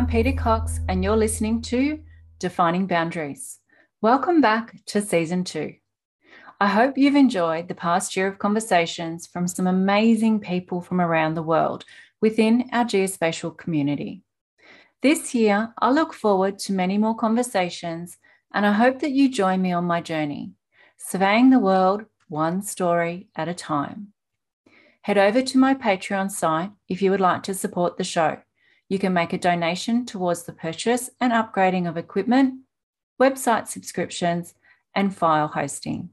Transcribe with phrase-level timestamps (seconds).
[0.00, 2.00] I'm Peter Cox, and you're listening to
[2.38, 3.58] Defining Boundaries.
[4.00, 5.74] Welcome back to season two.
[6.58, 11.34] I hope you've enjoyed the past year of conversations from some amazing people from around
[11.34, 11.84] the world
[12.22, 14.22] within our geospatial community.
[15.02, 18.16] This year, I look forward to many more conversations,
[18.54, 20.52] and I hope that you join me on my journey,
[20.96, 24.14] surveying the world one story at a time.
[25.02, 28.38] Head over to my Patreon site if you would like to support the show.
[28.90, 32.62] You can make a donation towards the purchase and upgrading of equipment,
[33.22, 34.52] website subscriptions,
[34.96, 36.10] and file hosting.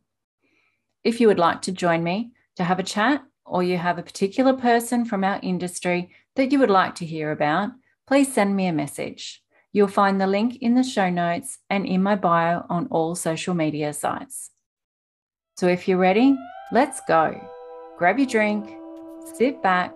[1.04, 4.04] If you would like to join me to have a chat, or you have a
[4.04, 7.72] particular person from our industry that you would like to hear about,
[8.06, 9.42] please send me a message.
[9.74, 13.56] You'll find the link in the show notes and in my bio on all social
[13.56, 14.52] media sites.
[15.56, 16.38] So if you're ready,
[16.72, 17.42] let's go.
[17.98, 18.70] Grab your drink,
[19.36, 19.94] sit back,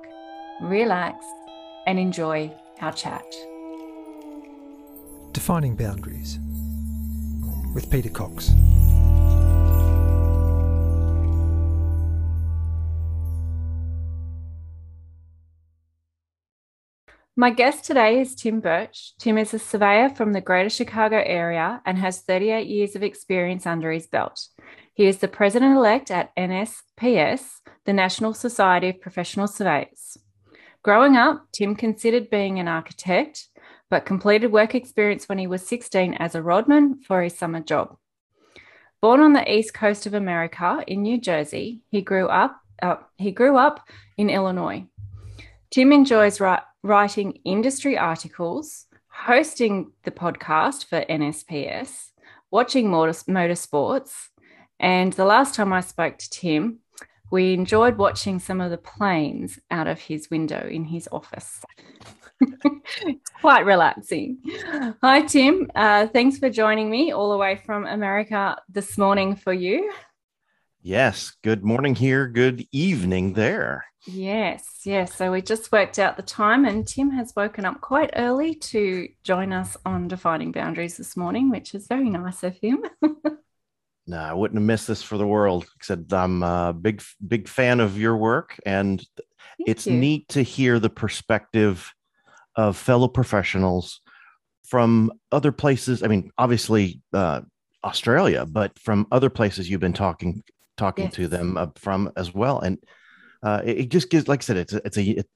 [0.61, 1.23] relax,
[1.85, 2.51] and enjoy
[2.81, 3.25] our chat.
[5.31, 6.39] Defining Boundaries
[7.73, 8.51] with Peter Cox.
[17.37, 19.13] My guest today is Tim Burch.
[19.17, 23.65] Tim is a surveyor from the Greater Chicago area and has 38 years of experience
[23.65, 24.47] under his belt.
[24.93, 30.17] He is the president elect at NSPS, the National Society of Professional Surveyors.
[30.83, 33.47] Growing up, Tim considered being an architect,
[33.89, 37.97] but completed work experience when he was 16 as a rodman for his summer job.
[38.99, 43.31] Born on the east coast of America in New Jersey, he grew up uh, he
[43.31, 44.85] grew up in Illinois.
[45.69, 52.09] Tim enjoys ri- writing industry articles, hosting the podcast for NSPS,
[52.49, 54.11] watching motor- motorsports,
[54.79, 56.79] and the last time I spoke to Tim,
[57.31, 61.63] we enjoyed watching some of the planes out of his window in his office.
[63.41, 64.37] quite relaxing.
[65.01, 65.71] Hi, Tim.
[65.73, 69.91] Uh, thanks for joining me all the way from America this morning for you.
[70.81, 71.31] Yes.
[71.41, 72.27] Good morning here.
[72.27, 73.85] Good evening there.
[74.07, 75.13] Yes, yes.
[75.15, 79.07] So we just worked out the time, and Tim has woken up quite early to
[79.23, 82.83] join us on Defining Boundaries this morning, which is very nice of him.
[84.07, 85.65] no, I wouldn't have missed this for the world.
[85.75, 89.93] Except I'm a big, big fan of your work, and Thank it's you.
[89.93, 91.93] neat to hear the perspective
[92.55, 94.01] of fellow professionals
[94.65, 96.03] from other places.
[96.03, 97.41] I mean, obviously uh,
[97.83, 100.43] Australia, but from other places you've been talking
[100.77, 101.13] talking yes.
[101.13, 102.77] to them uh, from as well, and
[103.43, 105.27] uh, it, it, just gives, like I said, it's a, it's a it,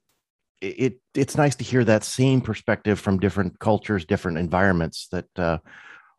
[0.61, 5.07] it, it's nice to hear that same perspective from different cultures, different environments.
[5.11, 5.57] That uh,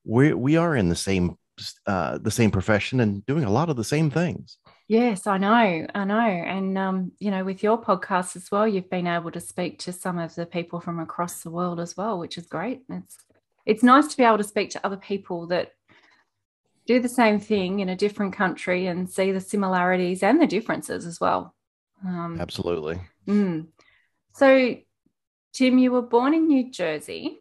[0.04, 1.36] we we are in the same
[1.86, 4.58] uh, the same profession and doing a lot of the same things.
[4.88, 8.90] Yes, I know, I know, and um, you know, with your podcast as well, you've
[8.90, 12.18] been able to speak to some of the people from across the world as well,
[12.18, 12.82] which is great.
[12.88, 13.16] It's
[13.64, 15.72] it's nice to be able to speak to other people that
[16.86, 21.04] do the same thing in a different country and see the similarities and the differences
[21.04, 21.54] as well.
[22.06, 23.00] Um, Absolutely.
[23.26, 23.66] Mm.
[24.34, 24.76] So,
[25.52, 27.40] Tim, you were born in New Jersey.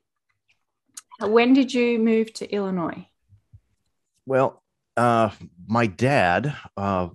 [1.19, 3.07] When did you move to Illinois?
[4.25, 4.63] Well,
[4.97, 5.29] uh,
[5.67, 7.09] my dad, uh,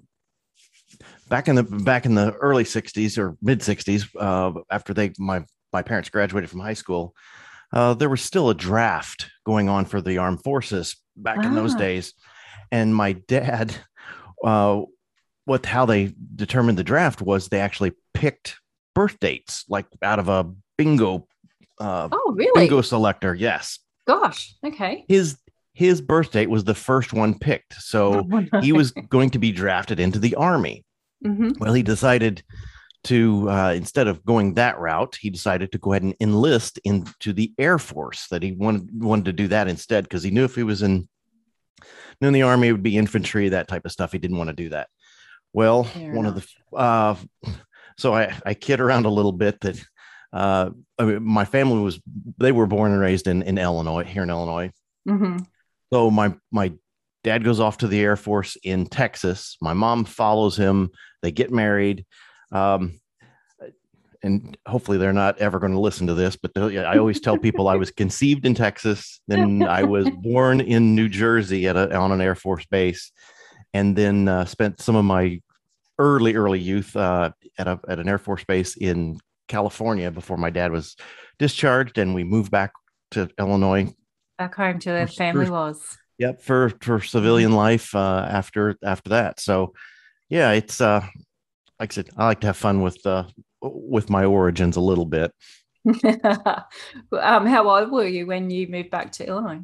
[1.29, 5.45] back in the back in the early '60s or mid '60s, uh, after they my
[5.73, 7.15] my parents graduated from high school,
[7.73, 11.75] uh, there was still a draft going on for the armed forces back in those
[11.75, 11.79] ah.
[11.79, 12.15] days,
[12.71, 13.75] and my dad,
[14.45, 14.83] uh,
[15.45, 18.57] what how they determined the draft was they actually picked
[18.95, 21.27] birth dates like out of a bingo.
[21.79, 22.61] Uh, oh, really?
[22.61, 23.79] Bingo selector, yes.
[24.07, 25.05] Gosh, okay.
[25.09, 25.39] His
[25.73, 27.75] his birth date was the first one picked.
[27.75, 30.85] So oh, he was going to be drafted into the army.
[31.25, 31.53] Mm-hmm.
[31.59, 32.43] Well, he decided
[33.05, 37.33] to, uh, instead of going that route, he decided to go ahead and enlist into
[37.33, 38.27] the Air Force.
[38.29, 41.09] That he wanted wanted to do that instead because he knew if he was in,
[42.21, 44.13] knew in the army, it would be infantry, that type of stuff.
[44.13, 44.89] He didn't want to do that.
[45.53, 46.37] Well, Fair one enough.
[46.37, 47.17] of the, uh,
[47.99, 49.83] so I, I kid around a little bit that
[50.33, 52.01] uh, I mean, my family was,
[52.39, 54.71] they were born and raised in, in Illinois, here in Illinois.
[55.09, 55.39] Mm-hmm.
[55.93, 56.73] So my my
[57.25, 59.57] dad goes off to the Air Force in Texas.
[59.61, 60.91] My mom follows him.
[61.23, 62.07] They get married.
[62.53, 63.01] Um,
[64.23, 67.69] and hopefully they're not ever going to listen to this, but I always tell people
[67.69, 72.13] I was conceived in Texas, then I was born in New Jersey at a, on
[72.13, 73.13] an Air Force base,
[73.73, 75.41] and then uh, spent some of my
[75.99, 80.51] early early youth uh, at a at an Air Force base in California before my
[80.51, 80.97] dad was
[81.39, 82.73] discharged, and we moved back
[83.13, 83.91] to Illinois
[84.41, 85.99] back home to where family for, was.
[86.19, 89.39] Yep, for for civilian life uh, after after that.
[89.39, 89.75] So,
[90.29, 91.01] yeah, it's uh,
[91.79, 93.25] like I said, I like to have fun with uh,
[93.63, 95.33] with my origins a little bit.
[96.05, 99.61] um, how old were you when you moved back to Illinois?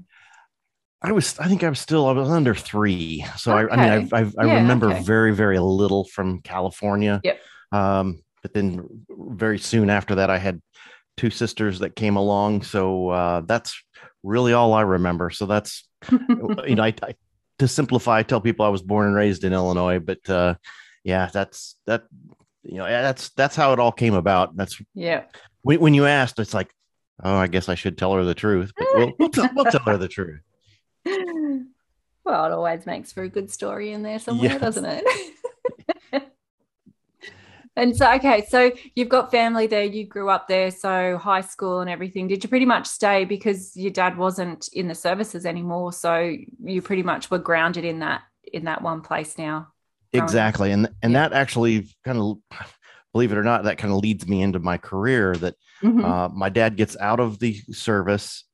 [1.02, 3.24] I was, I think I was still, I was under three.
[3.36, 3.70] So okay.
[3.70, 5.02] I, I mean, I, I, I yeah, remember okay.
[5.02, 7.20] very, very little from California.
[7.22, 7.38] Yep.
[7.70, 10.60] Um, but then very soon after that, I had
[11.18, 12.62] two sisters that came along.
[12.62, 13.78] So uh, that's
[14.26, 15.30] really all I remember.
[15.30, 17.14] So that's, you know, I, I,
[17.58, 20.54] to simplify, I tell people I was born and raised in Illinois, but uh,
[21.04, 22.04] yeah, that's that,
[22.62, 24.56] you know, that's, that's how it all came about.
[24.56, 25.24] That's, yeah.
[25.62, 26.70] When, when you asked, it's like,
[27.22, 29.84] oh, I guess I should tell her the truth, but we'll, we'll, t- we'll tell
[29.84, 30.40] her the truth.
[32.26, 34.60] Well, it always makes for a good story in there somewhere, yes.
[34.60, 35.04] doesn't it?
[37.76, 39.84] and so, okay, so you've got family there.
[39.84, 42.26] You grew up there, so high school and everything.
[42.26, 45.92] Did you pretty much stay because your dad wasn't in the services anymore?
[45.92, 49.68] So you pretty much were grounded in that in that one place now.
[50.12, 51.28] Exactly, and and yeah.
[51.28, 52.38] that actually kind of,
[53.12, 55.34] believe it or not, that kind of leads me into my career.
[55.36, 56.04] That mm-hmm.
[56.04, 58.44] uh, my dad gets out of the service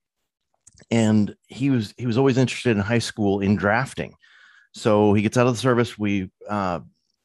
[0.90, 4.14] and he was he was always interested in high school in drafting.
[4.74, 5.98] So he gets out of the service.
[5.98, 6.80] We uh,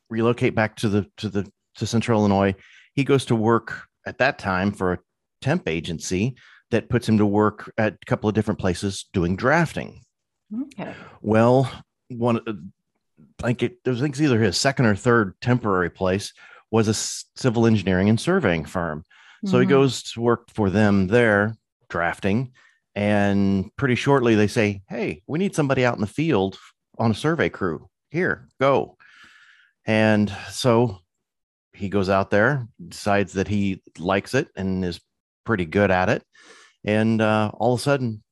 [0.09, 2.55] relocate back to the to the to Central Illinois.
[2.93, 4.99] He goes to work at that time for a
[5.41, 6.35] temp agency
[6.71, 10.01] that puts him to work at a couple of different places doing drafting.
[10.53, 10.93] Okay.
[11.21, 11.71] Well,
[12.09, 12.41] one
[13.43, 16.33] I think it, was, I think it's either his second or third temporary place
[16.71, 16.93] was a
[17.39, 19.03] civil engineering and surveying firm.
[19.45, 19.61] So mm-hmm.
[19.61, 21.55] he goes to work for them there
[21.89, 22.51] drafting
[22.95, 26.57] and pretty shortly they say, Hey, we need somebody out in the field
[26.97, 27.89] on a survey crew.
[28.09, 28.97] Here, go.
[29.85, 30.99] And so
[31.77, 34.99] he goes out there, decides that he likes it and is
[35.45, 36.23] pretty good at it.
[36.83, 38.23] And uh, all of a sudden,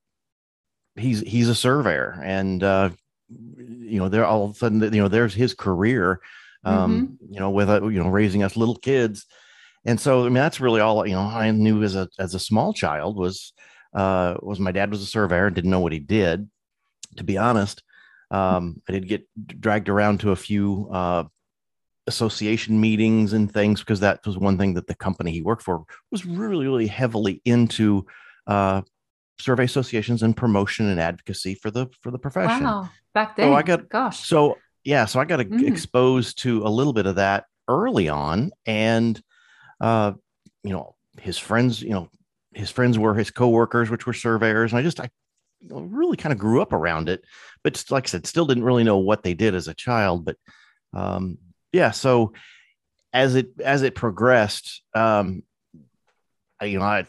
[0.95, 2.89] he's he's a surveyor, and uh,
[3.29, 6.21] you know, there all of a sudden, you know, there's his career.
[6.63, 7.33] Um, mm-hmm.
[7.33, 9.25] You know, with uh, you know, raising us little kids,
[9.85, 11.21] and so I mean, that's really all you know.
[11.21, 13.53] I knew as a as a small child was
[13.93, 16.49] uh, was my dad was a surveyor and didn't know what he did.
[17.17, 17.83] To be honest,
[18.31, 21.25] um, I did get dragged around to a few uh,
[22.07, 25.83] association meetings and things because that was one thing that the company he worked for
[26.11, 28.05] was really, really heavily into
[28.47, 28.81] uh,
[29.39, 32.63] survey associations and promotion and advocacy for the for the profession.
[32.63, 35.67] Wow, back then, so I got gosh, so yeah, so I got mm.
[35.67, 39.21] exposed to a little bit of that early on, and
[39.81, 40.13] uh,
[40.63, 42.09] you know, his friends, you know,
[42.53, 45.09] his friends were his coworkers, which were surveyors, and I just I
[45.69, 47.23] really kind of grew up around it.
[47.63, 50.25] But like I said, still didn't really know what they did as a child.
[50.25, 50.37] But
[50.93, 51.37] um,
[51.75, 52.31] yeah, so
[53.11, 55.43] as it as it progressed, um,
[56.61, 57.03] I, you know, I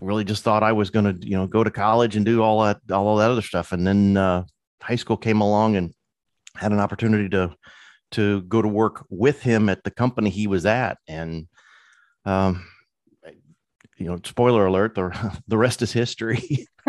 [0.00, 2.64] really just thought I was going to you know go to college and do all
[2.64, 4.42] that all that other stuff, and then uh,
[4.82, 5.94] high school came along and
[6.56, 7.54] had an opportunity to
[8.12, 11.46] to go to work with him at the company he was at, and
[12.24, 12.66] um,
[13.96, 16.66] you know, spoiler alert, the, the rest is history.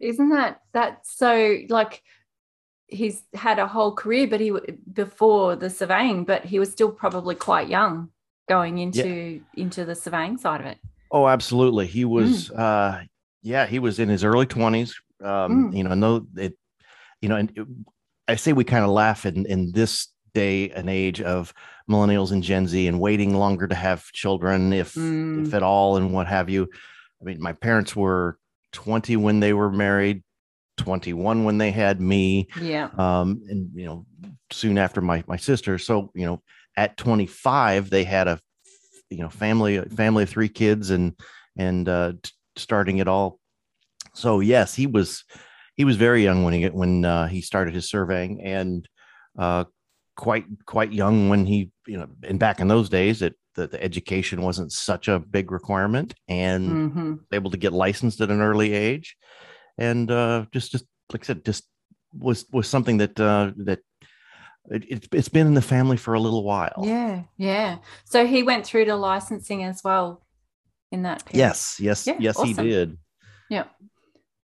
[0.00, 2.02] Isn't that that so like
[2.90, 4.52] he's had a whole career, but he
[4.92, 8.10] before the surveying, but he was still probably quite young
[8.48, 9.62] going into yeah.
[9.62, 10.78] into the surveying side of it.
[11.10, 11.86] Oh, absolutely.
[11.86, 12.58] He was, mm.
[12.58, 13.04] uh,
[13.42, 15.00] yeah, he was in his early twenties.
[15.22, 15.76] Um, mm.
[15.76, 16.56] You know, no, it,
[17.20, 17.66] you know, and it,
[18.28, 21.52] I say we kind of laugh in in this day and age of
[21.88, 25.46] millennials and Gen Z and waiting longer to have children, if mm.
[25.46, 26.68] if at all, and what have you.
[27.20, 28.38] I mean, my parents were
[28.72, 30.22] 20 when they were married,
[30.80, 32.48] 21 when they had me.
[32.60, 32.88] Yeah.
[32.96, 34.06] Um, and you know,
[34.50, 35.78] soon after my my sister.
[35.78, 36.42] So, you know,
[36.76, 38.40] at 25, they had a
[39.10, 41.14] you know, family family of three kids and
[41.56, 43.38] and uh t- starting it all.
[44.14, 45.24] So yes, he was
[45.76, 48.86] he was very young when he when uh, he started his surveying and
[49.38, 49.64] uh,
[50.14, 53.82] quite quite young when he you know and back in those days it the, the
[53.82, 57.14] education wasn't such a big requirement and mm-hmm.
[57.32, 59.16] able to get licensed at an early age
[59.80, 61.64] and uh just just like i said just
[62.12, 63.80] was was something that uh that
[64.70, 68.64] it, it's been in the family for a little while yeah yeah so he went
[68.64, 70.22] through to licensing as well
[70.92, 71.46] in that period.
[71.46, 72.64] yes yes yeah, yes awesome.
[72.64, 72.98] he did
[73.48, 73.64] yeah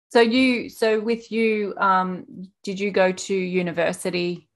[0.08, 4.48] so you so with you um did you go to university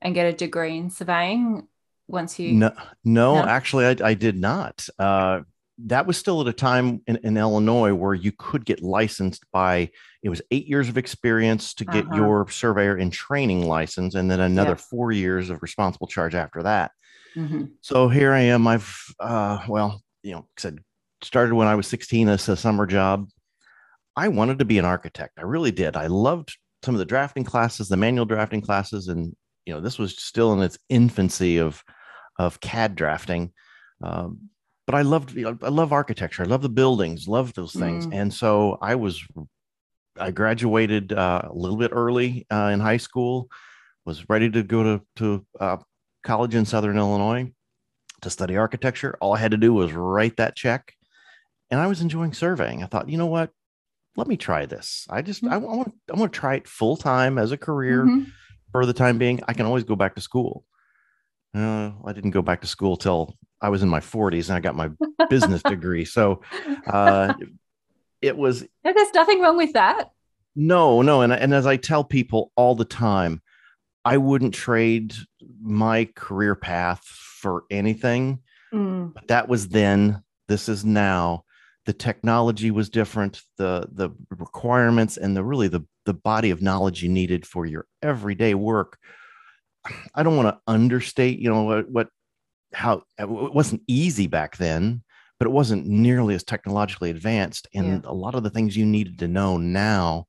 [0.00, 1.68] and get a degree in surveying
[2.08, 2.72] once you no
[3.04, 3.44] no, no?
[3.44, 5.40] actually I, I, did not uh,
[5.86, 9.90] that was still at a time in, in, illinois where you could get licensed by
[10.22, 12.16] it was eight years of experience to get uh-huh.
[12.16, 16.92] your surveyor in training license and then another four years of responsible charge after that
[17.36, 17.64] mm-hmm.
[17.80, 20.78] so here i am i've uh, well you know said
[21.22, 23.28] started when i was 16 as a summer job
[24.16, 27.44] i wanted to be an architect i really did i loved some of the drafting
[27.44, 29.34] classes the manual drafting classes and
[29.66, 31.82] you know this was still in its infancy of
[32.38, 33.52] of CAD drafting.
[34.02, 34.50] Um,
[34.86, 36.42] but I loved, I love architecture.
[36.42, 38.06] I love the buildings, love those things.
[38.06, 38.14] Mm.
[38.14, 39.24] And so I was,
[40.18, 43.48] I graduated uh, a little bit early uh, in high school,
[44.04, 45.76] was ready to go to, to uh,
[46.24, 47.52] college in Southern Illinois
[48.22, 49.16] to study architecture.
[49.20, 50.94] All I had to do was write that check.
[51.70, 52.82] And I was enjoying surveying.
[52.82, 53.50] I thought, you know what?
[54.16, 55.06] Let me try this.
[55.08, 55.54] I just, mm-hmm.
[55.54, 58.28] I, want, I want to try it full time as a career mm-hmm.
[58.72, 59.40] for the time being.
[59.48, 60.64] I can always go back to school.
[61.54, 64.60] Uh, I didn't go back to school till I was in my 40s and I
[64.60, 64.90] got my
[65.30, 66.04] business degree.
[66.04, 66.42] So
[66.86, 67.34] uh,
[68.20, 68.62] it was.
[68.84, 70.10] No, there's nothing wrong with that.
[70.54, 71.22] No, no.
[71.22, 73.40] And, and as I tell people all the time,
[74.04, 75.14] I wouldn't trade
[75.62, 78.40] my career path for anything.
[78.74, 79.14] Mm.
[79.14, 80.22] But that was then.
[80.48, 81.44] This is now.
[81.86, 83.42] The technology was different.
[83.56, 87.86] The the requirements and the really the the body of knowledge you needed for your
[88.02, 88.98] everyday work.
[90.14, 92.08] I don't want to understate, you know, what, what
[92.74, 95.02] how it wasn't easy back then,
[95.38, 97.68] but it wasn't nearly as technologically advanced.
[97.74, 98.10] And yeah.
[98.10, 100.26] a lot of the things you needed to know now,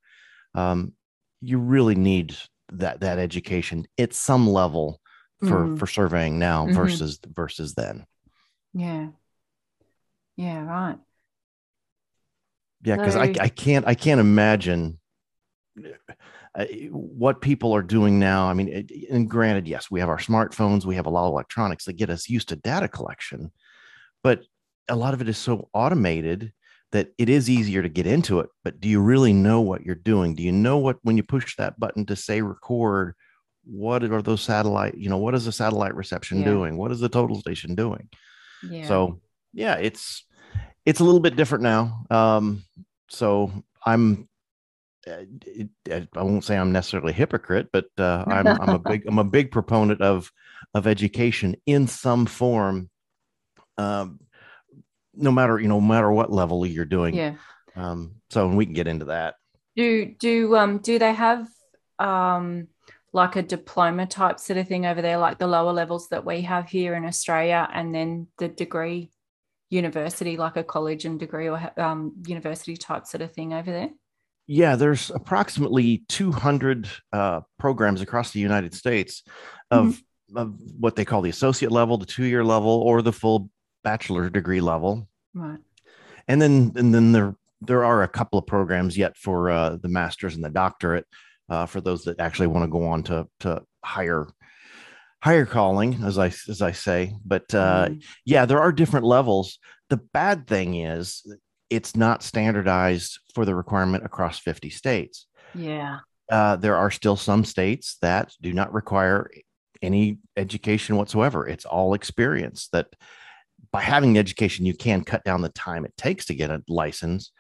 [0.56, 0.94] um,
[1.42, 2.36] you really need
[2.72, 5.00] that that education at some level
[5.40, 5.80] for mm.
[5.80, 6.76] for surveying now mm-hmm.
[6.76, 8.06] versus versus then.
[8.74, 9.10] Yeah.
[10.36, 10.64] Yeah.
[10.64, 10.98] Right.
[12.84, 15.00] Yeah, because I I can't I can't imagine
[16.92, 18.48] what people are doing now.
[18.48, 21.86] I mean, and granted, yes, we have our smartphones, we have a lot of electronics
[21.86, 23.52] that get us used to data collection,
[24.24, 24.42] but
[24.88, 26.54] a lot of it is so automated
[26.92, 28.50] that it is easier to get into it.
[28.64, 30.36] But do you really know what you're doing?
[30.36, 33.16] Do you know what when you push that button to say record?
[33.66, 34.96] What are those satellite?
[34.96, 36.46] You know, what is the satellite reception yeah.
[36.46, 36.78] doing?
[36.78, 38.10] What is the total station doing?
[38.70, 38.88] Yeah.
[38.88, 39.22] So
[39.54, 40.26] yeah, it's
[40.86, 42.06] it's a little bit different now.
[42.12, 42.64] Um,
[43.10, 43.52] so
[43.86, 44.28] I'm
[45.08, 49.24] I won't say I'm necessarily a hypocrite, but uh, I'm, I'm a big I'm a
[49.24, 50.32] big proponent of
[50.74, 52.90] of education in some form,
[53.78, 54.20] um,
[55.14, 57.16] no matter you know no matter what level you're doing.
[57.16, 57.36] Yeah.
[57.76, 59.36] Um, so we can get into that.
[59.76, 61.48] Do do um do they have
[62.00, 62.68] um
[63.14, 66.42] like a diploma type sort of thing over there, like the lower levels that we
[66.42, 69.12] have here in Australia, and then the degree
[69.70, 73.90] university, like a college and degree or um, university type sort of thing over there?
[74.48, 79.24] Yeah, there's approximately 200 uh, programs across the United States
[79.72, 79.86] of,
[80.30, 80.38] mm-hmm.
[80.38, 83.50] of what they call the associate level, the two year level, or the full
[83.84, 85.08] bachelor degree level.
[85.34, 85.60] Right.
[86.28, 89.90] And then and then there there are a couple of programs yet for uh, the
[89.90, 91.06] master's and the doctorate
[91.50, 94.28] uh, for those that actually want to go on to to higher
[95.22, 97.16] higher calling, as I as I say.
[97.26, 98.04] But uh, mm.
[98.26, 99.60] yeah, there are different levels.
[99.90, 101.24] The bad thing is
[101.74, 105.28] it's not standardized for the requirement across 50 states.
[105.56, 106.00] Yeah.
[106.32, 109.30] Uh, there are still some states that do not require
[109.82, 111.48] any education whatsoever.
[111.48, 112.88] It's all experience that
[113.72, 116.64] by having the education, you can cut down the time it takes to get a
[116.68, 117.32] license,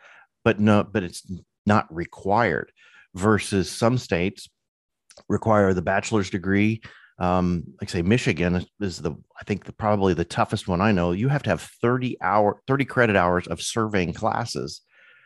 [0.43, 1.23] but no, but it's
[1.65, 2.71] not required
[3.13, 4.49] versus some states
[5.29, 6.81] require the bachelor's degree
[7.19, 11.11] um, like say Michigan is the I think the probably the toughest one I know.
[11.11, 14.81] You have to have 30 hour 30 credit hours of surveying classes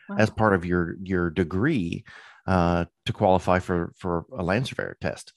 [0.08, 0.16] wow.
[0.18, 2.04] as part of your your degree
[2.46, 5.32] uh, to qualify for for a land surveyor test.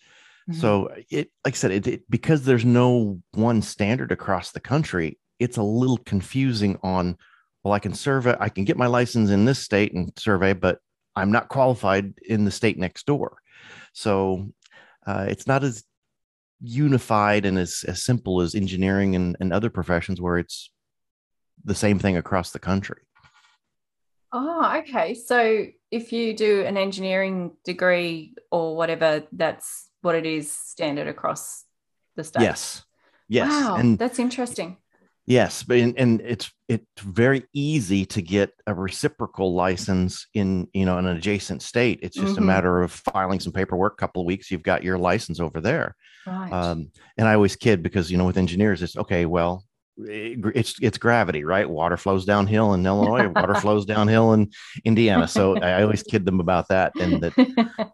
[0.50, 0.60] Mm-hmm.
[0.60, 5.20] So it like I said it, it because there's no one standard across the country,
[5.40, 7.18] it's a little confusing on
[7.64, 10.80] well I can survey I can get my license in this state and survey but
[11.16, 13.38] I'm not qualified in the state next door.
[13.94, 14.52] So
[15.06, 15.84] uh, it's not as
[16.62, 20.72] unified and as, as simple as engineering and, and other professions where it's
[21.64, 23.02] the same thing across the country.
[24.32, 25.14] Oh, okay.
[25.14, 31.66] So if you do an engineering degree or whatever, that's what it is standard across
[32.16, 32.44] the state.
[32.44, 32.84] Yes.
[33.28, 33.50] Yes.
[33.50, 34.78] Wow, and that's interesting.
[35.28, 40.86] Yes, but and, and it's it's very easy to get a reciprocal license in you
[40.86, 42.00] know an adjacent state.
[42.02, 42.44] It's just mm-hmm.
[42.44, 43.94] a matter of filing some paperwork.
[43.94, 45.96] A couple of weeks, you've got your license over there.
[46.26, 46.52] Right.
[46.52, 49.28] Um, and I always kid because you know with engineers, it's okay.
[49.28, 49.64] Well,
[49.98, 51.70] it's it's gravity, right?
[51.70, 54.52] Water flows downhill in Illinois, water flows downhill in
[54.84, 55.28] Indiana.
[55.28, 57.92] So I always kid them about that, and that.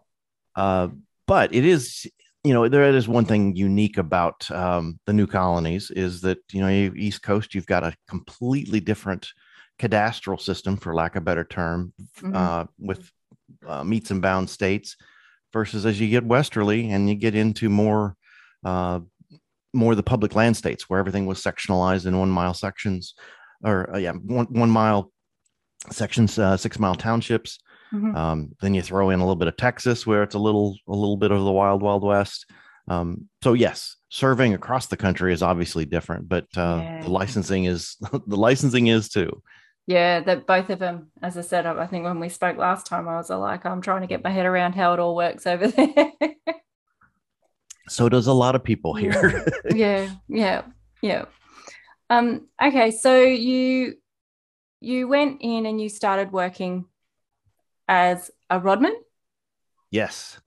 [0.56, 0.88] Uh,
[1.28, 2.10] but it is
[2.48, 6.62] you know there is one thing unique about um, the new colonies is that you
[6.62, 9.28] know east coast you've got a completely different
[9.78, 12.34] cadastral system for lack of a better term mm-hmm.
[12.34, 13.12] uh, with
[13.66, 14.96] uh, metes and bounds states
[15.52, 18.16] versus as you get westerly and you get into more
[18.64, 18.98] uh,
[19.74, 23.14] more the public land states where everything was sectionalized in one mile sections
[23.62, 25.12] or uh, yeah one, one mile
[25.90, 27.58] sections uh, six mile townships
[27.92, 28.14] Mm-hmm.
[28.16, 30.94] Um, then you throw in a little bit of Texas, where it's a little a
[30.94, 32.46] little bit of the wild wild west.
[32.88, 37.00] Um, so yes, serving across the country is obviously different, but uh, yeah.
[37.02, 39.42] the licensing is the licensing is too.
[39.86, 41.10] Yeah, that both of them.
[41.22, 44.02] As I said, I think when we spoke last time, I was like, I'm trying
[44.02, 46.12] to get my head around how it all works over there.
[47.88, 49.46] so does a lot of people here.
[49.74, 50.62] yeah, yeah,
[51.00, 51.24] yeah.
[52.10, 53.94] Um, okay, so you
[54.80, 56.84] you went in and you started working
[57.88, 58.94] as a rodman.
[59.90, 60.38] Yes.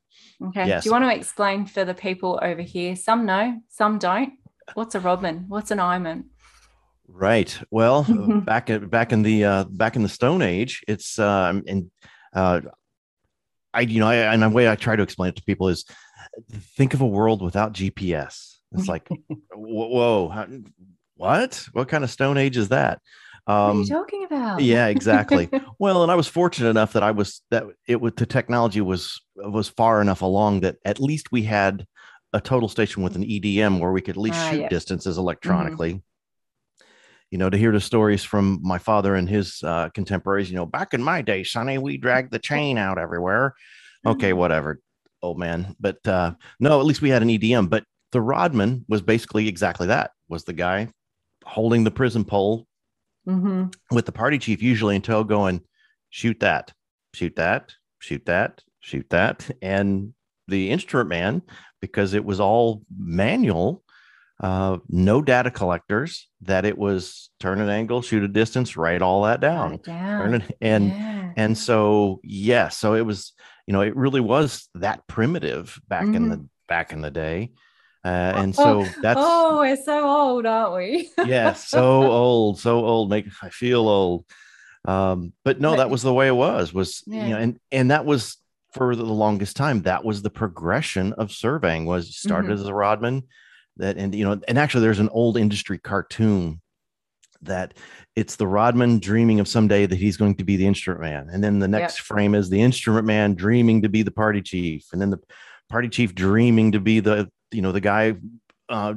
[0.43, 0.67] Okay.
[0.67, 0.83] Yes.
[0.83, 2.95] Do you want to explain for the people over here?
[2.95, 4.33] Some know, some don't.
[4.73, 5.45] What's a rodman?
[5.49, 6.29] What's an eyeman?
[7.07, 7.59] Right.
[7.69, 8.03] Well,
[8.45, 11.91] back in back in the uh, back in the Stone Age, it's um, and
[12.33, 12.61] uh,
[13.73, 15.85] I you know I, and the way I try to explain it to people is
[16.77, 18.57] think of a world without GPS.
[18.73, 19.07] It's like
[19.53, 20.47] whoa, how,
[21.15, 21.67] what?
[21.73, 22.99] What kind of Stone Age is that?
[23.47, 24.61] Um, what are you um, talking about?
[24.61, 25.49] yeah, exactly.
[25.79, 29.21] well, and I was fortunate enough that I was that it was the technology was
[29.35, 31.85] was far enough along that at least we had
[32.33, 34.69] a total station with an EDM where we could at least uh, shoot yeah.
[34.69, 35.21] distances mm-hmm.
[35.21, 35.93] electronically.
[35.93, 36.85] Mm-hmm.
[37.31, 40.49] You know, to hear the stories from my father and his uh, contemporaries.
[40.49, 43.55] You know, back in my day, Sonny, we dragged the chain out everywhere.
[44.05, 44.39] Okay, mm-hmm.
[44.39, 44.81] whatever,
[45.21, 45.75] old man.
[45.79, 47.69] But uh, no, at least we had an EDM.
[47.69, 50.11] But the Rodman was basically exactly that.
[50.27, 50.89] Was the guy
[51.45, 52.67] holding the prism pole
[53.27, 53.65] mm-hmm.
[53.91, 55.61] with the party chief usually in tow going,
[56.09, 56.73] shoot that,
[57.13, 59.49] shoot that, shoot that, shoot that.
[59.61, 60.13] And
[60.47, 61.41] the instrument man,
[61.81, 63.83] because it was all manual,
[64.41, 69.23] uh, no data collectors, that it was turn an angle, shoot a distance, write all
[69.23, 69.77] that down.
[69.77, 70.35] down.
[70.35, 71.31] It, and yeah.
[71.37, 73.33] and so yeah, so it was,
[73.67, 76.15] you know, it really was that primitive back mm-hmm.
[76.15, 77.51] in the back in the day.
[78.03, 81.09] Uh, and so that's oh, we're so old, aren't we?
[81.25, 83.09] yeah, so old, so old.
[83.09, 84.25] Make I feel old.
[84.85, 86.73] Um, but no, that was the way it was.
[86.73, 87.23] Was yeah.
[87.23, 88.37] you know, and and that was
[88.73, 89.83] for the longest time.
[89.83, 91.85] That was the progression of surveying.
[91.85, 92.61] Was started mm-hmm.
[92.61, 93.27] as a rodman,
[93.77, 96.59] that and you know, and actually, there's an old industry cartoon
[97.43, 97.75] that
[98.15, 101.43] it's the rodman dreaming of someday that he's going to be the instrument man, and
[101.43, 102.05] then the next yep.
[102.05, 105.19] frame is the instrument man dreaming to be the party chief, and then the
[105.69, 108.15] party chief dreaming to be the you know the guy
[108.69, 108.93] uh,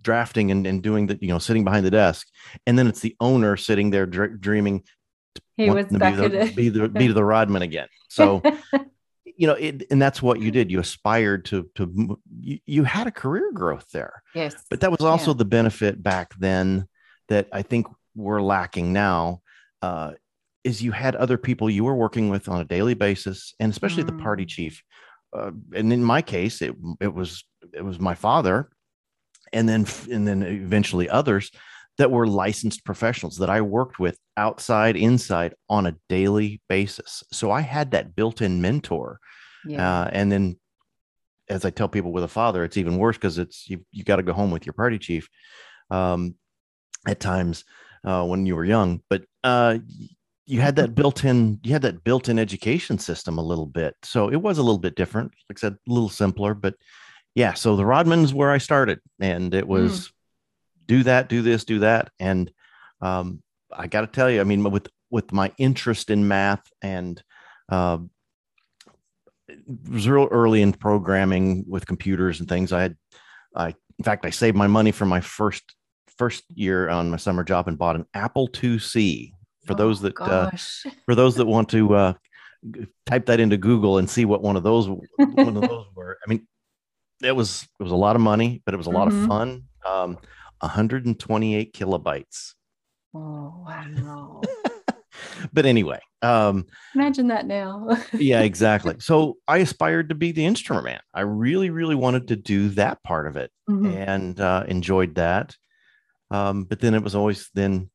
[0.00, 2.26] drafting and, and doing the you know sitting behind the desk
[2.66, 4.82] and then it's the owner sitting there dr- dreaming
[5.56, 8.42] he was to be the, be the be the rodman again so
[9.24, 13.06] you know it, and that's what you did you aspired to to you, you had
[13.06, 15.38] a career growth there yes but that was also yeah.
[15.38, 16.88] the benefit back then
[17.28, 19.40] that i think we're lacking now
[19.82, 20.12] uh,
[20.64, 24.02] is you had other people you were working with on a daily basis and especially
[24.02, 24.06] mm.
[24.06, 24.48] the party mm.
[24.48, 24.82] chief
[25.32, 27.44] uh, and in my case, it it was
[27.74, 28.70] it was my father,
[29.52, 31.50] and then and then eventually others
[31.98, 37.24] that were licensed professionals that I worked with outside, inside on a daily basis.
[37.32, 39.18] So I had that built-in mentor,
[39.66, 40.02] yeah.
[40.02, 40.58] uh, and then
[41.50, 44.16] as I tell people with a father, it's even worse because it's you you got
[44.16, 45.28] to go home with your party chief
[45.90, 46.34] um,
[47.06, 47.64] at times
[48.04, 49.78] uh, when you were young, but uh,
[50.48, 54.36] you had that built-in you had that built-in education system a little bit so it
[54.36, 56.74] was a little bit different like i said a little simpler but
[57.38, 60.12] yeah so the rodman's where i started and it was mm.
[60.86, 62.50] do that do this do that and
[63.00, 63.40] um,
[63.72, 67.22] i got to tell you i mean with with my interest in math and
[67.70, 67.98] uh,
[69.46, 72.96] it was real early in programming with computers and things i had
[73.54, 75.62] i in fact i saved my money for my first
[76.16, 79.32] first year on my summer job and bought an apple iic
[79.64, 80.50] for oh, those that uh,
[81.04, 82.12] for those that want to uh,
[83.06, 86.18] type that into Google and see what one of those one of those were.
[86.26, 86.46] I mean,
[87.22, 89.22] it was it was a lot of money, but it was a lot mm-hmm.
[89.22, 89.62] of fun.
[89.86, 90.18] Um,
[90.60, 92.54] 128 kilobytes.
[93.14, 94.42] Oh wow!
[95.52, 97.88] but anyway, um, imagine that now.
[98.12, 98.96] yeah, exactly.
[98.98, 101.00] So I aspired to be the instrument man.
[101.14, 103.86] I really, really wanted to do that part of it, mm-hmm.
[103.86, 105.56] and uh, enjoyed that.
[106.30, 107.90] Um, but then it was always then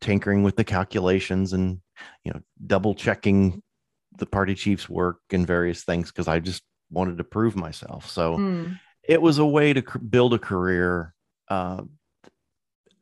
[0.00, 1.80] tinkering with the calculations and
[2.24, 3.62] you know double checking
[4.16, 8.08] the party chief's work and various things because I just wanted to prove myself.
[8.10, 8.78] So mm.
[9.06, 11.14] it was a way to build a career
[11.48, 11.82] uh,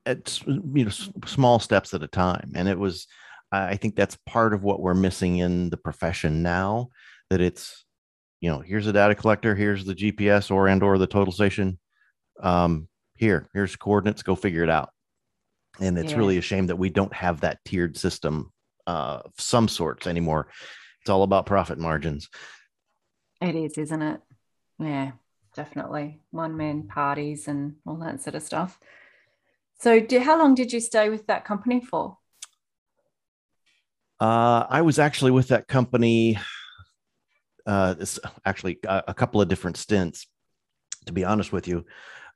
[0.04, 0.90] at you know
[1.26, 3.06] small steps at a time, and it was.
[3.52, 6.88] I think that's part of what we're missing in the profession now.
[7.30, 7.84] That it's
[8.40, 11.78] you know here's a data collector, here's the GPS or and or the total station.
[12.42, 14.22] Um, here, here's coordinates.
[14.22, 14.90] Go figure it out
[15.80, 16.18] and it's yeah.
[16.18, 18.52] really a shame that we don't have that tiered system
[18.86, 20.48] uh, of some sorts anymore
[21.00, 22.28] it's all about profit margins
[23.40, 24.20] it is isn't it?
[24.78, 25.12] Yeah
[25.56, 26.20] definitely.
[26.30, 28.78] One man parties and all that sort of stuff.
[29.80, 32.18] So do, how long did you stay with that company for?
[34.18, 36.38] Uh, i was actually with that company
[37.66, 40.26] uh, it's actually a, a couple of different stints
[41.04, 41.84] to be honest with you.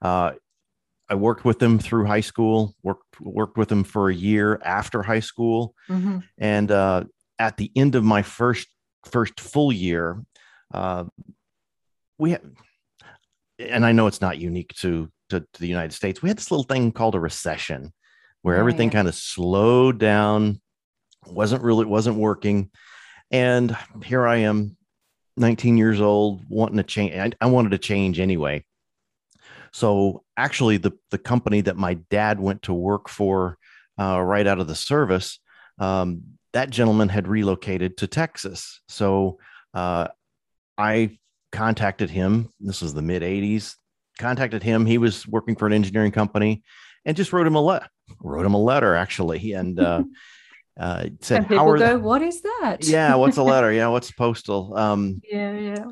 [0.02, 0.32] Uh,
[1.08, 5.02] I worked with them through high school, worked worked with them for a year after
[5.02, 6.18] high school, mm-hmm.
[6.38, 7.04] and uh,
[7.38, 8.68] at the end of my first
[9.04, 10.22] first full year,
[10.72, 11.04] uh,
[12.18, 12.42] we had,
[13.58, 16.22] and I know it's not unique to, to, to the United States.
[16.22, 17.92] We had this little thing called a recession,
[18.42, 18.94] where oh, everything yeah.
[18.94, 20.60] kind of slowed down,
[21.26, 22.70] wasn't really wasn't working,
[23.30, 24.76] and here I am,
[25.36, 27.14] 19 years old, wanting to change.
[27.14, 28.64] I, I wanted to change anyway.
[29.72, 33.58] So actually, the the company that my dad went to work for
[33.98, 35.38] uh, right out of the service,
[35.78, 38.80] um, that gentleman had relocated to Texas.
[38.88, 39.38] So
[39.74, 40.08] uh,
[40.80, 41.18] I
[41.52, 42.48] contacted him.
[42.60, 43.74] This was the mid 80s.
[44.18, 44.86] Contacted him.
[44.86, 46.62] He was working for an engineering company
[47.04, 47.88] and just wrote him a letter.
[48.20, 50.02] Wrote him a letter actually, and uh,
[50.80, 53.72] uh, said, and people go, "What is that?" yeah, what's a letter?
[53.72, 54.76] Yeah, what's postal?
[54.76, 55.84] Um, yeah, yeah.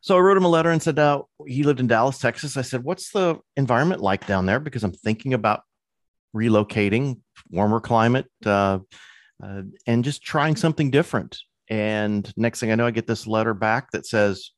[0.00, 2.56] So I wrote him a letter and said, uh, he lived in Dallas, Texas.
[2.56, 4.60] I said, what's the environment like down there?
[4.60, 5.62] Because I'm thinking about
[6.32, 8.78] relocating, warmer climate, uh,
[9.42, 11.40] uh, and just trying something different.
[11.68, 14.50] And next thing I know, I get this letter back that says,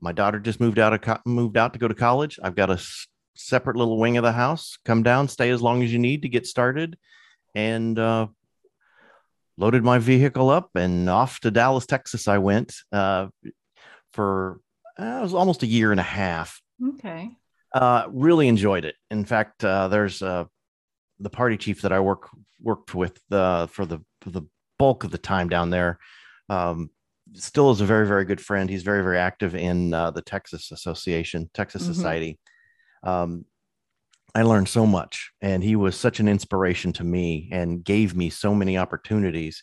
[0.00, 2.38] my daughter just moved out of co- moved out to go to college.
[2.42, 4.76] I've got a s- separate little wing of the house.
[4.84, 6.98] Come down, stay as long as you need to get started,
[7.54, 8.26] and uh,
[9.56, 12.26] loaded my vehicle up and off to Dallas, Texas.
[12.28, 13.28] I went uh,
[14.12, 14.60] for
[14.98, 16.60] uh, it was almost a year and a half.
[16.84, 17.30] Okay.
[17.72, 18.96] Uh, really enjoyed it.
[19.10, 20.44] In fact, uh, there's uh,
[21.20, 22.28] the party chief that I work
[22.60, 24.42] worked with uh, for the for the
[24.78, 25.98] bulk of the time down there.
[26.52, 26.90] Um,
[27.34, 28.68] still is a very very good friend.
[28.68, 31.92] He's very very active in uh, the Texas Association, Texas mm-hmm.
[31.92, 32.38] Society.
[33.02, 33.44] Um,
[34.34, 38.30] I learned so much, and he was such an inspiration to me, and gave me
[38.30, 39.62] so many opportunities.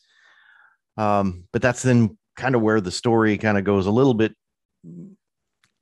[0.98, 4.34] Um, but that's then kind of where the story kind of goes a little bit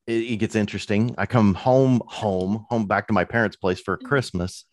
[0.08, 1.14] it, it, gets interesting.
[1.18, 4.08] I come home, home, home back to my parents' place for mm-hmm.
[4.08, 4.66] Christmas,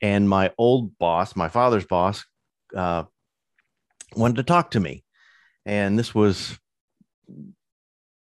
[0.00, 2.24] and my old boss, my father's boss,
[2.74, 3.04] uh,
[4.14, 5.04] wanted to talk to me,
[5.66, 6.58] and this was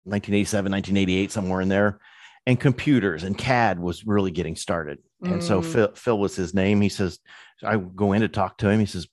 [0.05, 2.01] 1987, 1988, somewhere in there.
[2.47, 4.99] And computers and CAD was really getting started.
[5.23, 5.33] Mm.
[5.33, 5.65] And so mm.
[5.65, 6.81] Phil, Phil was his name.
[6.81, 7.19] He says,
[7.63, 8.81] I go in to talk to him.
[8.81, 9.09] He says,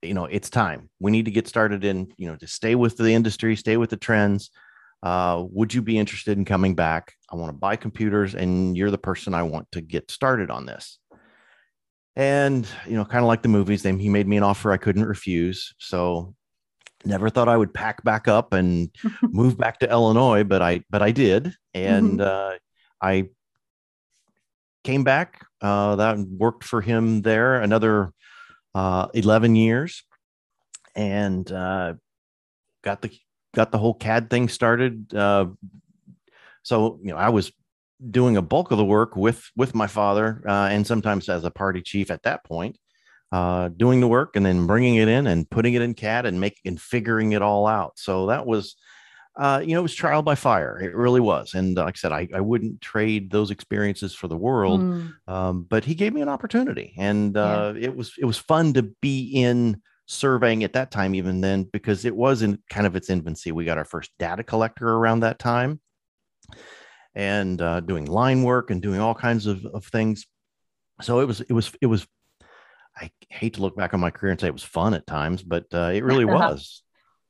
[0.00, 0.88] you know, it's time.
[0.98, 3.90] We need to get started in, you know, to stay with the industry, stay with
[3.90, 4.50] the trends
[5.02, 7.14] uh, would you be interested in coming back?
[7.30, 10.66] I want to buy computers, and you're the person I want to get started on
[10.66, 10.98] this.
[12.14, 14.76] And you know, kind of like the movies, then he made me an offer I
[14.76, 15.74] couldn't refuse.
[15.78, 16.34] So
[17.04, 18.90] never thought I would pack back up and
[19.22, 22.54] move back to Illinois, but I but I did, and mm-hmm.
[22.54, 22.58] uh,
[23.00, 23.28] I
[24.84, 25.46] came back.
[25.60, 28.12] Uh, that worked for him there another
[28.74, 30.04] uh, eleven years,
[30.94, 31.94] and uh,
[32.82, 33.10] got the
[33.54, 35.14] got the whole CAD thing started.
[35.14, 35.46] Uh,
[36.62, 37.52] so you know, I was
[38.10, 41.50] doing a bulk of the work with with my father, uh, and sometimes as a
[41.50, 42.76] party chief at that point,
[43.32, 46.38] uh, doing the work and then bringing it in and putting it in CAD and
[46.38, 47.98] making and figuring it all out.
[47.98, 48.76] So that was.
[49.34, 50.78] Uh, you know, it was trial by fire.
[50.78, 51.54] It really was.
[51.54, 54.82] And like I said, I, I wouldn't trade those experiences for the world.
[54.82, 55.14] Mm.
[55.26, 57.86] Um, but he gave me an opportunity and uh, yeah.
[57.86, 62.04] it was, it was fun to be in surveying at that time, even then, because
[62.04, 63.52] it was in kind of its infancy.
[63.52, 65.80] We got our first data collector around that time
[67.14, 70.26] and uh, doing line work and doing all kinds of, of things.
[71.00, 72.06] So it was, it was, it was,
[72.96, 75.42] I hate to look back on my career and say it was fun at times,
[75.42, 76.82] but uh, it really was.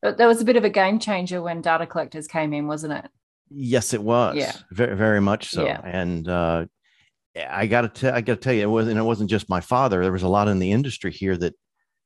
[0.03, 3.09] There was a bit of a game changer when data collectors came in, wasn't it?
[3.51, 4.37] Yes, it was.
[4.37, 5.65] Yeah, very, very much so.
[5.65, 5.81] Yeah.
[5.85, 6.67] And uh,
[7.49, 8.99] I got to tell, I got to tell you, it wasn't.
[8.99, 10.03] It wasn't just my father.
[10.03, 11.55] There was a lot in the industry here that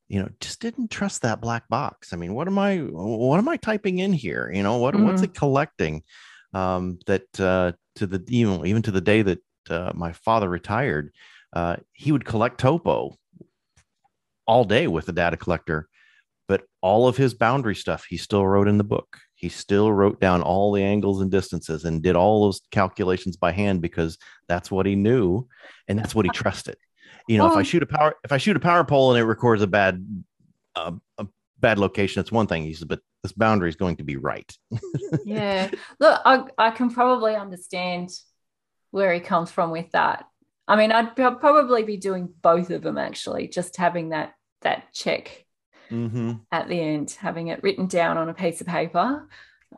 [0.08, 3.48] you know just didn't trust that black box i mean what am i what am
[3.48, 5.06] i typing in here you know what mm-hmm.
[5.06, 6.02] what's it collecting
[6.54, 11.12] um that uh to the even even to the day that uh, my father retired
[11.54, 13.16] uh he would collect topo
[14.46, 15.88] all day with the data collector
[16.48, 20.20] but all of his boundary stuff he still wrote in the book he still wrote
[20.20, 24.70] down all the angles and distances and did all those calculations by hand because that's
[24.70, 25.46] what he knew
[25.88, 26.76] and that's what he trusted
[27.28, 29.24] you know, if I shoot a power if I shoot a power pole and it
[29.24, 30.04] records a bad
[30.76, 31.26] uh, a
[31.58, 32.62] bad location, it's one thing.
[32.62, 34.50] He said, but this boundary is going to be right.
[35.24, 35.70] yeah.
[35.98, 38.10] Look, I, I can probably understand
[38.90, 40.26] where he comes from with that.
[40.68, 45.46] I mean, I'd probably be doing both of them actually, just having that that check
[45.90, 46.32] mm-hmm.
[46.50, 49.28] at the end, having it written down on a piece of paper.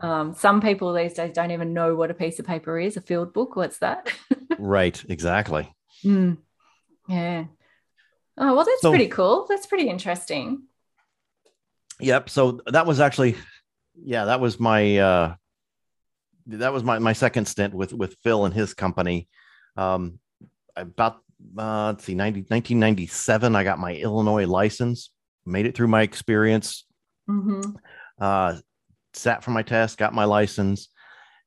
[0.01, 2.97] Um, some people these days don't even know what a piece of paper is.
[2.97, 4.13] A field book, what's that?
[4.59, 5.73] right, exactly.
[6.05, 6.39] Mm.
[7.09, 7.45] Yeah.
[8.37, 9.47] Oh, well, that's so, pretty cool.
[9.49, 10.65] That's pretty interesting.
[12.01, 12.31] Yep.
[12.31, 13.37] So that was actually,
[13.97, 15.35] yeah, that was my, uh,
[16.47, 19.29] that was my, my second stint with with Phil and his company.
[19.77, 20.21] Um,
[20.81, 21.19] about
[21.57, 25.11] uh, let's see, 90, 1997, I got my Illinois license.
[25.47, 26.85] Made it through my experience.
[27.29, 27.77] Mm-hmm.
[28.21, 28.59] Uh,
[29.15, 30.89] sat for my test, got my license,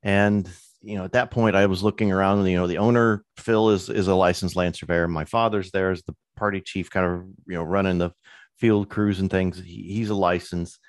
[0.02, 0.50] and
[0.82, 2.46] you know at that point I was looking around.
[2.46, 5.08] You know, the owner Phil is is a licensed land surveyor.
[5.08, 8.12] My father's there as the party chief, kind of you know running the
[8.58, 9.58] field crews and things.
[9.60, 10.80] He, he's a license.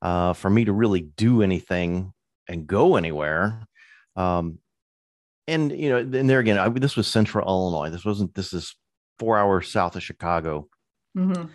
[0.00, 2.12] Uh, for me to really do anything
[2.48, 3.66] and go anywhere.
[4.16, 4.58] Um,
[5.46, 7.90] and you know, and there again, I, this was Central Illinois.
[7.90, 8.34] This wasn't.
[8.34, 8.74] This is
[9.18, 10.68] four hours south of Chicago.
[11.16, 11.46] Mm-hmm.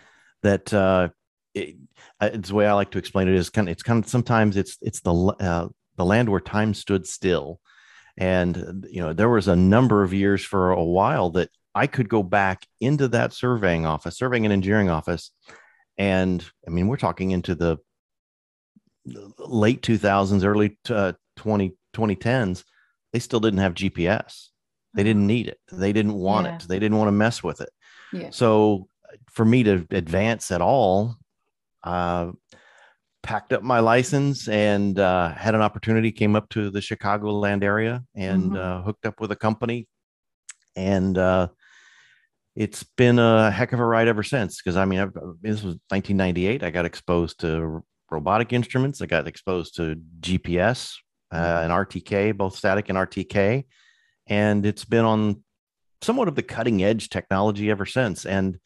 [0.43, 1.10] That uh,
[1.54, 1.75] it,
[2.21, 3.71] it's the way I like to explain it is kind of.
[3.71, 7.60] It's kind of sometimes it's it's the uh, the land where time stood still,
[8.17, 12.10] and you know there was a number of years for a while that I could
[12.10, 15.32] go back into that surveying office, surveying and engineering office,
[15.97, 17.78] and I mean we're talking into the
[19.39, 22.63] late 2000s, early uh, 20, 2010s,
[23.13, 24.48] they still didn't have GPS.
[24.93, 25.60] They didn't need it.
[25.72, 26.56] They didn't want yeah.
[26.56, 26.65] it.
[26.67, 27.69] They didn't want to mess with it.
[28.12, 28.30] Yeah.
[28.32, 28.88] So
[29.32, 31.15] for me to advance at all,
[31.84, 32.32] uh,
[33.22, 38.04] packed up my license and uh, had an opportunity, came up to the Chicagoland area
[38.15, 38.56] and mm-hmm.
[38.56, 39.88] uh, hooked up with a company.
[40.76, 41.50] And uh,
[42.56, 44.62] it's been a heck of a ride ever since.
[44.62, 46.63] Because I mean, I've, this was 1998.
[46.63, 49.02] I got exposed to robotic instruments.
[49.02, 50.95] I got exposed to GPS
[51.31, 51.71] uh, mm-hmm.
[51.71, 53.65] and RTK, both static and RTK,
[54.27, 55.43] and it's been on
[56.01, 58.25] somewhat of the cutting edge technology ever since.
[58.25, 58.59] And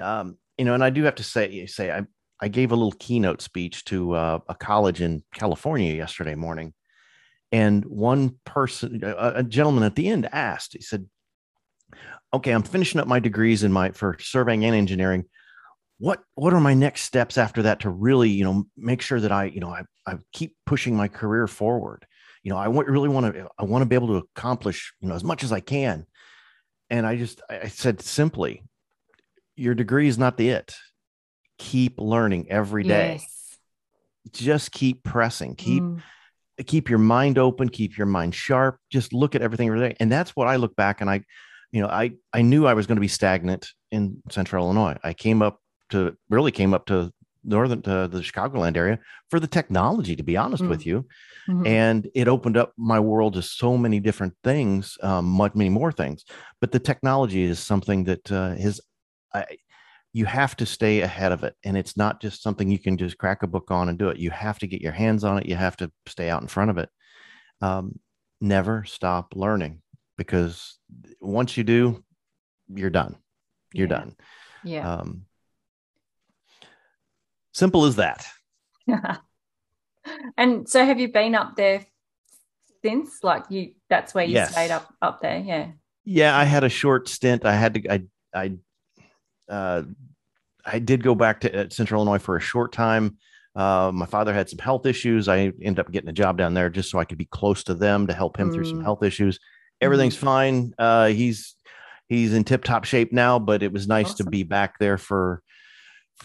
[0.00, 2.06] um, you know, and I do have to say, say I
[2.40, 6.74] I gave a little keynote speech to uh, a college in California yesterday morning,
[7.50, 10.74] and one person, a, a gentleman at the end, asked.
[10.74, 11.06] He said,
[12.32, 15.24] "Okay, I'm finishing up my degrees in my for surveying and engineering."
[15.98, 19.32] What what are my next steps after that to really you know make sure that
[19.32, 22.06] i you know i, I keep pushing my career forward?
[22.42, 25.08] You know i want, really want to i want to be able to accomplish you
[25.08, 26.06] know as much as i can.
[26.90, 28.62] And i just i said simply
[29.56, 30.74] your degree is not the it.
[31.58, 33.20] Keep learning every day.
[33.20, 33.58] Yes.
[34.32, 35.54] just keep pressing.
[35.56, 36.02] Keep mm.
[36.66, 37.70] keep your mind open.
[37.70, 38.78] Keep your mind sharp.
[38.90, 39.96] Just look at everything every day.
[39.98, 41.22] And that's what i look back and i
[41.72, 44.96] you know i i knew i was going to be stagnant in central illinois.
[45.02, 45.58] I came up
[45.90, 47.12] to really came up to
[47.46, 48.98] northern to the Chicagoland area
[49.30, 50.68] for the technology, to be honest mm.
[50.68, 51.06] with you.
[51.48, 51.66] Mm-hmm.
[51.66, 55.92] And it opened up my world to so many different things, um, much many more
[55.92, 56.24] things.
[56.60, 58.80] But the technology is something that uh, is,
[59.32, 59.44] I,
[60.12, 63.18] you have to stay ahead of it, and it's not just something you can just
[63.18, 64.18] crack a book on and do it.
[64.18, 65.46] You have to get your hands on it.
[65.46, 66.88] You have to stay out in front of it.
[67.60, 68.00] Um,
[68.40, 69.82] never stop learning
[70.16, 70.78] because
[71.20, 72.02] once you do,
[72.68, 73.16] you're done.
[73.72, 73.94] You're yeah.
[73.94, 74.16] done.
[74.64, 74.92] Yeah.
[74.94, 75.26] Um,
[77.56, 78.26] Simple as that.
[80.36, 81.86] and so have you been up there
[82.84, 83.20] since?
[83.22, 84.52] Like you that's where you yes.
[84.52, 85.68] stayed up up there, yeah.
[86.04, 87.46] Yeah, I had a short stint.
[87.46, 88.02] I had to I
[88.34, 88.52] I
[89.48, 89.84] uh
[90.66, 93.16] I did go back to uh, Central Illinois for a short time.
[93.54, 95.26] Uh, my father had some health issues.
[95.26, 97.74] I ended up getting a job down there just so I could be close to
[97.74, 98.52] them to help him mm.
[98.52, 98.82] through some mm.
[98.82, 99.38] health issues.
[99.80, 100.24] Everything's mm.
[100.24, 100.74] fine.
[100.78, 101.56] Uh, he's
[102.06, 104.26] he's in tip top shape now, but it was nice awesome.
[104.26, 105.42] to be back there for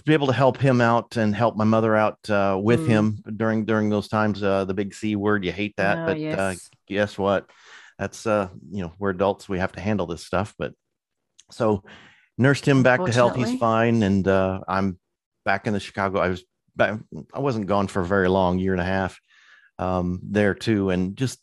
[0.05, 2.87] be able to help him out and help my mother out uh, with mm.
[2.87, 4.41] him during during those times.
[4.41, 6.39] Uh, the big C word, you hate that, oh, but uh, yes.
[6.39, 6.55] uh,
[6.87, 7.49] guess what?
[7.99, 10.55] That's uh, you know, we're adults, we have to handle this stuff.
[10.57, 10.73] But
[11.51, 11.83] so
[12.37, 13.35] nursed him back to health.
[13.35, 14.97] He's fine, and uh, I'm
[15.45, 16.19] back in the Chicago.
[16.19, 16.43] I was
[16.75, 16.97] back,
[17.33, 19.19] I wasn't gone for a very long year and a half
[19.77, 21.39] um, there too, and just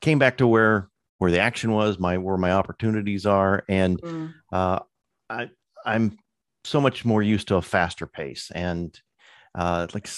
[0.00, 4.34] came back to where where the action was, my where my opportunities are, and mm.
[4.52, 4.80] uh,
[5.28, 5.50] I
[5.84, 6.18] I'm
[6.64, 9.00] so much more used to a faster pace and
[9.54, 10.08] uh, like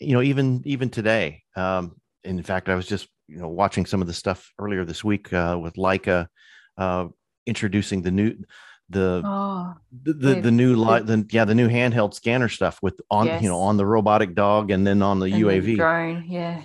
[0.00, 4.00] you know even even today um, in fact i was just you know watching some
[4.00, 6.26] of the stuff earlier this week uh, with leica
[6.78, 7.06] uh,
[7.46, 8.34] introducing the new
[8.88, 13.00] the oh, the, the, the new light the yeah the new handheld scanner stuff with
[13.10, 13.42] on yes.
[13.42, 16.62] you know on the robotic dog and then on the and uav drone yeah.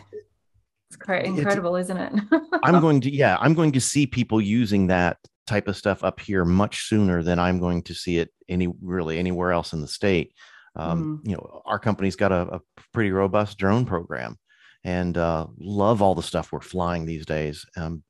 [0.89, 2.23] It's incredible it's, isn't it?
[2.63, 6.19] I'm going to yeah i'm going to see people using that type of stuff up
[6.19, 9.87] here much sooner than I'm going to see it any really anywhere else in the
[9.87, 10.33] state.
[10.75, 11.29] Um, mm.
[11.29, 12.61] You know, our company's got a, a
[12.93, 14.37] pretty robust drone program,
[14.83, 17.65] and uh, love all the stuff we're flying these days.
[17.77, 18.03] Um,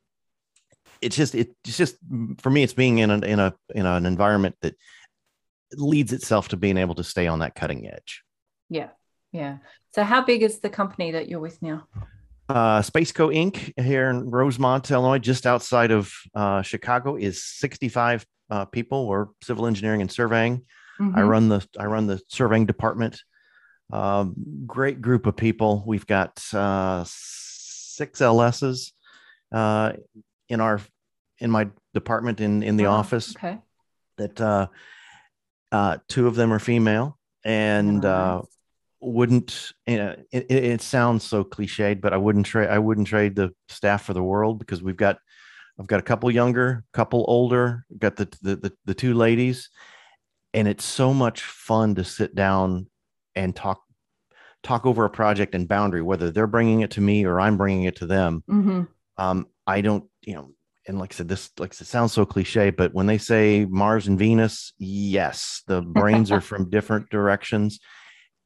[1.02, 1.98] it's just it's just
[2.39, 4.76] for me, it's being in a in a in an environment that
[5.74, 8.24] leads itself to being able to stay on that cutting edge.
[8.69, 8.89] Yeah,
[9.32, 9.58] yeah.
[9.93, 11.88] So, how big is the company that you're with now?
[12.47, 13.73] Uh, Spaceco Inc.
[13.84, 19.08] here in Rosemont, Illinois, just outside of uh, Chicago, is 65 uh, people.
[19.08, 20.63] We're civil engineering and surveying.
[20.99, 21.17] Mm-hmm.
[21.17, 23.21] I run the I run the surveying department.
[23.91, 25.84] Um, great group of people.
[25.86, 28.91] We've got uh, six LSs
[29.51, 29.93] uh,
[30.47, 30.81] in our
[31.39, 33.36] in my department in in the oh, office.
[33.36, 33.58] Okay.
[34.17, 34.67] That uh,
[35.71, 38.43] uh, two of them are female, and uh,
[39.06, 39.72] wouldn't.
[39.88, 42.70] You know, it, it, sounds so cliched, but I wouldn't trade.
[42.70, 45.18] I wouldn't trade the staff for the world because we've got.
[45.78, 47.86] I've got a couple younger, couple older.
[47.98, 49.70] Got the the the, the two ladies,
[50.54, 52.88] and it's so much fun to sit down
[53.36, 53.82] and talk
[54.65, 57.84] talk over a project and boundary, whether they're bringing it to me or I'm bringing
[57.84, 58.44] it to them.
[58.50, 58.82] Mm-hmm.
[59.18, 60.50] Um, I don't, you know,
[60.88, 64.08] and like I said, this like it sounds so cliche, but when they say Mars
[64.08, 67.80] and Venus, yes, the brains are from different directions,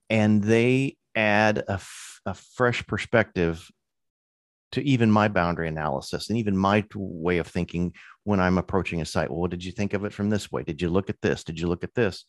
[0.10, 3.70] and they add a, f- a fresh perspective
[4.72, 7.94] to even my boundary analysis and even my way of thinking
[8.24, 9.30] when I'm approaching a site.
[9.30, 10.64] Well, what did you think of it from this way?
[10.64, 11.44] Did you look at this?
[11.44, 12.26] Did you look at this?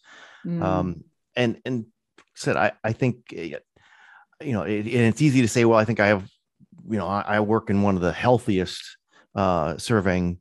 [0.46, 0.62] Mm.
[0.62, 1.04] Um,
[1.36, 1.86] and and
[2.34, 3.56] said I I think eh,
[4.42, 6.28] you know it, and it's easy to say, well, I think I have
[6.88, 8.96] you know I, I work in one of the healthiest
[9.34, 10.40] uh, surveying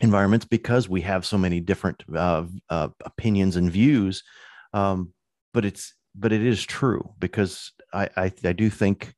[0.00, 4.22] environments because we have so many different uh, uh, opinions and views.
[4.72, 5.12] Um,
[5.52, 9.14] but it's but it is true because I, I I do think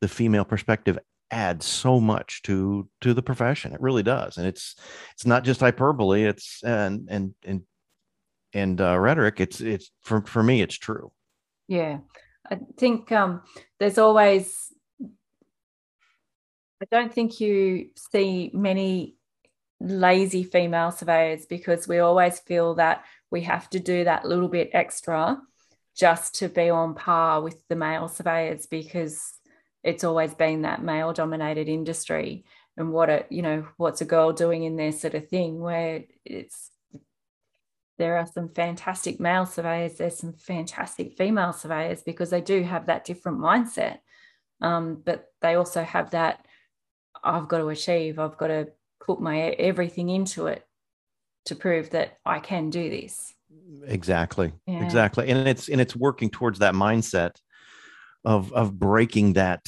[0.00, 0.98] the female perspective
[1.30, 3.72] adds so much to to the profession.
[3.72, 4.76] It really does, and it's
[5.12, 6.24] it's not just hyperbole.
[6.24, 7.62] It's and and and
[8.52, 9.40] and uh, rhetoric.
[9.40, 11.12] It's it's for for me, it's true.
[11.66, 11.98] Yeah,
[12.50, 13.42] I think um,
[13.80, 14.72] there's always
[16.82, 19.16] I don't think you see many
[19.80, 24.70] lazy female surveyors because we always feel that we have to do that little bit
[24.72, 25.40] extra
[25.96, 29.34] just to be on par with the male surveyors because
[29.82, 32.44] it's always been that male dominated industry
[32.76, 36.04] and what a you know what's a girl doing in there sort of thing where
[36.24, 36.70] it's
[37.96, 42.86] there are some fantastic male surveyors there's some fantastic female surveyors because they do have
[42.86, 43.98] that different mindset
[44.60, 46.44] um, but they also have that
[47.24, 48.18] I've got to achieve.
[48.18, 48.68] I've got to
[49.04, 50.66] put my everything into it
[51.46, 53.34] to prove that I can do this.
[53.86, 54.52] Exactly.
[54.66, 54.82] Yeah.
[54.82, 55.28] Exactly.
[55.28, 57.36] And it's and it's working towards that mindset
[58.24, 59.66] of of breaking that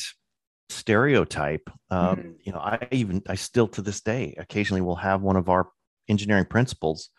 [0.68, 1.68] stereotype.
[1.90, 2.30] Um, mm-hmm.
[2.42, 5.68] You know, I even I still to this day occasionally will have one of our
[6.08, 7.10] engineering principals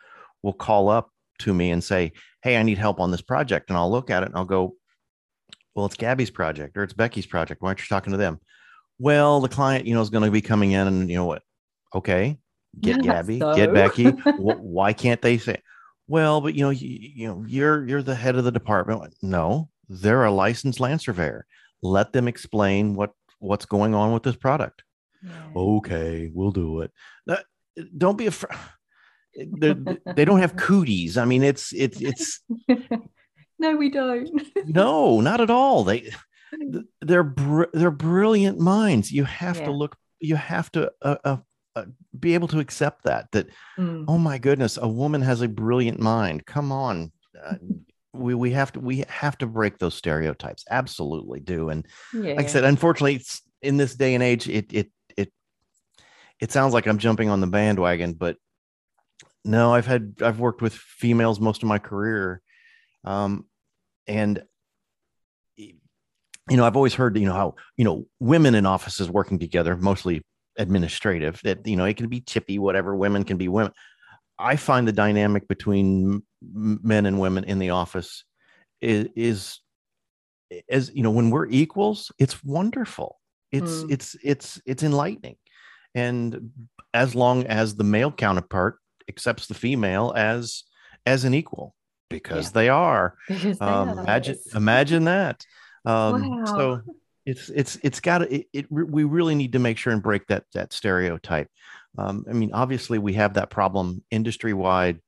[0.44, 3.78] will call up to me and say, "Hey, I need help on this project," and
[3.78, 4.76] I'll look at it and I'll go,
[5.76, 7.62] "Well, it's Gabby's project or it's Becky's project.
[7.62, 8.40] Why aren't you talking to them?"
[9.00, 11.44] well, the client, you know, is going to be coming in and, you know what?
[11.94, 12.38] Okay,
[12.80, 13.56] get Gabby, so.
[13.56, 14.10] get Becky.
[14.38, 15.62] Why can't they say,
[16.08, 19.16] well, but you know, you, you know, you're, you're the head of the department.
[19.22, 21.46] No, they're a licensed land surveyor.
[21.82, 24.84] Let them explain what, what's going on with this product.
[25.24, 25.32] Yeah.
[25.56, 26.92] Okay, we'll do it.
[27.98, 28.58] Don't be afraid.
[29.36, 31.18] they don't have cooties.
[31.18, 32.42] I mean, it's, it's, it's,
[33.60, 34.30] no, we don't.
[34.66, 35.84] no, not at all.
[35.84, 36.12] They,
[37.02, 39.12] they're br- they're brilliant minds.
[39.12, 39.66] You have yeah.
[39.66, 39.96] to look.
[40.20, 41.38] You have to uh, uh,
[41.78, 41.86] uh,
[42.18, 43.32] be able to accept that.
[43.32, 44.06] That mm.
[44.08, 46.46] oh my goodness, a woman has a brilliant mind.
[46.46, 47.12] Come on.
[47.42, 47.56] Uh,
[48.14, 51.86] we, we have to we have to break those stereotypes absolutely do and
[52.16, 52.34] yeah.
[52.34, 53.24] like i said unfortunately
[53.62, 55.32] in this day and age it it it
[56.40, 58.38] it sounds like i'm jumping on the bandwagon but
[59.46, 62.42] no i've had i've worked with females most of my career
[63.04, 63.46] um,
[64.08, 64.42] and
[66.50, 69.76] you know, I've always heard, you know, how, you know, women in offices working together,
[69.76, 70.24] mostly
[70.58, 73.72] administrative, that, you know, it can be chippy, whatever, women can be women.
[74.40, 78.24] I find the dynamic between men and women in the office
[78.82, 79.60] is, is
[80.70, 83.20] as, you know, when we're equals, it's wonderful.
[83.52, 83.92] It's, mm.
[83.92, 85.38] it's, it's, it's enlightening.
[85.96, 86.52] And
[86.94, 88.78] as long as the male counterpart
[89.10, 90.64] accepts the female as,
[91.06, 91.74] as an equal,
[92.10, 92.52] because yeah.
[92.54, 93.16] they are.
[93.28, 95.44] Because um, imagine, imagine that.
[95.86, 96.46] Um, wow.
[96.46, 96.82] So
[97.28, 100.26] it's it's it's got to it, it, We really need to make sure and break
[100.28, 101.50] that that stereotype.
[101.98, 105.02] Um, I mean, obviously, we have that problem industry wide,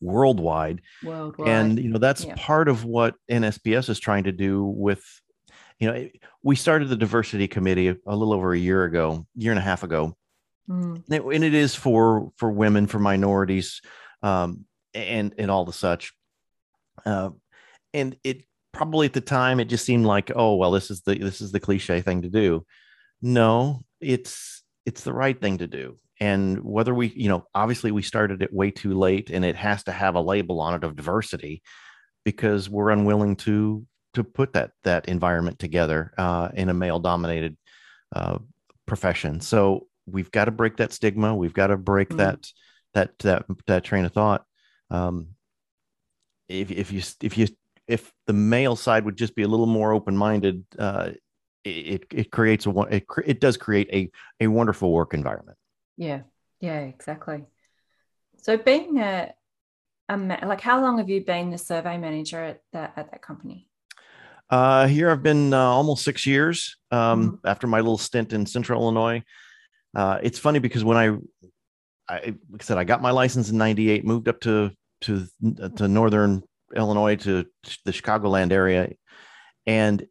[0.00, 2.34] worldwide, worldwide, and you know that's yeah.
[2.38, 5.04] part of what NSPS is trying to do with.
[5.78, 6.08] You know,
[6.42, 9.62] we started the diversity committee a, a little over a year ago, year and a
[9.62, 10.16] half ago,
[10.68, 11.02] mm.
[11.10, 13.82] and it is for for women, for minorities,
[14.22, 14.64] um,
[14.94, 16.14] and and all the such.
[17.04, 17.30] Uh,
[17.92, 21.16] and it probably at the time it just seemed like oh well this is the
[21.18, 22.64] this is the cliche thing to do.
[23.22, 25.96] No it's it's the right thing to do.
[26.20, 29.84] And whether we you know obviously we started it way too late and it has
[29.84, 31.62] to have a label on it of diversity
[32.24, 37.56] because we're unwilling to to put that that environment together uh, in a male dominated
[38.14, 38.38] uh,
[38.86, 39.40] profession.
[39.40, 41.34] So we've got to break that stigma.
[41.34, 42.18] We've got to break mm-hmm.
[42.18, 42.46] that
[42.94, 44.44] that that that train of thought.
[44.90, 45.28] Um,
[46.48, 47.48] if, if you if you
[47.86, 51.10] if the male side would just be a little more open minded, uh,
[51.64, 54.10] it it creates a it it does create a
[54.40, 55.56] a wonderful work environment.
[55.96, 56.22] Yeah,
[56.60, 57.44] yeah, exactly.
[58.42, 59.32] So being a,
[60.08, 63.68] a like, how long have you been the survey manager at that at that company?
[64.50, 66.76] Uh, here I've been uh, almost six years.
[66.90, 66.98] Um,
[67.38, 67.46] mm-hmm.
[67.46, 69.22] After my little stint in Central Illinois,
[69.96, 71.06] uh, it's funny because when I,
[72.08, 74.70] I like I said, I got my license in '98, moved up to
[75.02, 75.26] to
[75.76, 76.42] to Northern
[76.74, 77.46] Illinois to
[77.84, 78.92] the Chicagoland area,
[79.66, 80.06] and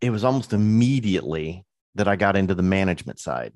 [0.00, 1.64] it was almost immediately
[1.94, 3.52] that I got into the management side.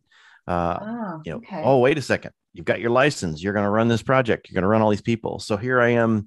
[0.46, 1.62] Uh, oh, you know, okay.
[1.64, 4.54] oh wait a second, you've got your license, you're going to run this project, you're
[4.54, 5.38] going to run all these people.
[5.38, 6.26] So here I am,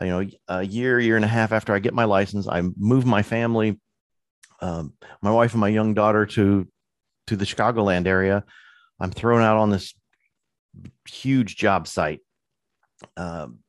[0.00, 3.04] you know, a year, year and a half after I get my license, I move
[3.04, 3.78] my family,
[4.60, 6.66] um, my wife and my young daughter to
[7.26, 8.44] to the Chicagoland area.
[8.98, 9.94] I'm thrown out on this
[11.08, 12.20] huge job site.
[13.16, 13.60] Um,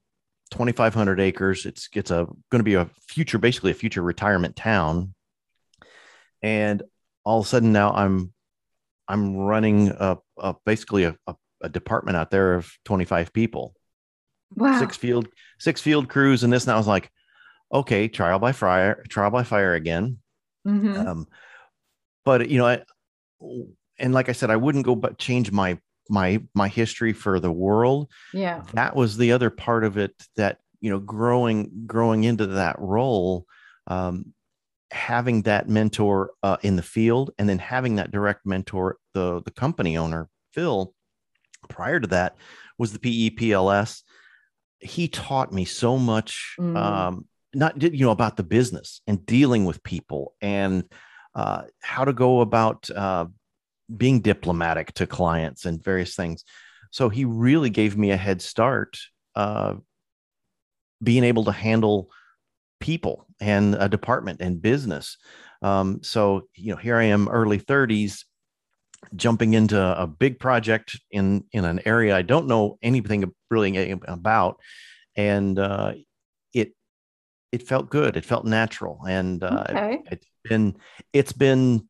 [0.51, 1.65] 2,500 acres.
[1.65, 5.13] It's it's a going to be a future, basically a future retirement town.
[6.41, 6.83] And
[7.23, 8.33] all of a sudden now I'm
[9.07, 13.75] I'm running a, a basically a, a, a, department out there of 25 people.
[14.55, 14.79] Wow.
[14.79, 15.27] Six field
[15.59, 16.63] six field crews and this.
[16.63, 17.11] And I was like,
[17.73, 20.19] okay, trial by fire, trial by fire again.
[20.67, 21.07] Mm-hmm.
[21.07, 21.27] Um,
[22.25, 22.83] but you know, I,
[23.97, 25.79] and like I said, I wouldn't go but change my
[26.11, 30.59] my my history for the world yeah that was the other part of it that
[30.81, 33.45] you know growing growing into that role
[33.87, 34.33] um,
[34.91, 39.51] having that mentor uh, in the field and then having that direct mentor the the
[39.51, 40.93] company owner phil
[41.69, 42.35] prior to that
[42.77, 44.03] was the pepls
[44.79, 46.75] he taught me so much mm.
[46.75, 50.83] um, not you know about the business and dealing with people and
[51.35, 53.25] uh, how to go about uh,
[53.97, 56.43] being diplomatic to clients and various things.
[56.91, 58.97] So he really gave me a head start,
[59.35, 59.75] uh,
[61.01, 62.09] being able to handle
[62.79, 65.17] people and a department and business.
[65.61, 68.23] Um, so you know, here I am, early 30s,
[69.15, 74.59] jumping into a big project in in an area I don't know anything really about,
[75.15, 75.93] and uh,
[76.53, 76.73] it
[77.51, 78.17] it felt good.
[78.17, 79.93] It felt natural, and uh, okay.
[79.93, 80.75] it, it's been
[81.13, 81.87] it's been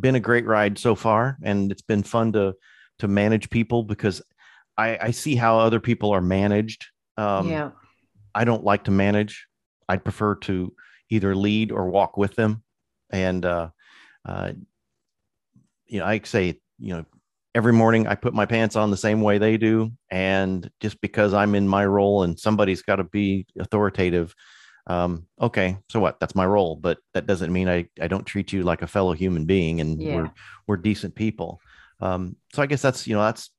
[0.00, 2.54] been a great ride so far, and it's been fun to
[2.98, 4.22] to manage people because
[4.76, 6.86] I, I see how other people are managed.
[7.16, 7.70] Um, yeah,
[8.34, 9.46] I don't like to manage.
[9.88, 10.72] I'd prefer to
[11.10, 12.62] either lead or walk with them,
[13.10, 13.70] and uh,
[14.24, 14.52] uh,
[15.86, 17.04] you know, I say, you know,
[17.54, 21.32] every morning I put my pants on the same way they do, and just because
[21.32, 24.34] I'm in my role and somebody's got to be authoritative,
[24.86, 26.20] um, okay, so what?
[26.20, 29.12] That's my role, but that doesn't mean I, I don't treat you like a fellow
[29.12, 30.16] human being and yeah.
[30.16, 30.30] we're,
[30.66, 31.60] we're decent people.
[32.00, 33.50] Um, so I guess that's, you know, that's,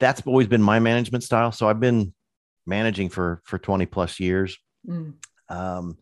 [0.00, 1.52] that's always been my management style.
[1.52, 2.12] So I've been
[2.66, 4.58] managing for, for 20 plus years.
[4.88, 5.14] Mm.
[5.48, 5.98] Um,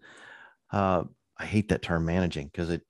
[0.73, 1.05] uh,
[1.37, 2.83] I hate that term managing because it,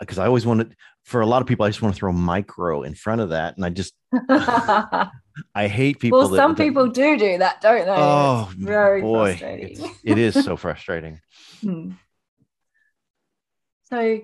[0.00, 2.82] because I always wanted for a lot of people, I just want to throw micro
[2.82, 3.56] in front of that.
[3.56, 3.92] And I just,
[5.54, 6.18] I hate people.
[6.18, 7.94] Well, some that, people do do that, don't they?
[7.94, 9.84] Oh, it's very boy, frustrating.
[9.84, 11.20] It's, it is so frustrating.
[11.60, 11.90] Hmm.
[13.84, 14.20] So,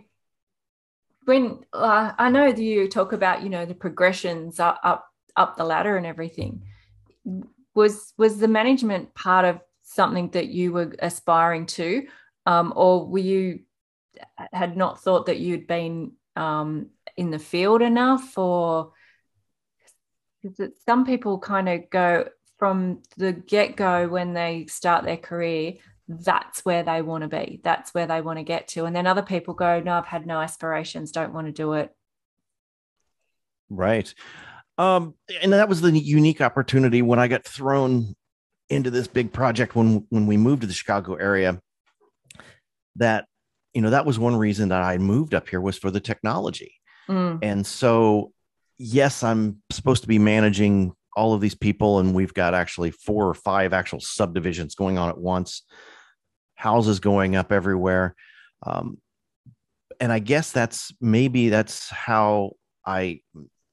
[1.24, 5.06] when uh, I know that you talk about, you know, the progressions up, up
[5.36, 6.62] up the ladder and everything,
[7.74, 12.06] was was the management part of something that you were aspiring to,
[12.46, 13.60] um, or were you
[14.52, 18.92] had not thought that you'd been um, in the field enough, or
[20.86, 22.28] some people kind of go
[22.58, 25.74] from the get go when they start their career,
[26.08, 28.84] that's where they want to be, that's where they want to get to.
[28.84, 31.94] And then other people go, No, I've had no aspirations, don't want to do it.
[33.70, 34.12] Right.
[34.78, 38.14] Um, and that was the unique opportunity when I got thrown
[38.70, 41.60] into this big project when when we moved to the Chicago area.
[42.96, 43.26] That
[43.74, 46.74] you know that was one reason that I moved up here was for the technology,
[47.08, 47.38] mm.
[47.42, 48.32] and so
[48.78, 53.28] yes, I'm supposed to be managing all of these people, and we've got actually four
[53.28, 55.62] or five actual subdivisions going on at once,
[56.54, 58.14] houses going up everywhere.
[58.62, 58.98] Um,
[60.00, 62.52] and I guess that's maybe that's how
[62.86, 63.20] I,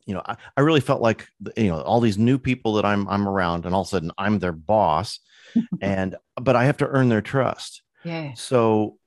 [0.06, 3.08] you know, I, I really felt like you know all these new people that I'm
[3.08, 5.20] I'm around, and all of a sudden I'm their boss,
[5.82, 7.84] and but I have to earn their trust.
[8.04, 8.34] Yeah.
[8.36, 8.98] So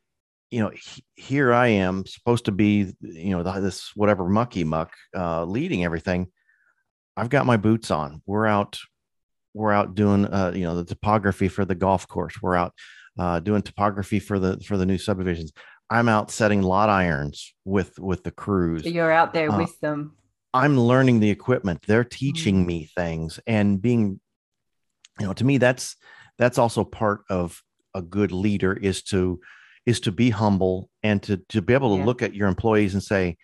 [0.51, 4.93] you know, he, here I am supposed to be, you know, this whatever mucky muck
[5.17, 6.29] uh, leading everything.
[7.17, 8.23] I've got my boots on.
[8.27, 8.79] We're out,
[9.53, 12.41] we're out doing, uh, you know, the topography for the golf course.
[12.41, 12.73] We're out
[13.19, 15.53] uh, doing topography for the for the new subdivisions.
[15.91, 18.85] I'm out setting lot irons with with the crews.
[18.85, 20.17] So you're out there uh, with them.
[20.55, 21.83] I'm learning the equipment.
[21.87, 22.67] They're teaching mm-hmm.
[22.67, 24.21] me things and being,
[25.19, 25.97] you know, to me that's
[26.39, 27.63] that's also part of
[27.95, 29.41] a good leader is to
[29.89, 32.05] is to be humble and to, to be able to yeah.
[32.05, 33.39] look at your employees and say,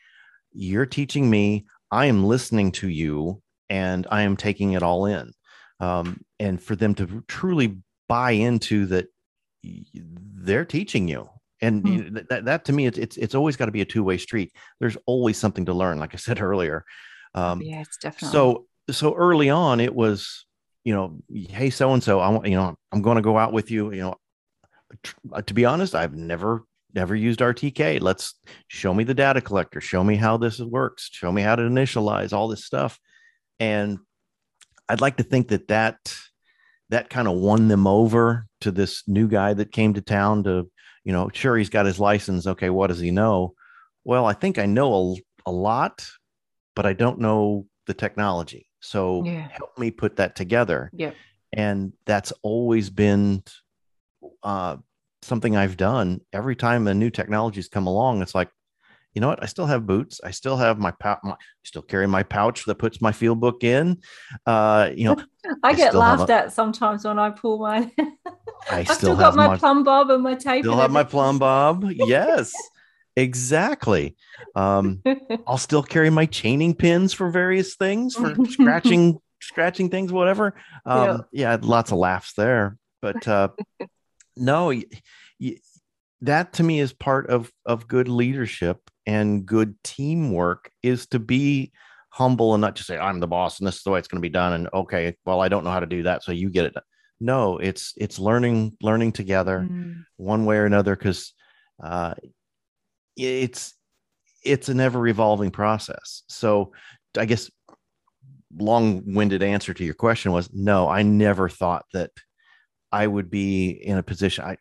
[0.52, 1.64] you're teaching me.
[1.90, 3.40] I am listening to you
[3.70, 5.32] and i am taking it all in.
[5.80, 7.78] Um, and for them to truly
[8.10, 9.06] buy into that
[9.94, 11.30] they're teaching you.
[11.62, 12.18] And hmm.
[12.28, 14.52] that, that to me it's it's, it's always got to be a two-way street.
[14.80, 16.84] There's always something to learn like i said earlier.
[17.34, 20.44] Um, yes definitely so so early on it was
[20.84, 21.16] you know
[21.48, 23.90] hey so and so i want you know i'm going to go out with you
[23.92, 24.14] you know
[25.32, 26.64] Uh, to be honest i've never
[26.94, 28.34] never used rtk let's
[28.68, 32.32] show me the data collector show me how this works show me how to initialize
[32.32, 32.98] all this stuff
[33.58, 33.98] and
[34.88, 35.96] i'd like to think that that
[36.90, 40.70] that kind of won them over to this new guy that came to town to
[41.04, 42.46] you know, sure, he's got his license.
[42.46, 43.54] Okay, what does he know?
[44.04, 46.06] Well, I think I know a, a lot,
[46.74, 48.66] but I don't know the technology.
[48.80, 49.48] So yeah.
[49.48, 50.90] help me put that together.
[50.94, 51.12] Yeah.
[51.52, 53.44] And that's always been
[54.42, 54.76] uh,
[55.22, 58.22] something I've done every time a new technology's come along.
[58.22, 58.50] It's like,
[59.14, 59.42] you know what?
[59.42, 60.20] I still have boots.
[60.24, 61.20] I still have my pouch.
[61.24, 64.02] I still carry my pouch that puts my field book in.
[64.44, 65.16] Uh, you know,
[65.62, 67.92] I, I get laughed a, at sometimes when I pull mine.
[68.70, 70.64] I still, still got my, my, plumb bob and my tape.
[70.64, 71.84] Still have my plumb bob.
[71.90, 72.52] Yes,
[73.16, 74.16] exactly.
[74.56, 75.02] Um,
[75.46, 80.54] I'll still carry my chaining pins for various things for scratching, scratching things, whatever.
[80.84, 81.52] Um, yeah.
[81.52, 82.78] yeah, lots of laughs there.
[83.00, 83.48] But uh,
[84.36, 84.84] no, y-
[85.40, 85.58] y-
[86.24, 91.72] that to me is part of of good leadership and good teamwork is to be
[92.10, 94.20] humble and not just say i'm the boss and this is the way it's going
[94.20, 96.48] to be done and okay well i don't know how to do that so you
[96.48, 96.74] get it
[97.20, 100.02] no it's it's learning learning together mm.
[100.16, 101.34] one way or another because
[101.82, 102.14] uh,
[103.16, 103.74] it's
[104.44, 106.72] it's an ever evolving process so
[107.18, 107.50] i guess
[108.56, 112.10] long-winded answer to your question was no i never thought that
[112.94, 114.56] i would be in a position i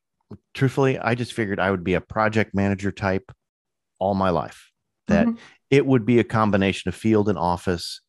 [0.53, 3.31] truthfully i just figured i would be a project manager type
[3.99, 4.71] all my life
[5.07, 5.37] that mm-hmm.
[5.69, 8.01] it would be a combination of field and office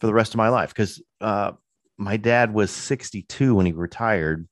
[0.00, 1.52] for the rest of my life because uh,
[1.96, 4.48] my dad was 62 when he retired.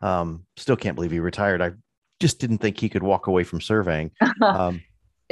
[0.00, 1.62] Um, still can't believe he retired.
[1.62, 1.72] I
[2.18, 4.10] just didn't think he could walk away from surveying.
[4.42, 4.82] Um,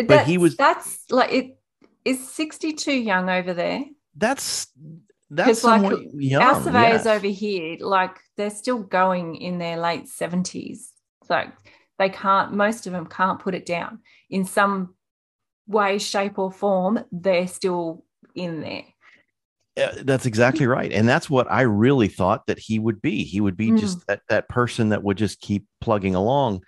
[0.07, 0.57] but he was.
[0.57, 1.59] That's like it
[2.07, 3.85] is 62 young over there.
[4.17, 4.69] That's
[5.31, 10.89] that's like young, our surveyors over here, like they're still going in their late 70s.
[11.29, 11.53] Like
[11.99, 12.53] they can't.
[12.53, 14.95] Most of them can't put it down in some
[15.69, 17.05] way, shape, or form.
[17.13, 18.05] They're still
[18.35, 18.85] in there.
[19.77, 23.41] Uh, that's exactly right and that's what i really thought that he would be he
[23.41, 23.79] would be mm.
[23.79, 26.61] just that that person that would just keep plugging along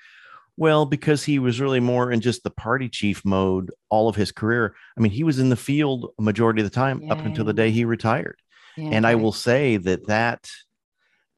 [0.56, 4.30] well because he was really more in just the party chief mode all of his
[4.30, 7.12] career i mean he was in the field a majority of the time yeah.
[7.12, 8.40] up until the day he retired
[8.76, 9.12] yeah, and right.
[9.12, 10.48] i will say that that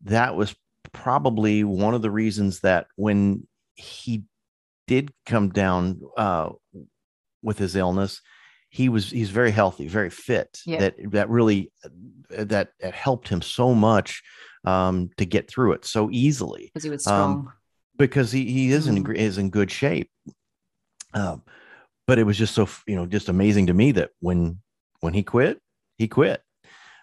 [0.03, 0.55] that was
[0.93, 4.23] probably one of the reasons that when he
[4.87, 6.51] did come down uh,
[7.43, 8.21] with his illness
[8.75, 10.59] he was he's very healthy, very fit.
[10.67, 10.81] Yeah.
[10.81, 11.71] That that really
[12.29, 14.21] that, that helped him so much
[14.65, 17.33] um, to get through it so easily because he was strong.
[17.33, 17.53] Um,
[17.97, 19.15] because he he is in mm.
[19.15, 20.11] is in good shape.
[21.13, 21.45] Um,
[22.09, 24.59] but it was just so you know just amazing to me that when
[24.99, 25.61] when he quit,
[25.97, 26.43] he quit.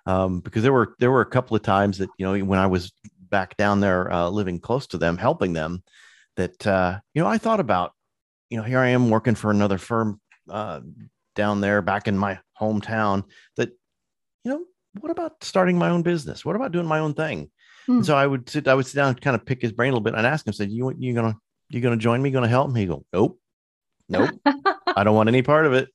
[0.05, 2.67] Um, because there were there were a couple of times that you know when I
[2.67, 5.83] was back down there uh, living close to them, helping them,
[6.37, 7.93] that uh, you know I thought about
[8.49, 10.81] you know here I am working for another firm uh,
[11.35, 13.23] down there back in my hometown
[13.57, 13.69] that,
[14.43, 14.65] you know,
[14.99, 16.43] what about starting my own business?
[16.43, 17.49] What about doing my own thing?
[17.85, 17.97] Hmm.
[17.97, 19.89] And so I would sit, I would sit down and kind of pick his brain
[19.89, 21.37] a little bit and ask him, said, you, you gonna,
[21.69, 22.31] you gonna join me?
[22.31, 22.81] Gonna help me?
[22.81, 23.39] He go, nope,
[24.09, 24.31] nope.
[24.45, 25.89] I don't want any part of it.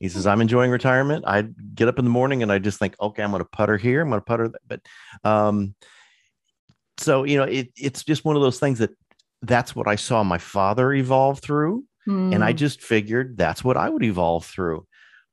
[0.00, 1.24] He says, I'm enjoying retirement.
[1.26, 1.42] I
[1.74, 4.00] get up in the morning and I just think, okay, I'm going to putter here.
[4.00, 4.50] I'm going to putter.
[4.66, 4.80] But,
[5.24, 5.74] um,
[6.96, 8.90] so, you know, it, it's just one of those things that
[9.42, 11.84] that's what I saw my father evolve through.
[12.08, 12.34] Mm.
[12.34, 12.56] And I hmm.
[12.56, 14.86] just figured that's what I would evolve through.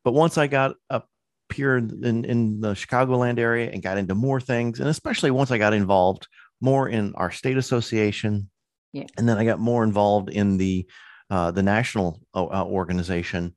[0.03, 1.07] But once I got up
[1.53, 5.57] here in, in the Chicagoland area and got into more things, and especially once I
[5.57, 6.27] got involved
[6.59, 8.49] more in our state association,
[8.91, 9.05] yeah.
[9.17, 10.85] and then I got more involved in the
[11.29, 13.55] uh, the national uh, uh organization,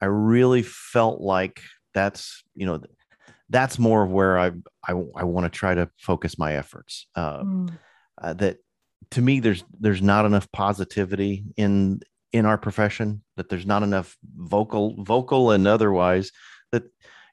[0.00, 1.60] I really felt like
[1.94, 2.80] that's you know
[3.48, 4.52] that's more of where I
[4.86, 7.06] I, I want to try to focus my efforts.
[7.14, 7.70] Uh, mm.
[8.20, 8.58] uh, that
[9.10, 12.00] to me, there's there's not enough positivity in
[12.32, 16.32] in our profession that there's not enough vocal vocal and otherwise
[16.72, 16.82] that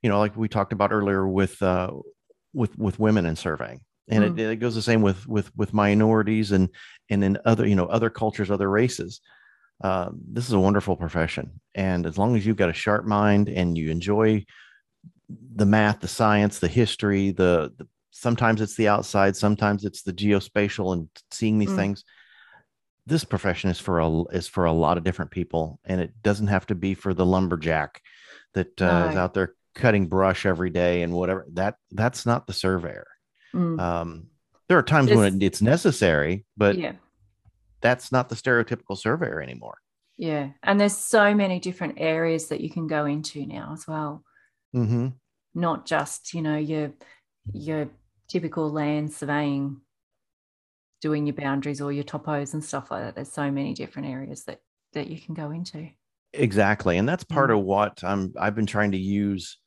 [0.01, 1.91] you know like we talked about earlier with uh
[2.53, 4.39] with with women in surveying and mm.
[4.39, 6.70] it, it, goes the same with with with minorities and
[7.09, 9.20] and in other you know other cultures other races
[9.82, 13.49] uh, this is a wonderful profession and as long as you've got a sharp mind
[13.49, 14.43] and you enjoy
[15.55, 20.13] the math the science the history the, the sometimes it's the outside sometimes it's the
[20.13, 21.76] geospatial and seeing these mm.
[21.76, 22.03] things
[23.05, 26.47] this profession is for a is for a lot of different people, and it doesn't
[26.47, 28.01] have to be for the lumberjack
[28.53, 31.45] that uh, is out there cutting brush every day and whatever.
[31.53, 33.07] That that's not the surveyor.
[33.53, 33.80] Mm.
[33.80, 34.28] Um,
[34.69, 36.93] there are times when it's necessary, but yeah.
[37.84, 39.78] That's not the stereotypical surveyor anymore.
[40.18, 44.24] Yeah, and there's so many different areas that you can go into now as well.
[44.76, 45.10] Mm-hmm.
[45.54, 46.94] Not just you know your
[47.52, 47.90] your
[48.28, 49.82] typical land surveying
[51.02, 53.16] doing your boundaries or your topos and stuff like that.
[53.16, 54.62] There's so many different areas that
[54.94, 55.90] that you can go into.
[56.32, 57.60] Exactly, and that's part mm.
[57.60, 58.34] of what I'm.
[58.40, 59.58] I've been trying to use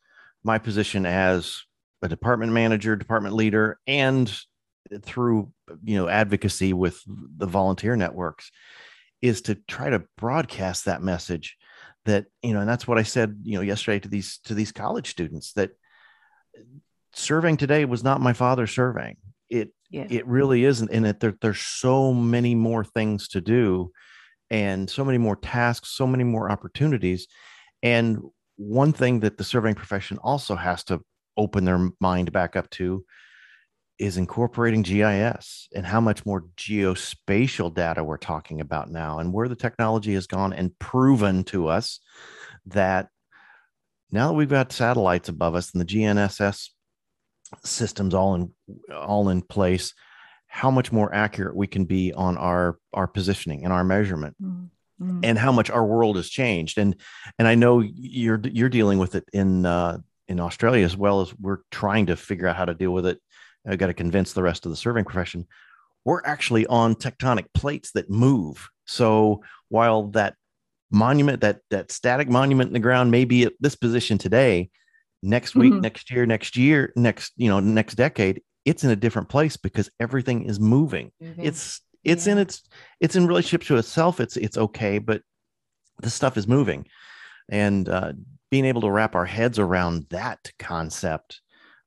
[0.42, 1.62] my position as
[2.02, 4.32] a department manager, department leader, and
[5.02, 8.50] through you know advocacy with the volunteer networks,
[9.22, 11.56] is to try to broadcast that message
[12.04, 14.72] that you know, and that's what I said you know yesterday to these to these
[14.72, 15.70] college students that
[17.12, 19.16] serving today was not my father serving
[19.48, 20.06] It yeah.
[20.10, 23.90] it really isn't and it there, there's so many more things to do
[24.50, 27.26] and so many more tasks so many more opportunities
[27.82, 28.20] and
[28.56, 31.00] one thing that the surveying profession also has to
[31.36, 33.04] open their mind back up to
[33.98, 39.48] is incorporating GIS and how much more geospatial data we're talking about now and where
[39.48, 42.00] the technology has gone and proven to us
[42.66, 43.08] that
[44.10, 46.68] now that we've got satellites above us and the GNSS
[47.64, 48.52] systems all in
[48.92, 49.94] all in place
[50.48, 55.20] how much more accurate we can be on our our positioning and our measurement mm-hmm.
[55.22, 56.96] and how much our world has changed and
[57.38, 61.32] and i know you're you're dealing with it in uh, in australia as well as
[61.38, 63.20] we're trying to figure out how to deal with it
[63.68, 65.46] i got to convince the rest of the surveying profession
[66.04, 70.34] we're actually on tectonic plates that move so while that
[70.90, 74.70] monument that that static monument in the ground may be at this position today
[75.22, 75.82] next week mm-hmm.
[75.82, 79.90] next year next year next you know next decade it's in a different place because
[79.98, 81.40] everything is moving mm-hmm.
[81.40, 82.32] it's it's yeah.
[82.32, 82.62] in its
[83.00, 85.22] it's in relationship to itself it's it's okay but
[86.02, 86.86] the stuff is moving
[87.48, 88.12] and uh,
[88.50, 91.40] being able to wrap our heads around that concept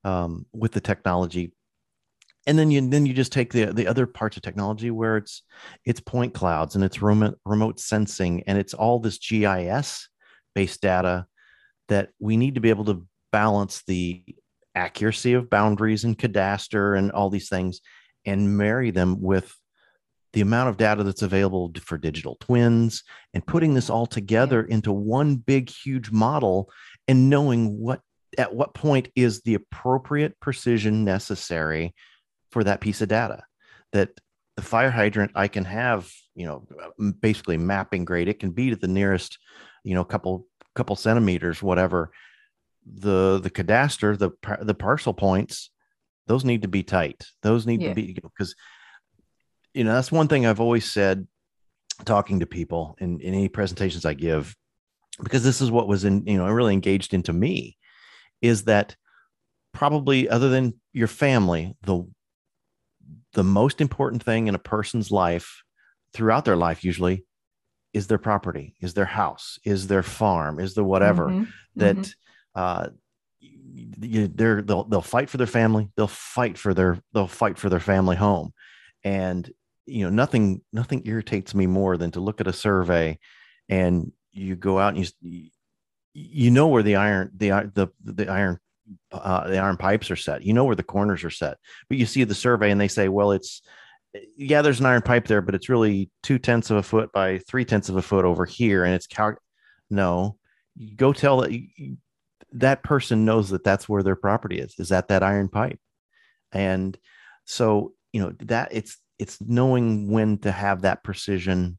[0.04, 1.52] um, with the technology
[2.46, 5.42] and then you then you just take the the other parts of technology where it's
[5.84, 10.08] it's point clouds and it's remote remote sensing and it's all this GIS
[10.54, 11.26] based data
[11.88, 14.24] that we need to be able to balance the
[14.74, 17.80] accuracy of boundaries and cadastre and all these things
[18.24, 19.54] and marry them with
[20.32, 23.02] the amount of data that's available for digital twins
[23.34, 26.70] and putting this all together into one big huge model
[27.08, 28.00] and knowing what
[28.38, 31.92] at what point is the appropriate precision necessary
[32.50, 33.42] for that piece of data
[33.92, 34.10] that
[34.56, 36.66] the fire hydrant i can have you know
[37.20, 39.38] basically mapping grade it can be to the nearest
[39.84, 42.10] you know couple couple centimeters whatever
[42.86, 44.30] the the cadaster, the
[44.62, 45.70] the parcel points,
[46.26, 47.26] those need to be tight.
[47.42, 47.90] Those need yeah.
[47.90, 48.54] to be because
[49.74, 51.26] you know that's one thing I've always said
[52.04, 54.56] talking to people in, in any presentations I give,
[55.22, 57.76] because this is what was in, you know, really engaged into me,
[58.40, 58.96] is that
[59.72, 62.06] probably other than your family, the
[63.32, 65.62] the most important thing in a person's life
[66.12, 67.24] throughout their life usually
[67.92, 71.44] is their property, is their house, is their farm, is the whatever mm-hmm.
[71.76, 72.10] that mm-hmm
[72.54, 72.88] uh,
[73.40, 75.88] you, they're they'll they'll fight for their family.
[75.96, 78.52] They'll fight for their they'll fight for their family home,
[79.04, 79.50] and
[79.86, 83.18] you know nothing nothing irritates me more than to look at a survey,
[83.68, 85.50] and you go out and you
[86.12, 88.58] you know where the iron the the the iron
[89.12, 90.42] uh, the iron pipes are set.
[90.42, 93.08] You know where the corners are set, but you see the survey and they say,
[93.08, 93.62] well, it's
[94.36, 97.38] yeah, there's an iron pipe there, but it's really two tenths of a foot by
[97.38, 99.34] three tenths of a foot over here, and it's cal.
[99.88, 100.36] No,
[100.96, 101.52] go tell that
[102.52, 105.78] that person knows that that's where their property is is at that iron pipe
[106.52, 106.98] and
[107.44, 111.78] so you know that it's it's knowing when to have that precision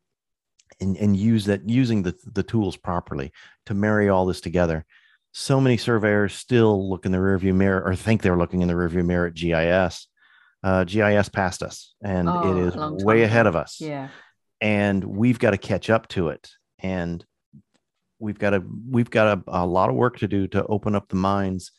[0.80, 3.32] and, and use that using the, the tools properly
[3.66, 4.86] to marry all this together
[5.32, 8.74] so many surveyors still look in the rearview mirror or think they're looking in the
[8.74, 10.08] rearview mirror at gis
[10.64, 13.80] uh, gis passed us and oh, it is way ahead of us.
[13.80, 14.10] Yeah.
[14.60, 16.50] And we've got to catch up to it.
[16.80, 17.26] And
[18.20, 21.10] we've got a we've got a, a lot of work to do to open up
[21.10, 21.72] the minds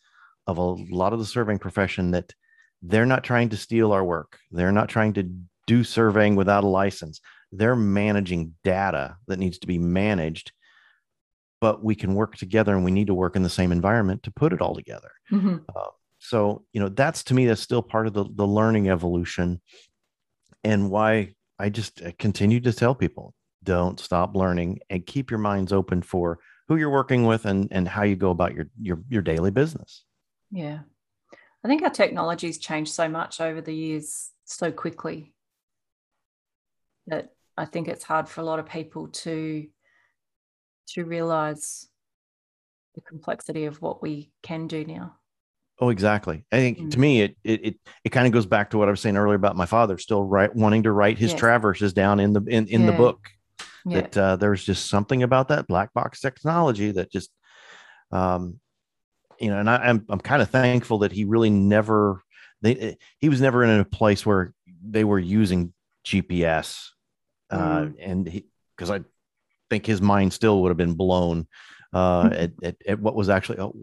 [0.46, 2.34] of a lot of the surveying profession that
[2.82, 4.38] they're not trying to steal our work.
[4.50, 5.30] They're not trying to
[5.66, 7.20] do surveying without a license.
[7.52, 10.50] They're managing data that needs to be managed,
[11.62, 14.32] but we can work together and we need to work in the same environment to
[14.32, 15.12] put it all together.
[15.30, 15.58] Mm-hmm.
[15.74, 19.60] Uh, so, you know, that's to me, that's still part of the, the learning evolution
[20.64, 23.32] and why I just continue to tell people
[23.62, 27.86] don't stop learning and keep your minds open for who you're working with and and
[27.86, 30.02] how you go about your your your daily business
[30.50, 30.80] yeah
[31.64, 35.32] i think our technology's changed so much over the years so quickly
[37.06, 39.66] that I think it's hard for a lot of people to
[40.88, 41.88] to realize
[42.94, 45.16] the complexity of what we can do now.
[45.80, 46.44] Oh, exactly.
[46.52, 46.90] I think mm.
[46.92, 47.74] to me, it it it,
[48.04, 50.22] it kind of goes back to what I was saying earlier about my father still
[50.22, 51.40] right wanting to write his yes.
[51.40, 52.90] traverses down in the in, in yeah.
[52.90, 53.28] the book.
[53.84, 54.02] Yeah.
[54.02, 57.30] That uh, there's just something about that black box technology that just,
[58.12, 58.60] um,
[59.40, 62.22] you know, and I, I'm I'm kind of thankful that he really never
[62.60, 64.54] they he was never in a place where
[64.84, 65.72] they were using
[66.04, 66.90] GPS,
[67.50, 67.94] uh, mm.
[67.98, 69.00] and he because I
[69.72, 71.46] think his mind still would have been blown
[71.94, 73.74] uh, at, at, at what was actually oh,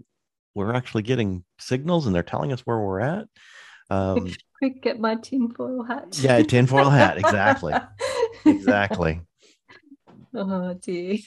[0.54, 3.28] we're actually getting signals and they're telling us where we're at.
[3.90, 6.20] Um, Quick, get my tinfoil hat.
[6.22, 7.18] yeah, tinfoil hat.
[7.18, 7.74] Exactly.
[8.46, 9.22] exactly.
[10.36, 11.18] Oh dear.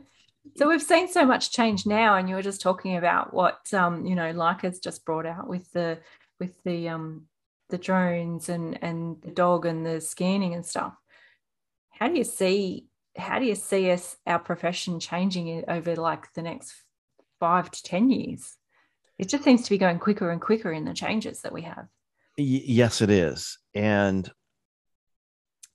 [0.56, 4.04] so we've seen so much change now, and you were just talking about what um,
[4.04, 5.98] you know, Leica's just brought out with the
[6.40, 7.26] with the um
[7.68, 10.94] the drones and and the dog and the scanning and stuff.
[11.90, 12.87] How do you see
[13.18, 16.74] how do you see us our profession changing over like the next
[17.40, 18.56] five to ten years?
[19.18, 21.88] It just seems to be going quicker and quicker in the changes that we have.
[22.36, 24.30] Yes, it is, and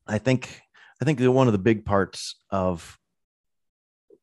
[0.07, 0.61] I think
[1.01, 2.97] I think that one of the big parts of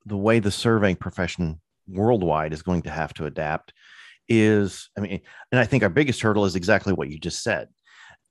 [0.06, 3.74] the way the surveying profession worldwide is going to have to adapt
[4.28, 5.20] is, I mean,
[5.52, 7.68] and I think our biggest hurdle is exactly what you just said.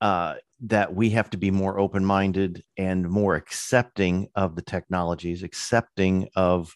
[0.02, 5.43] Uh, that we have to be more open minded and more accepting of the technologies,
[5.43, 6.76] accepting of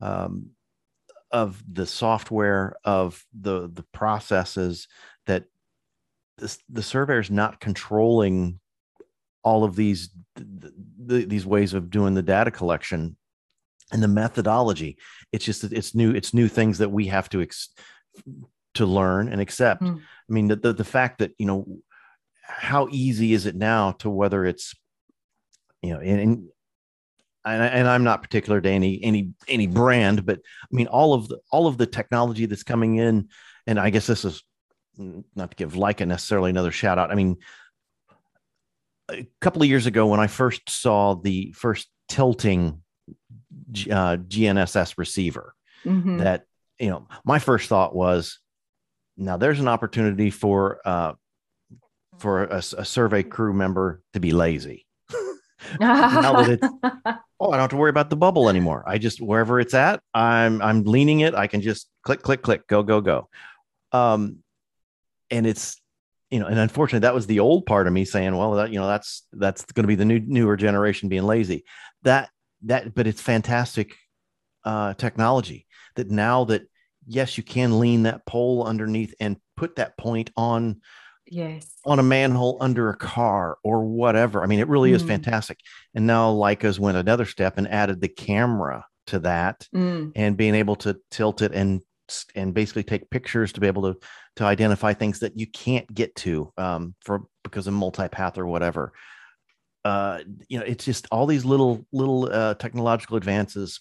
[0.00, 0.50] um,
[1.30, 4.86] of the software, of the the processes
[5.26, 5.44] that
[6.38, 8.60] this, the surveyor is not controlling
[9.42, 13.16] all of these the, these ways of doing the data collection
[13.92, 14.98] and the methodology
[15.30, 17.68] it's just that it's new it's new things that we have to ex-
[18.74, 19.96] to learn and accept mm.
[19.96, 21.64] i mean the, the, the fact that you know
[22.46, 24.74] how easy is it now to whether it's
[25.82, 26.48] you know in, in
[27.44, 31.28] and, and I'm not particular to any any any brand, but I mean all of
[31.28, 33.28] the all of the technology that's coming in,
[33.66, 34.42] and I guess this is
[34.98, 37.12] not to give Leica necessarily another shout out.
[37.12, 37.36] I mean,
[39.10, 42.82] a couple of years ago when I first saw the first tilting
[43.90, 46.18] uh, GNSS receiver, mm-hmm.
[46.18, 46.46] that
[46.78, 48.40] you know, my first thought was,
[49.16, 51.12] now there's an opportunity for uh,
[52.18, 54.86] for a, a survey crew member to be lazy.
[55.80, 56.68] now that it's,
[57.40, 58.84] oh, I don't have to worry about the bubble anymore.
[58.86, 61.34] I just wherever it's at, I'm I'm leaning it.
[61.34, 63.28] I can just click, click, click, go, go, go.
[63.92, 64.38] Um,
[65.30, 65.80] and it's
[66.30, 68.78] you know, and unfortunately, that was the old part of me saying, well, that you
[68.78, 71.64] know, that's that's going to be the new newer generation being lazy.
[72.02, 72.30] That
[72.62, 73.94] that, but it's fantastic
[74.64, 76.62] uh, technology that now that
[77.06, 80.80] yes, you can lean that pole underneath and put that point on
[81.26, 84.94] yes on a manhole under a car or whatever i mean it really mm.
[84.94, 85.58] is fantastic
[85.94, 90.12] and now leica's went another step and added the camera to that mm.
[90.14, 91.80] and being able to tilt it and
[92.34, 93.98] and basically take pictures to be able to
[94.36, 98.92] to identify things that you can't get to um, for because of multipath or whatever
[99.84, 103.80] uh, you know it's just all these little little uh, technological advances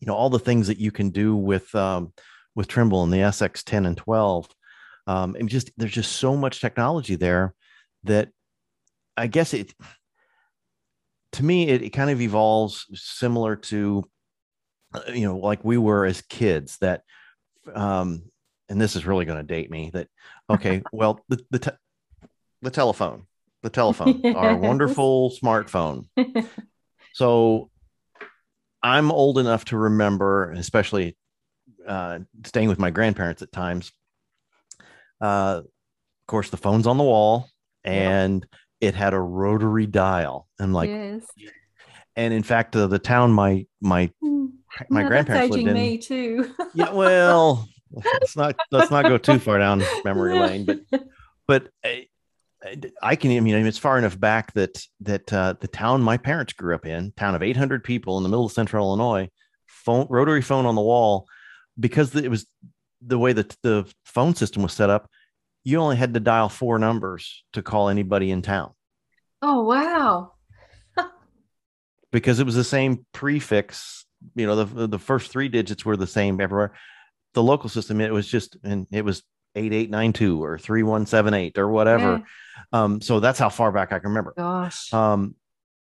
[0.00, 2.12] you know all the things that you can do with um,
[2.54, 4.48] with trimble and the sx 10 and 12
[5.06, 7.54] um, and just there's just so much technology there
[8.04, 8.28] that
[9.16, 9.74] I guess it
[11.32, 14.04] to me it, it kind of evolves similar to
[14.94, 17.02] uh, you know like we were as kids that
[17.74, 18.22] um
[18.68, 20.08] and this is really going to date me that
[20.48, 22.26] okay well the the, te-
[22.62, 23.26] the telephone
[23.62, 24.36] the telephone yes.
[24.36, 26.06] our wonderful smartphone
[27.12, 27.70] so
[28.82, 31.16] i'm old enough to remember especially
[31.86, 33.92] uh, staying with my grandparents at times
[35.22, 37.48] uh, of course, the phone's on the wall
[37.84, 38.46] and
[38.80, 38.88] yeah.
[38.88, 40.48] it had a rotary dial.
[40.58, 41.22] I'm like, yes.
[42.16, 44.46] and in fact, uh, the town my my hmm.
[44.90, 45.74] my grandparents lived in.
[45.74, 46.52] Me too.
[46.74, 50.80] yeah, well, let's not let's not go too far down memory lane, but
[51.46, 51.68] but.
[51.84, 52.06] I,
[53.02, 56.52] I can, I mean, it's far enough back that that uh, the town my parents
[56.52, 59.28] grew up in, town of 800 people in the middle of central Illinois,
[59.66, 61.26] phone rotary phone on the wall,
[61.80, 62.46] because it was
[63.04, 65.08] the way that the phone system was set up,
[65.64, 68.72] you only had to dial four numbers to call anybody in town.
[69.40, 70.32] Oh, wow.
[72.12, 76.06] because it was the same prefix, you know, the, the first three digits were the
[76.06, 76.72] same everywhere.
[77.34, 79.22] The local system, it was just, and it was
[79.54, 82.22] 8892 or 3178 or whatever.
[82.72, 82.84] Yeah.
[82.84, 84.34] Um, so that's how far back I can remember.
[84.36, 84.92] Gosh.
[84.92, 85.34] Um,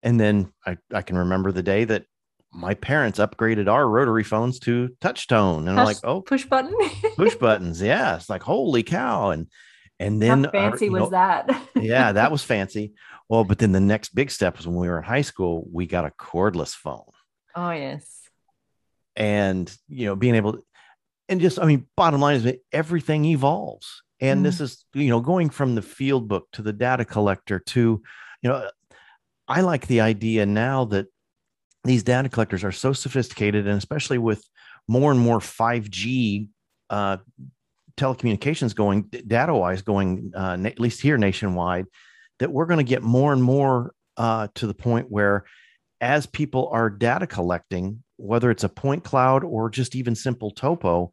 [0.03, 2.05] and then I, I can remember the day that
[2.53, 6.75] my parents upgraded our rotary phones to touch tone and I'm like, oh, push button,
[7.17, 7.81] push buttons.
[7.81, 8.17] Yeah.
[8.17, 9.31] It's like, holy cow.
[9.31, 9.47] And,
[10.01, 11.63] And then How fancy our, was know, that?
[11.77, 12.95] yeah, that was fancy.
[13.29, 15.87] Well, but then the next big step was when we were in high school, we
[15.87, 17.05] got a cordless phone.
[17.55, 18.05] Oh, yes.
[19.15, 20.65] And, you know, being able to,
[21.29, 24.03] and just, I mean, bottom line is everything evolves.
[24.21, 24.43] And mm.
[24.45, 28.03] this is, you know, going from the field book to the data collector to,
[28.43, 28.69] you know,
[29.47, 31.07] I like the idea now that
[31.85, 34.45] these data collectors are so sophisticated, and especially with
[34.89, 36.49] more and more 5G
[36.91, 37.19] uh,
[37.97, 41.87] telecommunications going data wise, going uh, na- at least here nationwide,
[42.39, 45.45] that we're going to get more and more uh, to the point where
[46.01, 51.11] as people are data collecting, whether it's a point cloud or just even simple topo,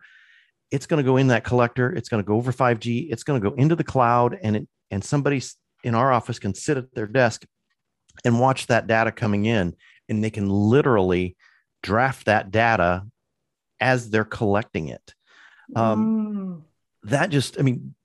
[0.71, 1.91] it's going to go in that collector.
[1.93, 3.11] It's going to go over 5G.
[3.11, 5.41] It's going to go into the cloud, and it, and somebody
[5.83, 7.45] in our office can sit at their desk
[8.25, 9.75] and watch that data coming in,
[10.09, 11.35] and they can literally
[11.83, 13.05] draft that data
[13.79, 15.13] as they're collecting it.
[15.75, 16.63] Um,
[17.03, 17.09] mm.
[17.09, 17.95] That just, I mean,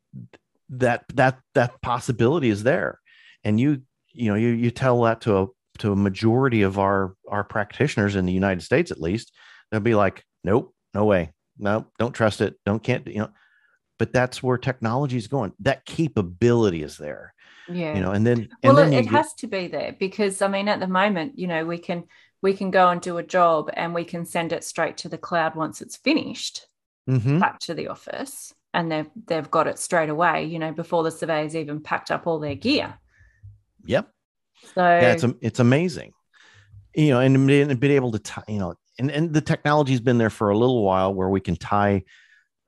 [0.72, 2.98] that that that possibility is there,
[3.44, 3.82] and you
[4.12, 5.46] you know you you tell that to a
[5.78, 9.32] to a majority of our our practitioners in the United States at least,
[9.70, 13.30] they'll be like, nope, no way, no, don't trust it, don't can't you know.
[13.98, 15.53] But that's where technology is going.
[15.61, 17.34] That capability is there.
[17.69, 17.95] Yeah.
[17.95, 20.49] You know, and then and well, then it, it has to be there because I
[20.49, 22.05] mean, at the moment, you know, we can
[22.43, 25.19] we can go and do a job and we can send it straight to the
[25.19, 26.67] cloud once it's finished
[27.09, 27.39] mm-hmm.
[27.39, 31.11] back to the office and they've they've got it straight away you know before the
[31.11, 32.95] surveyors even packed up all their gear
[33.85, 34.09] yep
[34.75, 36.13] so yeah, it's, it's amazing
[36.95, 40.19] you know and being, being able to tie you know and, and the technology's been
[40.19, 42.03] there for a little while where we can tie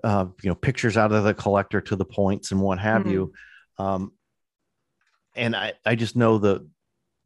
[0.02, 3.10] uh, you know pictures out of the collector to the points and what have mm-hmm.
[3.10, 3.32] you
[3.78, 4.12] um,
[5.34, 6.66] and I, I just know the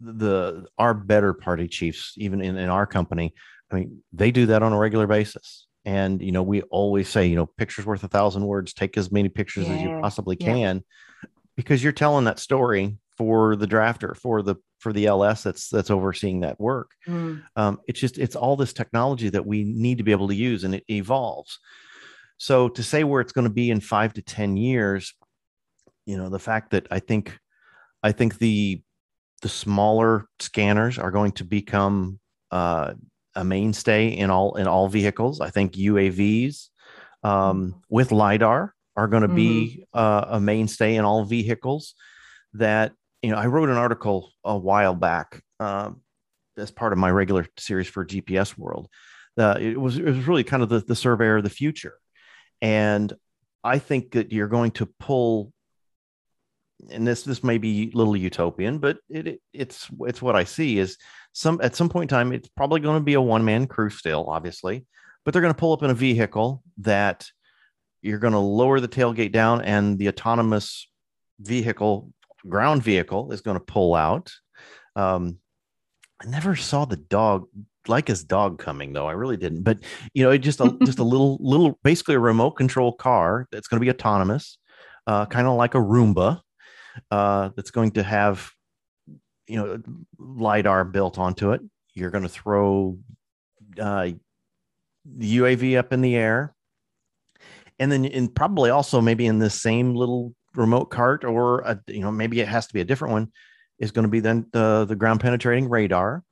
[0.00, 3.34] the our better party chiefs even in, in our company
[3.70, 7.26] i mean they do that on a regular basis and you know we always say
[7.26, 9.74] you know pictures worth a thousand words take as many pictures yeah.
[9.74, 11.28] as you possibly can yeah.
[11.56, 15.90] because you're telling that story for the drafter for the for the ls that's that's
[15.90, 17.42] overseeing that work mm.
[17.56, 20.62] um, it's just it's all this technology that we need to be able to use
[20.62, 21.58] and it evolves
[22.36, 25.14] so to say where it's going to be in five to ten years
[26.06, 27.36] you know the fact that i think
[28.02, 28.82] i think the
[29.42, 32.18] the smaller scanners are going to become
[32.50, 32.94] uh,
[33.34, 35.40] a mainstay in all in all vehicles.
[35.40, 36.68] I think UAVs
[37.22, 37.78] um, mm-hmm.
[37.88, 39.36] with lidar are going to mm-hmm.
[39.36, 41.94] be uh, a mainstay in all vehicles.
[42.54, 42.92] That
[43.22, 45.90] you know, I wrote an article a while back uh,
[46.56, 48.88] as part of my regular series for GPS World.
[49.36, 51.94] Uh, it was it was really kind of the, the surveyor of the future,
[52.60, 53.12] and
[53.62, 55.52] I think that you're going to pull
[56.90, 60.44] and this this may be a little utopian, but it, it, it's it's what I
[60.44, 60.96] see is
[61.32, 63.90] some at some point in time it's probably going to be a one man crew
[63.90, 64.86] still, obviously,
[65.24, 67.26] but they're going to pull up in a vehicle that
[68.02, 70.88] you're going to lower the tailgate down and the autonomous
[71.40, 72.12] vehicle
[72.48, 74.32] ground vehicle is going to pull out.
[74.94, 75.38] Um,
[76.22, 77.46] I never saw the dog
[77.86, 79.06] like his dog coming though.
[79.06, 79.78] I really didn't, but
[80.14, 83.66] you know, it just a, just a little little basically a remote control car that's
[83.68, 84.58] going to be autonomous,
[85.06, 86.40] uh, kind of like a Roomba
[87.10, 88.50] uh, that's going to have
[89.46, 89.82] you know
[90.18, 91.60] lidar built onto it.
[91.94, 92.98] You're going to throw
[93.80, 94.10] uh,
[95.04, 96.54] the uav up in the air.
[97.78, 102.00] And then in probably also maybe in the same little remote cart or a, you
[102.00, 103.32] know maybe it has to be a different one
[103.78, 106.24] is going to be then the, the ground penetrating radar.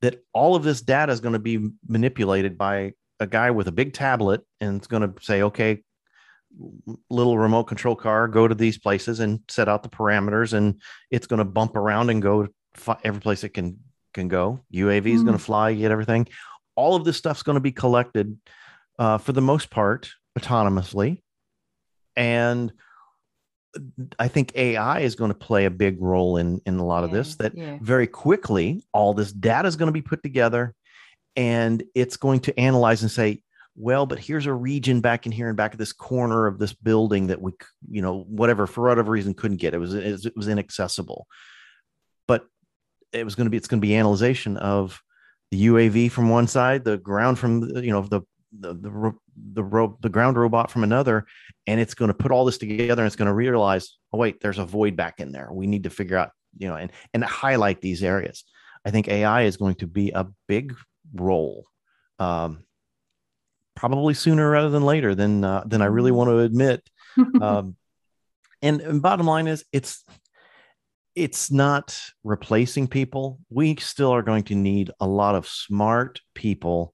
[0.00, 3.72] That all of this data is going to be manipulated by a guy with a
[3.72, 5.82] big tablet and it's going to say okay
[7.10, 10.80] little remote control car go to these places and set out the parameters and
[11.10, 12.46] it's going to bump around and go
[13.02, 13.78] every place it can
[14.12, 15.24] can go uav is mm.
[15.24, 16.26] going to fly get everything
[16.76, 18.38] all of this stuff's going to be collected
[18.98, 21.20] uh, for the most part autonomously
[22.16, 22.72] and
[24.18, 27.04] i think ai is going to play a big role in in a lot yeah,
[27.04, 27.78] of this that yeah.
[27.80, 30.74] very quickly all this data is going to be put together
[31.36, 33.42] and it's going to analyze and say
[33.76, 36.72] well, but here's a region back in here and back of this corner of this
[36.72, 37.52] building that we,
[37.90, 39.74] you know, whatever for whatever reason couldn't get.
[39.74, 41.26] It was it was inaccessible,
[42.28, 42.46] but
[43.12, 45.00] it was going to be it's going to be analyzation of
[45.50, 48.20] the UAV from one side, the ground from you know the
[48.58, 49.12] the the
[49.52, 51.26] the, ro- the ground robot from another,
[51.66, 54.40] and it's going to put all this together and it's going to realize, oh wait,
[54.40, 55.48] there's a void back in there.
[55.50, 58.44] We need to figure out, you know, and and highlight these areas.
[58.84, 60.76] I think AI is going to be a big
[61.12, 61.66] role
[62.18, 62.64] um,
[63.74, 66.88] probably sooner rather than later than uh, than I really want to admit.
[67.40, 67.76] um,
[68.62, 70.04] and, and bottom line is, it's
[71.14, 73.38] it's not replacing people.
[73.50, 76.92] We still are going to need a lot of smart people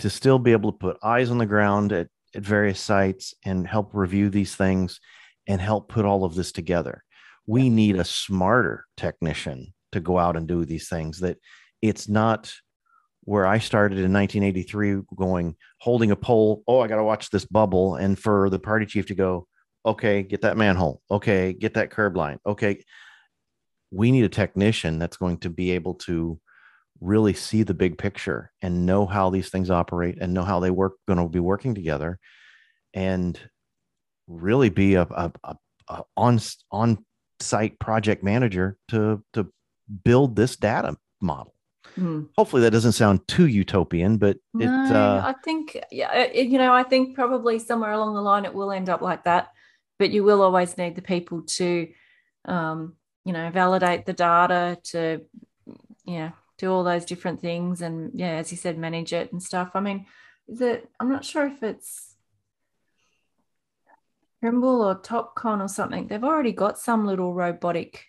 [0.00, 3.66] to still be able to put eyes on the ground at, at various sites and
[3.66, 5.00] help review these things
[5.46, 7.04] and help put all of this together.
[7.46, 11.38] We need a smarter technician to go out and do these things that
[11.80, 12.52] it's not
[13.28, 17.44] where I started in 1983 going holding a pole, oh, I got to watch this
[17.44, 19.46] bubble and for the party chief to go,
[19.84, 21.02] okay, get that manhole.
[21.10, 22.38] Okay, get that curb line.
[22.46, 22.82] Okay.
[23.90, 26.40] We need a technician that's going to be able to
[27.02, 30.70] really see the big picture and know how these things operate and know how they
[30.70, 32.18] work going to be working together
[32.94, 33.38] and
[34.26, 35.56] really be a, a, a,
[35.88, 36.40] a on
[36.72, 37.04] on
[37.40, 39.52] site project manager to to
[40.02, 41.52] build this data model
[41.98, 42.28] mm.
[42.36, 46.72] hopefully that doesn't sound too utopian but no, it uh, i think yeah you know
[46.72, 49.48] i think probably somewhere along the line it will end up like that
[49.98, 51.88] but you will always need the people to
[52.44, 52.94] um,
[53.24, 55.20] you know validate the data to
[56.04, 59.42] you know do all those different things and yeah as you said manage it and
[59.42, 60.06] stuff i mean
[60.48, 62.14] is it i'm not sure if it's
[64.40, 68.04] Trimble or Topcon or something, they've already got some little robotic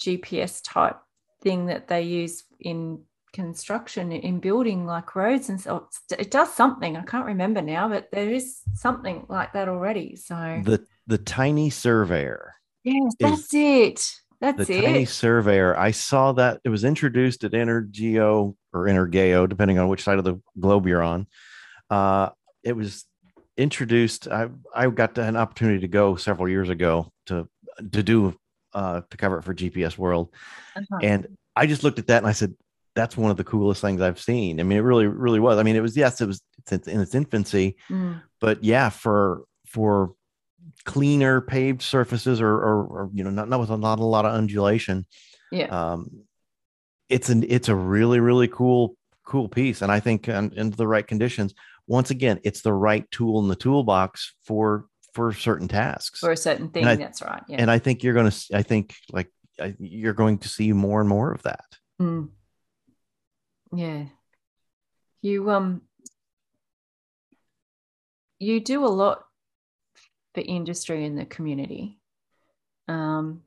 [0.00, 0.98] GPS type
[1.42, 5.86] thing that they use in construction in building like roads and so
[6.18, 10.34] it does something i can't remember now but there is something like that already so
[10.64, 14.00] the the tiny surveyor yes that's it
[14.40, 14.82] that's the it.
[14.82, 15.76] tiny surveyor.
[15.78, 20.24] I saw that it was introduced at Intergeo or Intergeo, depending on which side of
[20.24, 21.26] the globe you're on.
[21.88, 22.30] Uh,
[22.62, 23.04] it was
[23.56, 24.28] introduced.
[24.28, 27.48] I I got an opportunity to go several years ago to
[27.92, 28.38] to do
[28.76, 30.32] uh, to cover it for GPS World,
[30.76, 30.98] uh-huh.
[31.02, 32.54] and I just looked at that and I said,
[32.94, 35.58] "That's one of the coolest things I've seen." I mean, it really really was.
[35.58, 38.22] I mean, it was yes, it was it's in its infancy, mm.
[38.40, 40.14] but yeah, for for
[40.84, 44.24] cleaner paved surfaces or, or, or you know not, not with a, not a lot
[44.24, 45.06] of undulation
[45.52, 46.10] yeah um
[47.08, 50.86] it's an it's a really really cool cool piece and i think in, in the
[50.86, 51.54] right conditions
[51.86, 54.86] once again it's the right tool in the toolbox for
[55.16, 58.14] for certain tasks for a certain thing I, that's right yeah and i think you're
[58.14, 59.32] going to i think like
[59.78, 61.64] you're going to see more and more of that
[62.00, 62.28] mm.
[63.72, 64.04] yeah
[65.22, 65.80] you um
[68.38, 69.24] you do a lot
[70.36, 71.98] for industry in the community.
[72.88, 73.42] Um,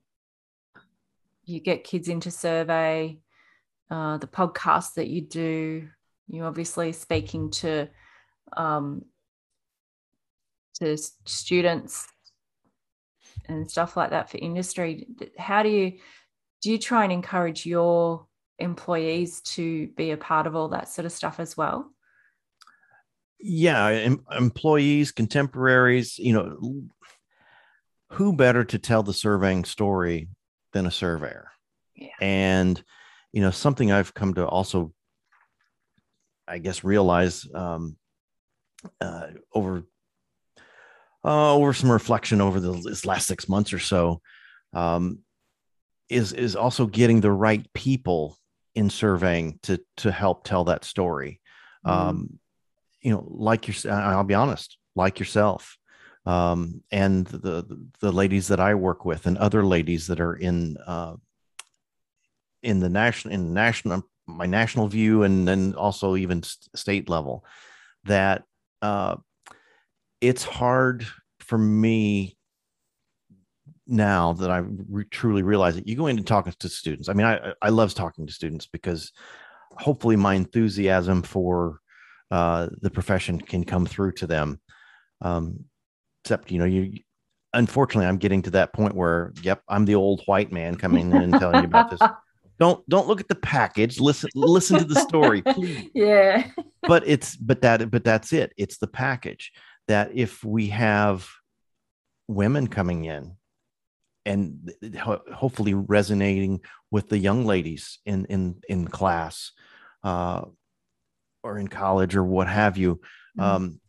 [1.45, 3.19] you get kids into survey,
[3.91, 5.87] uh, the podcast that you do.
[6.27, 7.89] You obviously speaking to
[8.57, 9.05] um,
[10.79, 12.07] to students
[13.47, 15.07] and stuff like that for industry.
[15.37, 15.99] How do you
[16.61, 16.71] do?
[16.71, 18.27] You try and encourage your
[18.59, 21.91] employees to be a part of all that sort of stuff as well?
[23.39, 26.83] yeah em- employees contemporaries you know
[28.11, 30.27] who better to tell the surveying story
[30.73, 31.49] than a surveyor
[31.95, 32.07] yeah.
[32.19, 32.83] and
[33.31, 34.91] you know something i've come to also
[36.47, 37.95] i guess realize um,
[38.99, 39.83] uh, over
[41.23, 44.21] uh, over some reflection over the, this last six months or so
[44.73, 45.19] um,
[46.09, 48.37] is is also getting the right people
[48.75, 51.41] in surveying to to help tell that story
[51.85, 51.91] mm.
[51.91, 52.39] um,
[53.01, 55.77] you know, like your, I'll be honest, like yourself,
[56.25, 60.77] um, and the the ladies that I work with, and other ladies that are in
[60.85, 61.15] uh,
[62.61, 67.45] in the national in national my national view, and then also even state level,
[68.03, 68.43] that
[68.81, 69.15] uh,
[70.21, 71.05] it's hard
[71.39, 72.37] for me
[73.87, 75.87] now that I re- truly realize it.
[75.87, 77.09] You go into talking to students.
[77.09, 79.11] I mean, I I love talking to students because
[79.71, 81.79] hopefully my enthusiasm for
[82.31, 84.59] uh, the profession can come through to them.
[85.21, 85.65] Um,
[86.23, 86.99] except, you know, you
[87.53, 91.17] unfortunately, I'm getting to that point where, yep, I'm the old white man coming in
[91.17, 91.99] and telling you about this.
[92.59, 94.01] Don't don't look at the package.
[94.01, 95.89] Listen listen to the story, please.
[95.93, 96.45] Yeah.
[96.81, 98.51] but it's but that but that's it.
[98.57, 99.53] It's the package
[99.89, 101.27] that if we have
[102.27, 103.35] women coming in
[104.25, 104.71] and
[105.33, 106.61] hopefully resonating
[106.91, 109.51] with the young ladies in in in class
[110.03, 110.41] uh,
[111.43, 112.95] or in college or what have you.
[113.37, 113.41] Mm-hmm.
[113.41, 113.81] Um,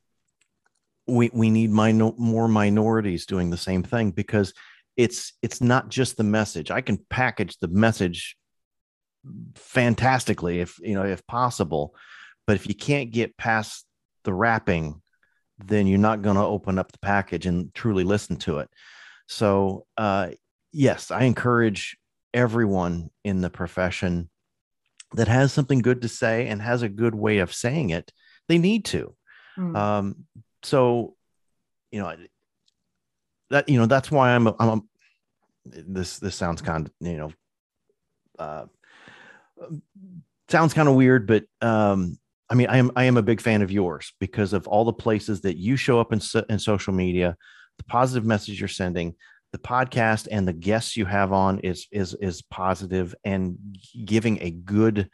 [1.07, 4.55] we we need minor, more minorities doing the same thing because
[4.97, 6.71] it's it's not just the message.
[6.71, 8.37] I can package the message
[9.55, 11.95] fantastically if you know if possible,
[12.47, 13.85] but if you can't get past
[14.25, 15.03] the wrapping,
[15.67, 18.69] then you're not going to open up the package and truly listen to it.
[19.27, 20.31] So uh,
[20.73, 21.97] yes, I encourage
[22.33, 24.29] everyone in the profession
[25.15, 28.13] that has something good to say and has a good way of saying it,
[28.49, 29.15] they need to.
[29.59, 29.77] Mm.
[29.77, 30.25] Um,
[30.63, 31.17] so,
[31.91, 32.17] you know,
[33.51, 34.81] that you know that's why I'm a, I'm a,
[35.65, 37.33] this this sounds kind of you know
[38.39, 38.67] uh,
[40.49, 42.19] sounds kind of weird, but um,
[42.51, 44.93] I mean I am I am a big fan of yours because of all the
[44.93, 47.37] places that you show up in, so, in social media,
[47.79, 49.15] the positive message you're sending
[49.53, 53.57] the podcast and the guests you have on is is is positive and
[54.05, 55.11] giving a good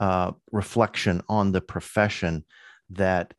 [0.00, 2.44] uh, reflection on the profession
[2.90, 3.34] that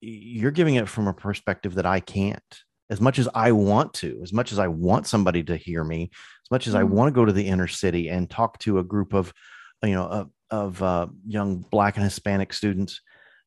[0.00, 2.42] you're giving it from a perspective that I can't.
[2.90, 6.10] As much as I want to, as much as I want somebody to hear me,
[6.44, 6.74] as much as.
[6.74, 9.32] I want to go to the inner city and talk to a group of,
[9.82, 13.00] you know, of, of uh, young Black and Hispanic students,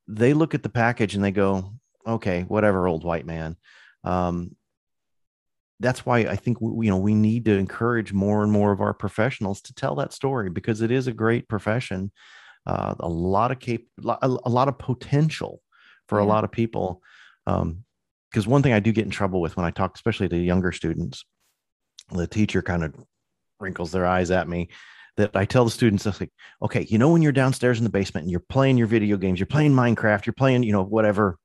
[0.07, 1.73] they look at the package and they go,
[2.05, 3.55] "Okay, whatever, old white man."
[4.03, 4.55] Um,
[5.79, 8.81] that's why I think we, you know we need to encourage more and more of
[8.81, 12.11] our professionals to tell that story because it is a great profession,
[12.65, 13.81] uh, a lot of cap-
[14.21, 15.61] a lot of potential
[16.07, 16.25] for yeah.
[16.25, 17.01] a lot of people.
[17.45, 20.37] Because um, one thing I do get in trouble with when I talk, especially to
[20.37, 21.25] younger students,
[22.11, 22.95] the teacher kind of
[23.59, 24.69] wrinkles their eyes at me.
[25.17, 27.89] That I tell the students, I like, okay, you know, when you're downstairs in the
[27.89, 31.37] basement and you're playing your video games, you're playing Minecraft, you're playing, you know, whatever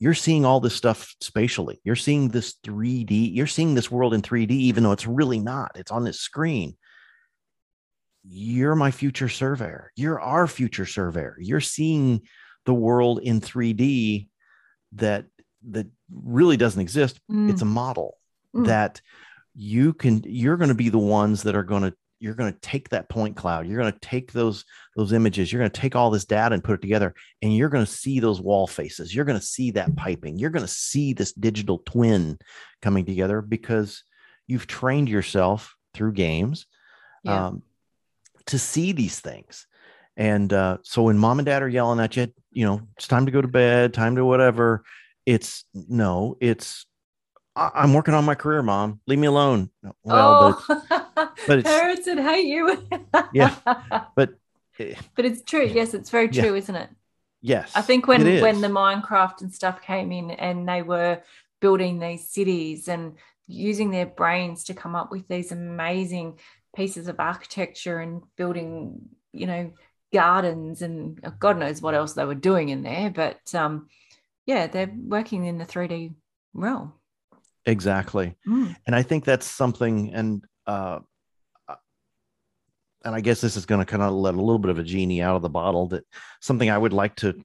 [0.00, 1.78] you're seeing all this stuff spatially.
[1.84, 5.72] You're seeing this 3D, you're seeing this world in 3D, even though it's really not.
[5.74, 6.76] It's on this screen.
[8.24, 9.92] You're my future surveyor.
[9.94, 11.36] You're our future surveyor.
[11.38, 12.22] You're seeing
[12.64, 14.28] the world in 3D
[14.94, 15.26] that
[15.68, 17.20] that really doesn't exist.
[17.30, 17.50] Mm.
[17.50, 18.16] It's a model
[18.56, 18.66] mm.
[18.66, 19.02] that
[19.54, 22.60] you can you're going to be the ones that are going to you're going to
[22.60, 24.64] take that point cloud you're going to take those
[24.94, 27.68] those images you're going to take all this data and put it together and you're
[27.68, 30.68] going to see those wall faces you're going to see that piping you're going to
[30.68, 32.38] see this digital twin
[32.82, 34.04] coming together because
[34.46, 36.66] you've trained yourself through games
[37.24, 37.48] yeah.
[37.48, 37.62] um,
[38.46, 39.66] to see these things
[40.16, 43.26] and uh, so when mom and dad are yelling at you you know it's time
[43.26, 44.82] to go to bed time to whatever
[45.26, 46.86] it's no it's
[47.56, 49.00] I- am working on my career, mom.
[49.06, 49.70] Leave me alone.
[50.04, 50.88] Well, oh, but,
[51.46, 52.86] but it's, parents would hate you.
[53.32, 53.54] yeah,
[54.16, 54.34] but
[55.14, 55.64] but it's true.
[55.64, 56.58] Yes, it's very true, yeah.
[56.58, 56.90] isn't it?
[57.42, 57.72] Yes.
[57.74, 61.22] I think when when the Minecraft and stuff came in, and they were
[61.60, 63.14] building these cities and
[63.46, 66.38] using their brains to come up with these amazing
[66.74, 69.00] pieces of architecture and building,
[69.32, 69.72] you know,
[70.12, 73.10] gardens and God knows what else they were doing in there.
[73.10, 73.88] But um,
[74.46, 76.14] yeah, they're working in the 3D
[76.54, 76.92] realm.
[77.66, 78.36] Exactly.
[78.46, 78.76] Mm.
[78.86, 81.00] And I think that's something, and uh
[83.04, 84.82] and I guess this is going to kind of let a little bit of a
[84.82, 85.88] genie out of the bottle.
[85.88, 86.04] That
[86.40, 87.42] something I would like to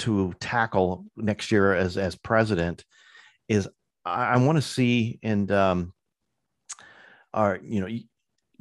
[0.00, 2.84] to tackle next year as as president
[3.48, 3.68] is
[4.04, 5.92] I, I want to see and um,
[7.32, 7.88] our you know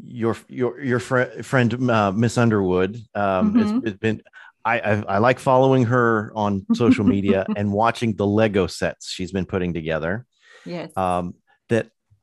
[0.04, 3.86] your your your fr- friend uh, Miss Underwood um, mm-hmm.
[3.86, 4.22] has, been.
[4.66, 9.32] I, I, I like following her on social media and watching the Lego sets she's
[9.32, 10.26] been putting together.
[10.66, 10.96] Yes.
[10.98, 11.36] Um,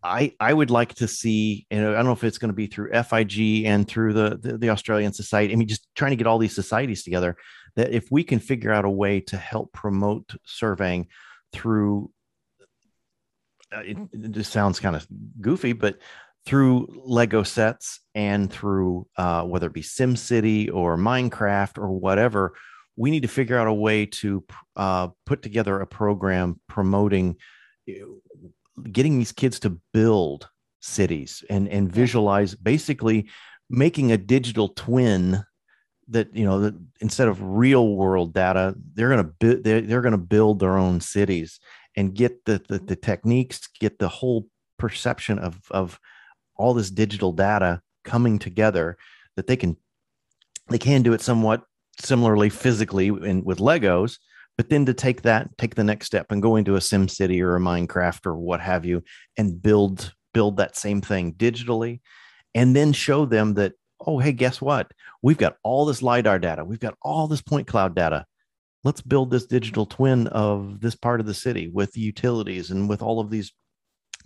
[0.06, 2.66] I I would like to see, and I don't know if it's going to be
[2.66, 5.52] through FIG and through the, the, the Australian Society.
[5.52, 7.36] I mean, just trying to get all these societies together.
[7.74, 11.08] That if we can figure out a way to help promote surveying
[11.52, 12.10] through,
[13.74, 15.06] uh, it, it just sounds kind of
[15.40, 15.98] goofy, but
[16.46, 22.54] through Lego sets and through uh, whether it be SimCity or Minecraft or whatever,
[22.96, 24.44] we need to figure out a way to
[24.76, 27.36] uh, put together a program promoting
[28.92, 30.48] getting these kids to build
[30.80, 33.28] cities and and visualize basically
[33.68, 35.44] making a digital twin
[36.08, 40.02] that you know that instead of real world data they're going to bu- they're, they're
[40.02, 41.58] going to build their own cities
[41.96, 44.46] and get the, the, the techniques get the whole
[44.78, 45.98] perception of of
[46.54, 48.96] all this digital data coming together
[49.34, 49.76] that they can
[50.68, 51.62] they can do it somewhat
[51.98, 54.18] similarly physically in with legos
[54.56, 57.42] but then to take that take the next step and go into a sim city
[57.42, 59.02] or a minecraft or what have you
[59.36, 62.00] and build build that same thing digitally
[62.54, 63.72] and then show them that
[64.06, 64.90] oh hey guess what?
[65.22, 66.64] We've got all this lidar data.
[66.64, 68.24] We've got all this point cloud data.
[68.84, 73.02] Let's build this digital twin of this part of the city with utilities and with
[73.02, 73.52] all of these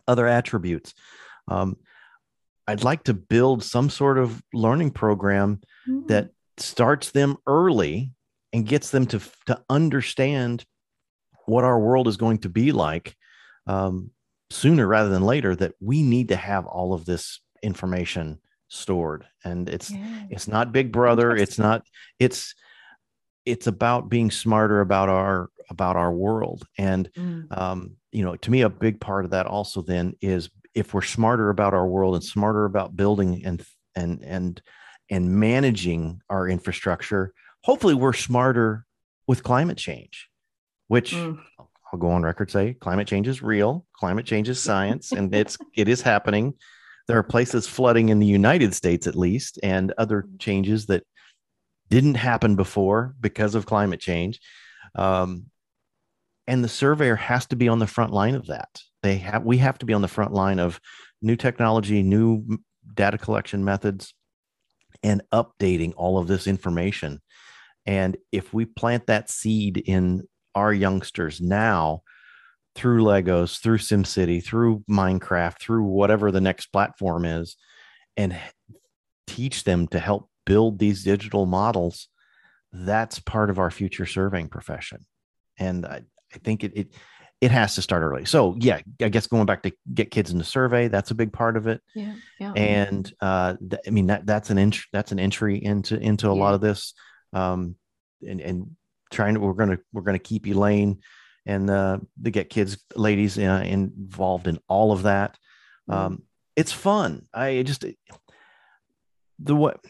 [0.07, 0.94] other attributes.
[1.48, 1.77] Um,
[2.70, 6.07] i'd like to build some sort of learning program mm-hmm.
[6.07, 8.12] that starts them early
[8.52, 10.64] and gets them to to understand
[11.47, 13.16] what our world is going to be like
[13.66, 14.10] um,
[14.51, 19.68] sooner rather than later that we need to have all of this information stored and
[19.68, 20.22] it's yeah.
[20.31, 21.82] it's not big brother it's not
[22.20, 22.55] it's
[23.44, 27.59] it's about being smarter about our about our world and mm.
[27.59, 31.02] um, you know to me a big part of that also then is if we're
[31.02, 33.64] smarter about our world and smarter about building and
[33.97, 34.62] and and
[35.10, 38.86] and managing our infrastructure hopefully we're smarter
[39.26, 40.28] with climate change,
[40.88, 41.38] which mm.
[41.92, 45.58] I'll go on record say climate change is real, climate change is science, and it's
[45.76, 46.54] it is happening.
[47.06, 51.04] There are places flooding in the United States, at least, and other changes that
[51.88, 54.40] didn't happen before because of climate change.
[54.94, 55.46] Um,
[56.46, 58.68] and the surveyor has to be on the front line of that.
[59.02, 60.80] They have we have to be on the front line of
[61.22, 62.58] new technology, new
[62.94, 64.14] data collection methods,
[65.02, 67.20] and updating all of this information.
[67.86, 70.23] And if we plant that seed in
[70.55, 72.02] our youngsters now
[72.74, 77.57] through Legos, through SimCity, through Minecraft, through whatever the next platform is,
[78.16, 78.36] and
[79.27, 82.09] teach them to help build these digital models,
[82.73, 85.05] that's part of our future surveying profession.
[85.59, 86.02] And I,
[86.35, 86.94] I think it, it
[87.40, 88.27] it has to start early.
[88.27, 91.32] So yeah, I guess going back to get kids in the survey, that's a big
[91.32, 91.81] part of it.
[91.94, 92.15] Yeah.
[92.39, 92.52] yeah.
[92.52, 96.35] And uh, th- I mean that that's an int- that's an entry into into a
[96.35, 96.40] yeah.
[96.40, 96.93] lot of this.
[97.32, 97.77] Um,
[98.27, 98.77] and and
[99.11, 101.01] trying to we're gonna we're gonna keep Elaine
[101.47, 105.39] and uh, to get kids, ladies uh, involved in all of that.
[105.90, 106.01] Mm-hmm.
[106.01, 106.23] Um,
[106.57, 107.27] it's fun.
[107.32, 107.85] I just
[109.39, 109.81] the what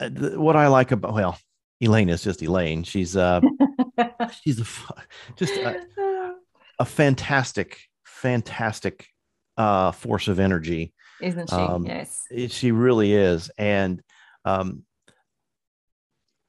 [0.00, 1.38] uh, the, what I like about well,
[1.80, 2.82] Elaine is just Elaine.
[2.84, 3.40] She's uh
[4.42, 4.66] she's a
[5.36, 5.86] just a,
[6.78, 9.06] a fantastic, fantastic
[9.56, 11.56] uh, force of energy, isn't she?
[11.56, 14.02] Um, yes, she really is, and
[14.44, 14.84] um,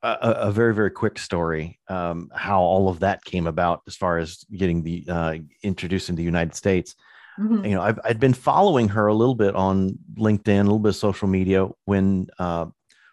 [0.04, 4.18] a, a, very very quick story um, how all of that came about as far
[4.18, 6.96] as getting the uh, introduced in the United States.
[7.40, 7.66] Mm-hmm.
[7.66, 10.90] You know, I've I'd been following her a little bit on LinkedIn, a little bit
[10.90, 12.66] of social media when uh,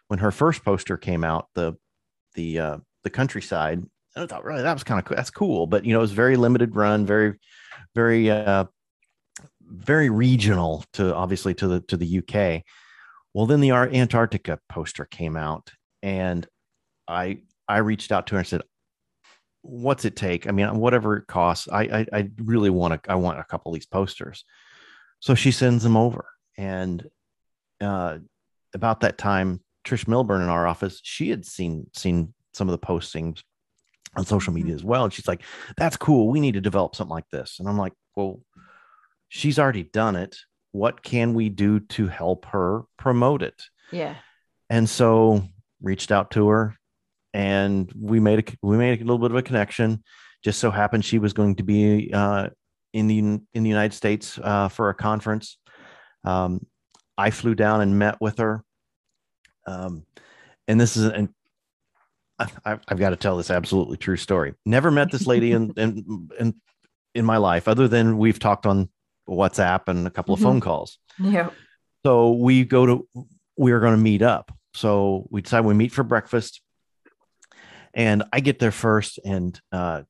[0.09, 1.75] when her first poster came out, the
[2.35, 3.85] the uh, the countryside
[4.19, 5.17] I thought really that was kind of cool.
[5.17, 7.39] That's cool, but you know, it was very limited run, very,
[7.95, 8.65] very, uh,
[9.63, 12.65] very regional to obviously to the to the UK.
[13.35, 15.71] Well, then the Antarctica poster came out,
[16.03, 16.47] and
[17.09, 18.63] I I reached out to her and said,
[19.63, 20.47] "What's it take?
[20.47, 21.69] I mean, whatever it costs.
[21.71, 23.11] I I, I really want to.
[23.11, 24.45] I want a couple of these posters."
[25.21, 26.27] So she sends them over,
[26.57, 27.07] and
[27.81, 28.19] uh,
[28.75, 32.87] about that time, Trish Milburn in our office, she had seen seen some of the
[32.87, 33.43] postings
[34.17, 34.77] on social media mm-hmm.
[34.77, 35.05] as well.
[35.05, 35.43] And she's like,
[35.77, 36.29] that's cool.
[36.29, 37.59] We need to develop something like this.
[37.59, 38.41] And I'm like, well,
[39.29, 40.37] she's already done it.
[40.73, 43.63] What can we do to help her promote it?
[43.91, 44.17] Yeah.
[44.69, 45.45] And so
[45.81, 46.77] reached out to her
[47.39, 50.03] and we made a we made a little bit of a connection.
[50.43, 52.49] Just so happened she was going to be uh,
[52.93, 53.19] in the
[53.55, 55.57] in the United States uh, for a conference.
[56.25, 56.67] Um,
[57.17, 58.65] I flew down and met with her.
[59.69, 60.05] Um,
[60.67, 61.33] and this is an
[62.41, 64.55] I, have got to tell this absolutely true story.
[64.67, 66.55] Never met this lady in, in, in,
[67.15, 68.89] in my life, other than we've talked on
[69.29, 70.49] WhatsApp and a couple of mm-hmm.
[70.49, 70.99] phone calls.
[71.19, 71.51] Yeah.
[72.05, 73.09] So we go to,
[73.57, 74.53] we are going to meet up.
[74.75, 76.61] So we decide we meet for breakfast.
[77.95, 80.03] And I get there first, and uh,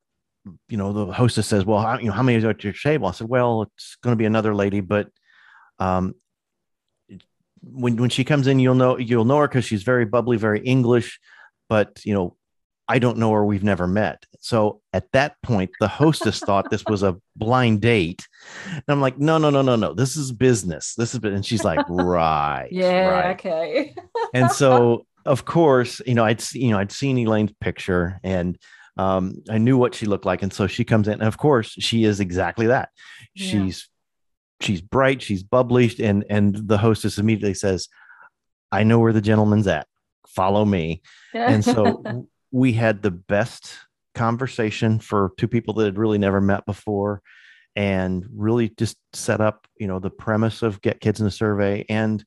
[0.68, 3.08] you know the hostess says, "Well, how, you know how many are at your table?"
[3.08, 5.08] I said, "Well, it's going to be another lady, but
[5.78, 6.14] um,
[7.62, 10.60] when when she comes in, you'll know you'll know her because she's very bubbly, very
[10.60, 11.18] English."
[11.68, 12.36] but you know,
[12.88, 13.44] I don't know her.
[13.44, 14.24] We've never met.
[14.40, 18.26] So at that point, the hostess thought this was a blind date.
[18.72, 19.92] And I'm like, no, no, no, no, no.
[19.92, 20.94] This is business.
[20.94, 22.68] This is, and she's like, right.
[22.70, 23.08] yeah.
[23.08, 23.30] Right.
[23.32, 23.94] Okay.
[24.32, 28.58] and so, of course, you know, I'd, you know, I'd seen Elaine's picture and
[28.96, 30.42] um, I knew what she looked like.
[30.42, 32.88] And so she comes in and of course she is exactly that.
[33.34, 33.50] Yeah.
[33.50, 33.88] She's,
[34.60, 35.22] she's bright.
[35.22, 35.92] She's bubbly.
[36.00, 37.88] And, and the hostess immediately says,
[38.72, 39.86] I know where the gentleman's at
[40.26, 41.02] follow me.
[41.34, 42.02] and so
[42.50, 43.74] we had the best
[44.14, 47.22] conversation for two people that had really never met before
[47.76, 51.84] and really just set up, you know, the premise of get kids in the survey
[51.88, 52.24] and,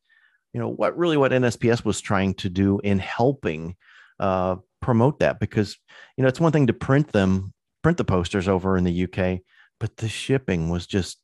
[0.54, 3.76] you know, what really what NSPS was trying to do in helping
[4.20, 5.78] uh, promote that because,
[6.18, 7.54] you know, it's one thing to print them,
[7.84, 9.40] print the posters over in the UK,
[9.80, 11.18] but the shipping was just,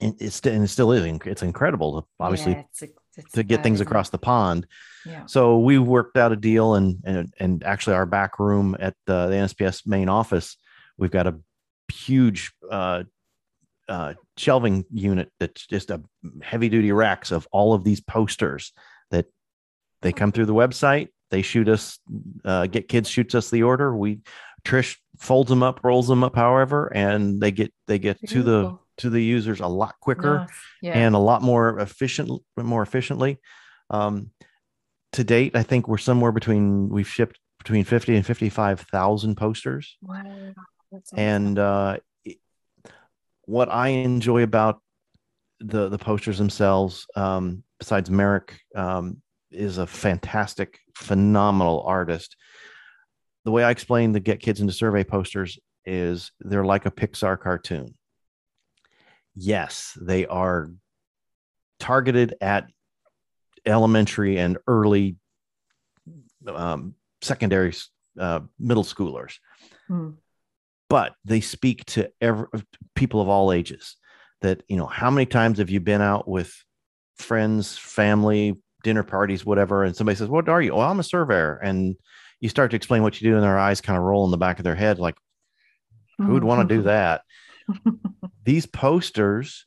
[0.00, 2.08] it's, and it still is, it's incredible.
[2.18, 2.88] Obviously, yeah, it's a
[3.34, 4.66] to get things across the pond.
[5.04, 5.26] Yeah.
[5.26, 9.26] So we worked out a deal, and and and actually, our back room at the,
[9.28, 10.56] the NSPS main office,
[10.96, 11.38] we've got a
[11.92, 13.04] huge uh,
[13.88, 16.02] uh, shelving unit that's just a
[16.42, 18.72] heavy duty racks of all of these posters
[19.10, 19.26] that
[20.02, 21.08] they come through the website.
[21.30, 21.98] They shoot us,
[22.44, 23.96] uh, get kids shoots us the order.
[23.96, 24.20] We
[24.64, 28.42] Trish folds them up, rolls them up, however, and they get they get Beautiful.
[28.42, 30.46] to the to the users a lot quicker
[30.80, 30.92] yeah.
[30.92, 33.40] and a lot more efficient, more efficiently.
[33.90, 34.30] Um,
[35.12, 39.96] to date, I think we're somewhere between we've shipped between fifty and fifty-five thousand posters.
[40.00, 40.22] Wow,
[40.94, 41.18] awesome.
[41.18, 41.96] and uh,
[43.46, 44.80] what I enjoy about
[45.60, 52.36] the the posters themselves, um, besides Merrick, um, is a fantastic, phenomenal artist.
[53.44, 57.40] The way I explain the Get Kids into Survey posters is they're like a Pixar
[57.40, 57.94] cartoon
[59.34, 60.70] yes, they are
[61.78, 62.66] targeted at
[63.64, 65.16] elementary and early
[66.46, 67.74] um, secondary
[68.18, 69.34] uh, middle schoolers.
[69.88, 70.10] Hmm.
[70.92, 72.44] But they speak to every
[72.94, 73.96] people of all ages.
[74.42, 76.52] That you know, how many times have you been out with
[77.16, 81.56] friends, family, dinner parties, whatever, and somebody says, "What are you?" Oh, I'm a surveyor,
[81.62, 81.96] and
[82.40, 84.36] you start to explain what you do, and their eyes kind of roll in the
[84.36, 85.14] back of their head, like,
[86.18, 87.22] "Who would want to do that?"
[88.44, 89.64] These posters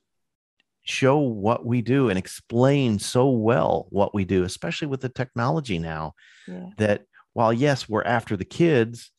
[0.84, 5.80] show what we do and explain so well what we do, especially with the technology
[5.80, 6.14] now.
[6.48, 6.70] Yeah.
[6.78, 9.10] That while yes, we're after the kids,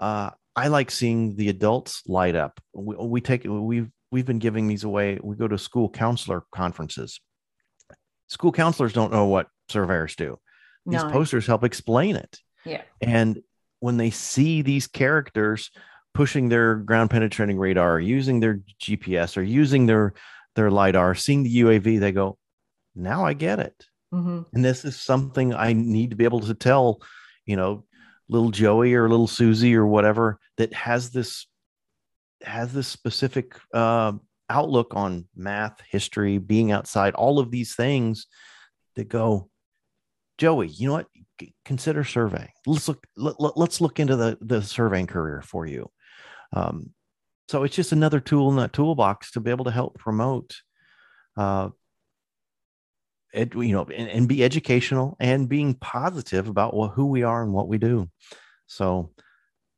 [0.00, 2.60] uh, I like seeing the adults light up.
[2.74, 5.18] We, we take we've we've been giving these away.
[5.22, 7.20] We go to school counselor conferences.
[8.28, 10.38] School counselors don't know what surveyors do.
[10.86, 11.10] These no.
[11.10, 12.38] posters help explain it.
[12.64, 12.82] Yeah.
[13.00, 13.40] And
[13.80, 15.70] when they see these characters
[16.14, 20.14] pushing their ground penetrating radar, using their GPS or using their
[20.56, 22.38] their lidar, seeing the UAV, they go,
[22.94, 24.42] "Now I get it." Mm-hmm.
[24.52, 27.00] And this is something I need to be able to tell,
[27.46, 27.84] you know,
[28.30, 31.46] little Joey or little Susie or whatever that has this
[32.42, 34.12] has this specific uh,
[34.48, 38.26] outlook on math, history, being outside, all of these things
[38.96, 39.48] that go,
[40.38, 41.06] Joey, you know what?
[41.64, 42.52] Consider surveying.
[42.66, 43.06] Let's look.
[43.16, 45.90] Let, let, let's look into the the surveying career for you.
[46.52, 46.90] Um,
[47.48, 50.54] so it's just another tool in that toolbox to be able to help promote,
[51.36, 51.70] uh,
[53.32, 57.42] ed, you know, and, and, be educational and being positive about what, who we are
[57.42, 58.08] and what we do.
[58.66, 59.10] So,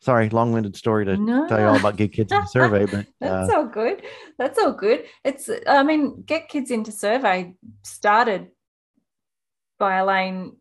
[0.01, 1.47] sorry, long-winded story to no.
[1.49, 4.03] tell you all about get kids into survey, but that's uh, all good.
[4.39, 5.05] That's all good.
[5.25, 8.49] It's, I mean, get kids into survey started
[9.79, 10.57] by Elaine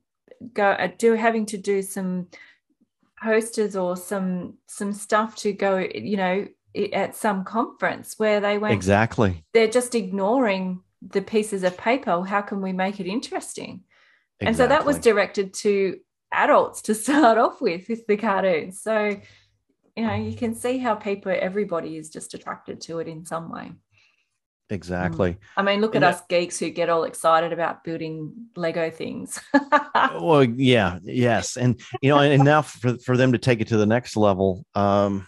[0.53, 2.27] go uh, do having to do some
[3.21, 6.47] posters or some some stuff to go, you know,
[6.93, 12.41] at some conference where they went exactly they're just ignoring the pieces of paper how
[12.41, 13.81] can we make it interesting
[14.39, 14.47] exactly.
[14.47, 15.97] and so that was directed to
[16.31, 19.17] adults to start off with with the cartoons so
[19.95, 23.51] you know you can see how people everybody is just attracted to it in some
[23.51, 23.71] way
[24.69, 25.37] exactly mm.
[25.57, 28.89] i mean look and at that, us geeks who get all excited about building lego
[28.89, 29.39] things
[30.21, 33.67] well yeah yes and you know and, and now for, for them to take it
[33.67, 35.27] to the next level um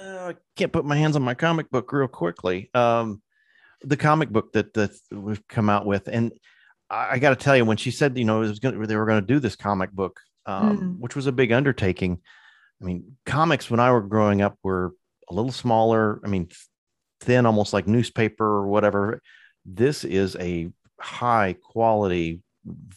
[0.00, 2.70] uh, I can't put my hands on my comic book real quickly.
[2.74, 3.20] Um,
[3.82, 6.32] the comic book that that we've come out with, and
[6.88, 8.96] I, I got to tell you, when she said, you know, it was gonna, they
[8.96, 10.98] were going to do this comic book, um, mm.
[10.98, 12.18] which was a big undertaking.
[12.80, 14.92] I mean, comics when I were growing up were
[15.28, 16.20] a little smaller.
[16.24, 16.48] I mean,
[17.20, 19.22] thin, almost like newspaper or whatever.
[19.64, 22.40] This is a high quality,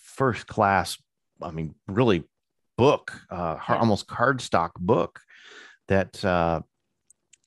[0.01, 0.97] first class.
[1.41, 2.23] I mean, really
[2.77, 5.19] book, uh, almost cardstock book
[5.87, 6.61] that uh,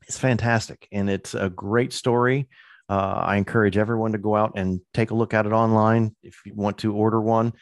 [0.07, 2.49] it's fantastic and it's a great story.
[2.89, 6.41] Uh, I encourage everyone to go out and take a look at it online if
[6.45, 7.53] you want to order one.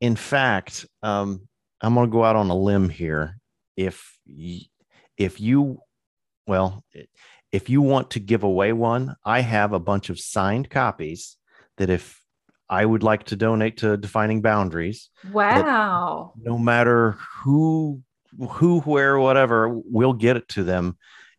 [0.00, 1.46] In fact, um,
[1.80, 3.38] I'm going to go out on a limb here.
[3.76, 4.60] If you,
[5.18, 5.78] if you,
[6.46, 6.82] well,
[7.52, 11.36] if you want to give away one, I have a bunch of signed copies
[11.76, 12.22] that if
[12.68, 15.10] I would like to donate to Defining Boundaries.
[15.32, 16.32] Wow.
[16.36, 17.12] No matter
[17.42, 18.02] who,
[18.50, 20.96] who, where, whatever, we'll get it to them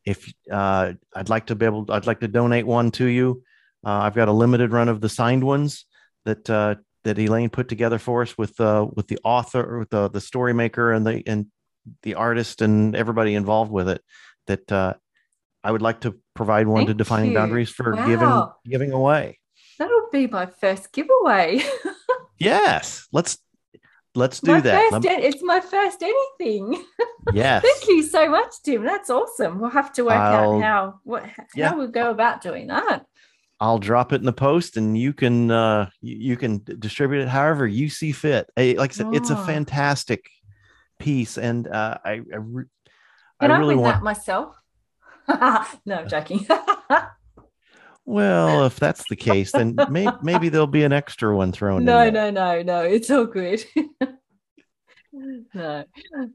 [0.07, 3.43] if uh, I'd like to be able, I'd like to donate one to you.
[3.85, 5.85] Uh, I've got a limited run of the signed ones
[6.23, 10.09] that uh, that Elaine put together for us with uh, with the author, with the
[10.09, 11.47] the story maker, and the and
[12.03, 14.01] the artist and everybody involved with it.
[14.47, 14.93] That uh,
[15.61, 17.37] I would like to provide one Thank to defining you.
[17.37, 18.05] boundaries for wow.
[18.07, 19.39] giving giving away.
[19.77, 21.61] That'll be my first giveaway.
[22.39, 23.39] yes, let's
[24.17, 24.91] let's do my that.
[24.91, 26.83] First, it's my first anything.
[27.33, 27.61] Yes.
[27.61, 28.85] Thank you so much, Tim.
[28.85, 29.59] That's awesome.
[29.59, 31.75] We'll have to work I'll, out how what how yeah.
[31.75, 33.05] we go about doing that.
[33.59, 37.67] I'll drop it in the post, and you can uh, you, can distribute it however
[37.67, 38.49] you see fit.
[38.55, 39.13] like I said, oh.
[39.13, 39.43] it's a oh.
[39.43, 40.29] fantastic
[40.99, 42.65] piece, and uh, I I, re-
[43.41, 44.55] can I really I want that myself.
[45.85, 46.47] no, I'm joking.
[48.07, 52.03] Well, if that's the case, then may- maybe there'll be an extra one thrown no,
[52.03, 52.13] in.
[52.13, 52.81] No, no, no, no.
[52.83, 53.61] It's all good.
[55.53, 55.83] no.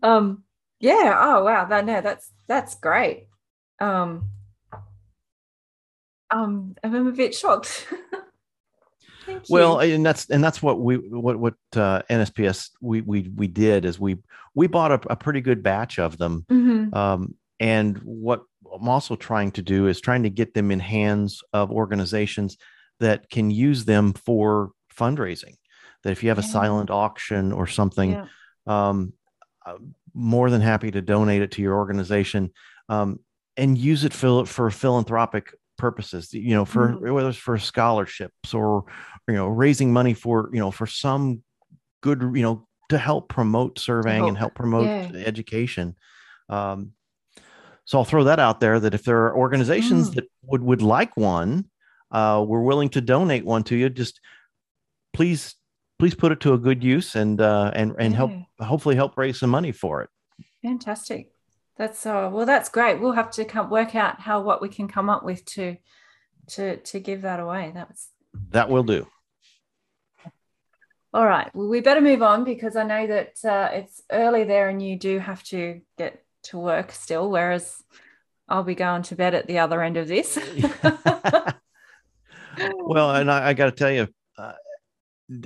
[0.03, 0.45] Um,
[0.81, 1.17] yeah.
[1.19, 1.65] Oh wow.
[1.65, 3.29] That no, that's that's great.
[3.81, 4.29] Um,
[6.31, 7.89] um, I'm a bit shocked.
[9.49, 13.87] well, and that's and that's what we what what uh, NSPS we we we did
[13.87, 14.19] is we
[14.55, 16.45] we bought a, a pretty good batch of them.
[16.51, 16.95] Mm-hmm.
[16.95, 18.43] Um, and what
[18.73, 22.57] I'm also trying to do is trying to get them in hands of organizations
[23.01, 25.57] that can use them for fundraising.
[26.03, 28.27] That if you have a silent auction or something, yeah.
[28.67, 29.13] um,
[30.15, 32.51] more than happy to donate it to your organization
[32.89, 33.21] um,
[33.57, 36.33] and use it for, for philanthropic purposes.
[36.33, 37.13] You know, for mm-hmm.
[37.13, 38.85] whether it's for scholarships or
[39.29, 41.43] you know raising money for you know for some
[42.03, 45.23] good you know to help promote surveying and help promote yeah.
[45.25, 45.97] education.
[46.49, 46.93] Um,
[47.85, 50.15] so I'll throw that out there that if there are organizations mm.
[50.15, 51.67] that would would like one,
[52.11, 53.89] uh, we're willing to donate one to you.
[53.91, 54.21] Just
[55.13, 55.55] please
[55.99, 58.17] please put it to a good use and uh, and and yeah.
[58.17, 60.11] help hopefully help raise some money for it.
[60.63, 61.33] Fantastic.
[61.77, 63.01] That's uh, well, that's great.
[63.01, 65.77] We'll have to come work out how what we can come up with to
[66.51, 67.73] to to give that away.
[67.75, 68.09] That was
[68.51, 69.07] that will do.
[71.15, 71.55] All right.
[71.55, 74.99] Well, we better move on because I know that uh, it's early there, and you
[74.99, 77.31] do have to get to work still.
[77.31, 77.83] Whereas
[78.49, 80.39] I'll be going to bed at the other end of this.
[82.79, 84.53] well, and I, I got to tell you, uh,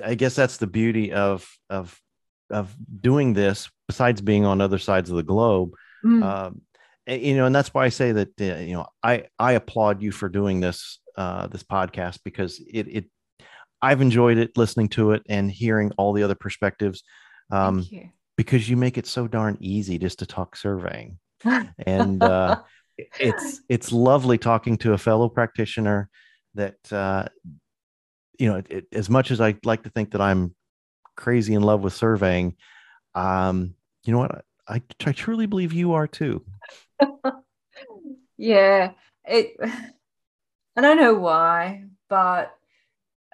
[0.05, 1.99] I guess that's the beauty of of
[2.51, 3.71] of doing this.
[3.89, 5.71] Besides being on other sides of the globe,
[6.05, 6.23] mm.
[6.25, 6.61] um,
[7.07, 10.11] you know, and that's why I say that uh, you know I I applaud you
[10.11, 13.05] for doing this uh, this podcast because it it
[13.81, 17.05] I've enjoyed it listening to it and hearing all the other perspectives.
[17.51, 18.11] Um, you.
[18.37, 21.19] Because you make it so darn easy just to talk surveying,
[21.79, 22.61] and uh,
[23.21, 26.11] it's it's lovely talking to a fellow practitioner
[26.55, 27.27] that uh,
[28.39, 30.55] you know, it, it, as much as I like to think that I'm
[31.17, 32.57] crazy in love with surveying,
[33.15, 34.45] um, you know what?
[34.69, 36.45] I, I truly believe you are too.
[38.37, 38.93] yeah,
[39.25, 39.57] it.
[40.77, 42.55] I don't know why, but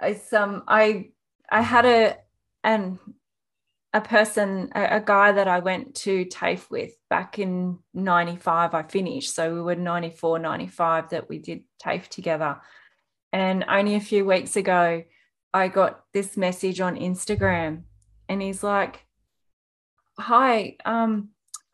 [0.00, 1.08] I some I
[1.50, 2.16] I had a
[2.62, 2.98] and
[3.94, 8.82] a person a, a, guy that I went to TAFE with back in 95 I
[8.84, 12.58] finished so we were 94 95 that we did TAFE together
[13.32, 15.02] and only a few weeks ago,
[15.54, 17.84] I got this message on Instagram,
[18.28, 19.06] and he's like,
[20.18, 21.30] "Hi, um,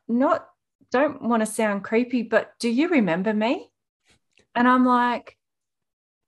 [0.07, 0.49] not
[0.90, 3.70] don't want to sound creepy, but do you remember me?"
[4.55, 5.36] And I'm like,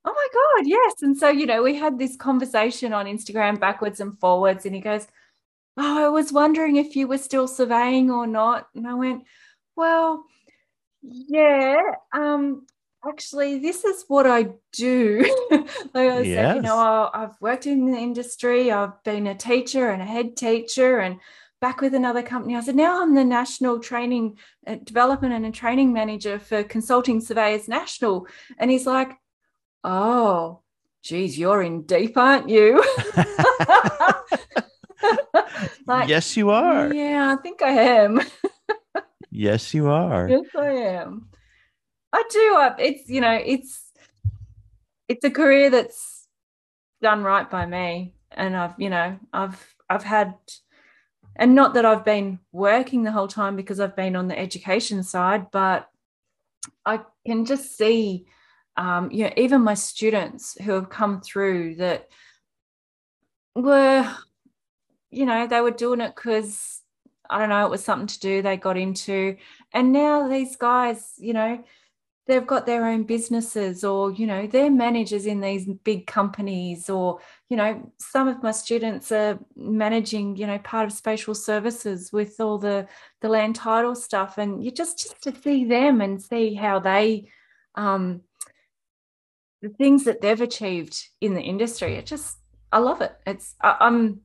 [0.05, 4.01] "Oh my god, yes!" And so you know, we had this conversation on Instagram backwards
[4.01, 5.07] and forwards, and he goes,
[5.83, 9.25] "Oh, I was wondering if you were still surveying or not," and I went,
[9.77, 10.25] "Well."
[11.03, 11.81] Yeah,
[12.13, 12.67] um,
[13.07, 15.25] actually this is what i do.
[15.95, 16.37] Like i yes.
[16.37, 18.71] said you know i've worked in the industry.
[18.71, 21.19] I've been a teacher and a head teacher and
[21.61, 22.57] back with another company.
[22.57, 27.21] I said now i'm the national training uh, development and a training manager for consulting
[27.21, 28.27] surveyors national.
[28.59, 29.13] And he's like
[29.85, 30.61] oh
[31.03, 32.85] geez you're in deep aren't you
[35.87, 36.93] like yes you are.
[36.93, 38.21] yeah i think i am.
[39.31, 40.29] Yes you are.
[40.29, 41.29] Yes i am.
[42.13, 42.85] I do.
[42.85, 43.93] It's you know, it's
[45.09, 46.27] it's a career that's
[47.01, 50.35] done right by me, and I've you know, I've I've had,
[51.37, 55.03] and not that I've been working the whole time because I've been on the education
[55.03, 55.89] side, but
[56.85, 58.27] I can just see,
[58.77, 62.09] um, you know, even my students who have come through that
[63.55, 64.13] were,
[65.11, 66.81] you know, they were doing it because
[67.29, 69.37] I don't know, it was something to do they got into,
[69.73, 71.63] and now these guys, you know
[72.31, 77.19] they've got their own businesses or you know they're managers in these big companies or
[77.49, 82.39] you know some of my students are managing you know part of spatial services with
[82.39, 82.87] all the
[83.21, 84.39] the land title stuff.
[84.39, 87.29] And you just just to see them and see how they
[87.75, 88.21] um
[89.61, 92.39] the things that they've achieved in the industry it just
[92.73, 93.15] i love it.
[93.27, 94.21] It's I, i'm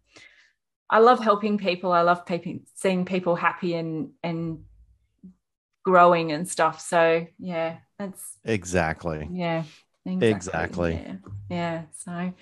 [0.90, 4.64] i love helping people i love people seeing people happy and and
[5.84, 9.28] growing and stuff so yeah that's exactly.
[9.32, 9.64] Yeah.
[10.06, 10.30] Exactly.
[10.30, 10.94] exactly.
[10.94, 11.16] Yeah.
[11.50, 11.82] yeah.
[11.94, 12.34] So,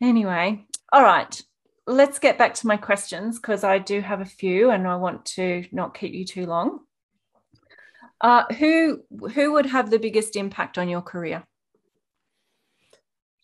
[0.00, 1.40] anyway, all right.
[1.86, 5.24] Let's get back to my questions because I do have a few and I want
[5.36, 6.80] to not keep you too long.
[8.20, 9.02] Uh, who
[9.34, 11.44] who would have the biggest impact on your career?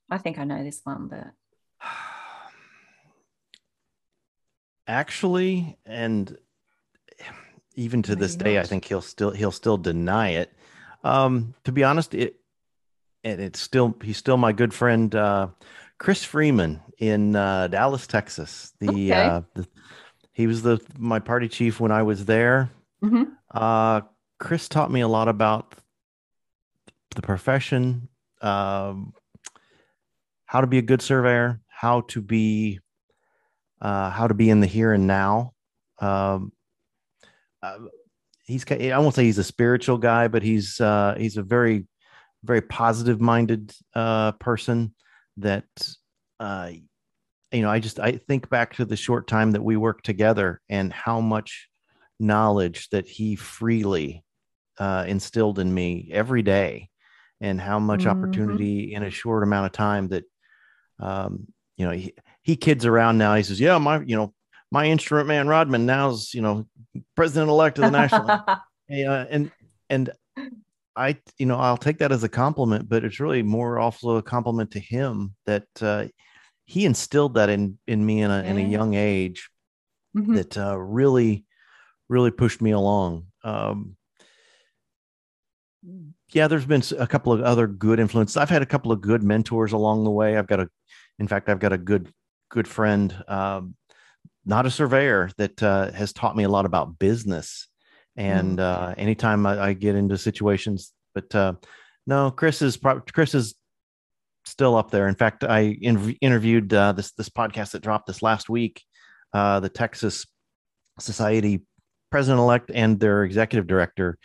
[0.09, 1.27] I think I know this one, but
[4.89, 6.37] actually, and
[7.79, 8.59] even to this day.
[8.59, 10.53] I think he'll still he'll still deny it.
[11.05, 12.35] Um, to be honest, it
[13.23, 15.49] and it's still he's still my good friend uh,
[15.99, 18.73] Chris Freeman in uh, Dallas, Texas.
[18.81, 19.13] The, okay.
[19.13, 19.69] uh, the,
[20.33, 22.71] he was the my party chief when I was there.
[23.03, 23.25] Mm-hmm.
[23.51, 24.01] Uh,
[24.41, 25.75] Chris taught me a lot about
[27.15, 28.09] the profession,
[28.41, 29.15] um,
[30.47, 32.81] how to be a good surveyor, how to be
[33.81, 35.53] uh, how to be in the here and now.
[36.01, 36.53] Um,
[37.63, 37.79] uh,
[38.45, 41.87] he's I won't say he's a spiritual guy, but he's uh, he's a very
[42.45, 44.95] very positive minded uh, person
[45.39, 45.65] that
[46.41, 46.71] uh,
[47.53, 50.61] you know I just I think back to the short time that we worked together
[50.69, 51.69] and how much
[52.21, 54.25] knowledge that he freely
[54.79, 56.89] uh, instilled in me every day
[57.41, 58.11] and how much mm-hmm.
[58.11, 60.25] opportunity in a short amount of time that
[61.01, 61.47] um,
[61.77, 62.15] you know he,
[62.49, 64.33] he kids around now he says yeah my you know
[64.73, 66.67] my instrument man Rodman now's you know
[67.15, 68.31] president elect of the national.
[68.31, 69.51] uh, and
[69.91, 70.11] and
[70.97, 74.23] I, you know, I'll take that as a compliment, but it's really more also a
[74.23, 76.07] compliment to him that uh,
[76.65, 79.49] he instilled that in in me in a, in a young age
[80.17, 80.35] mm-hmm.
[80.35, 81.45] that uh, really,
[82.09, 83.27] really pushed me along.
[83.45, 83.97] Um,
[86.31, 88.37] yeah, there's been a couple of other good influences.
[88.37, 90.37] I've had a couple of good mentors along the way.
[90.37, 90.69] I've got a,
[91.19, 92.13] in fact, I've got a good
[92.51, 93.75] good friend, um,
[94.45, 97.69] not a surveyor, that uh, has taught me a lot about business
[98.19, 98.61] and mm.
[98.61, 101.55] uh, anytime I, I, get into situations, but uh,
[102.05, 103.55] no, Chris is pro- Chris is
[104.45, 105.07] still up there.
[105.07, 108.83] In fact, I in- interviewed uh, this this podcast that dropped this last week,
[109.33, 110.27] uh, the Texas
[110.99, 111.63] Society
[112.11, 114.19] president elect and their executive director,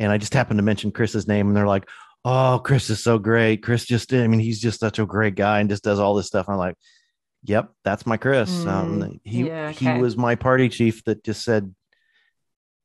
[0.00, 1.88] and I just happened to mention Chris's name, and they're like,
[2.24, 3.62] "Oh, Chris is so great.
[3.62, 6.26] Chris just, I mean, he's just such a great guy and just does all this
[6.26, 6.74] stuff." I'm like,
[7.48, 8.50] "Yep, that's my Chris.
[8.50, 9.94] Mm, um, he yeah, okay.
[9.94, 11.74] he was my party chief that just said."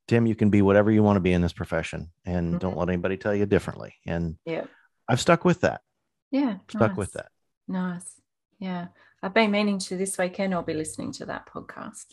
[0.07, 2.57] Tim, you can be whatever you want to be in this profession and mm-hmm.
[2.57, 3.93] don't let anybody tell you differently.
[4.05, 4.65] And yeah,
[5.07, 5.79] I've stuck with that.
[6.31, 6.55] Yeah.
[6.69, 6.97] Stuck nice.
[6.97, 7.27] with that.
[7.67, 8.19] Nice.
[8.59, 8.87] Yeah.
[9.21, 10.53] I've been meaning to this weekend.
[10.53, 12.07] I'll be listening to that podcast.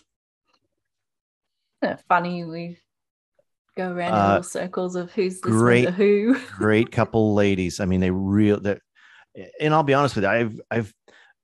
[2.09, 2.79] funny we
[3.77, 6.39] go around uh, in little circles of who's great, who.
[6.57, 7.81] great couple ladies.
[7.81, 8.81] I mean, they real that,
[9.61, 10.93] and I'll be honest with you, I've I've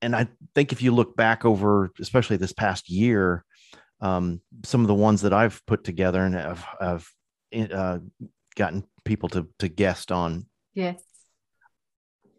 [0.05, 3.45] and I think if you look back over, especially this past year,
[4.01, 7.07] um, some of the ones that I've put together and have, have
[7.73, 7.99] uh,
[8.55, 10.47] gotten people to to guest on.
[10.75, 11.03] Yes.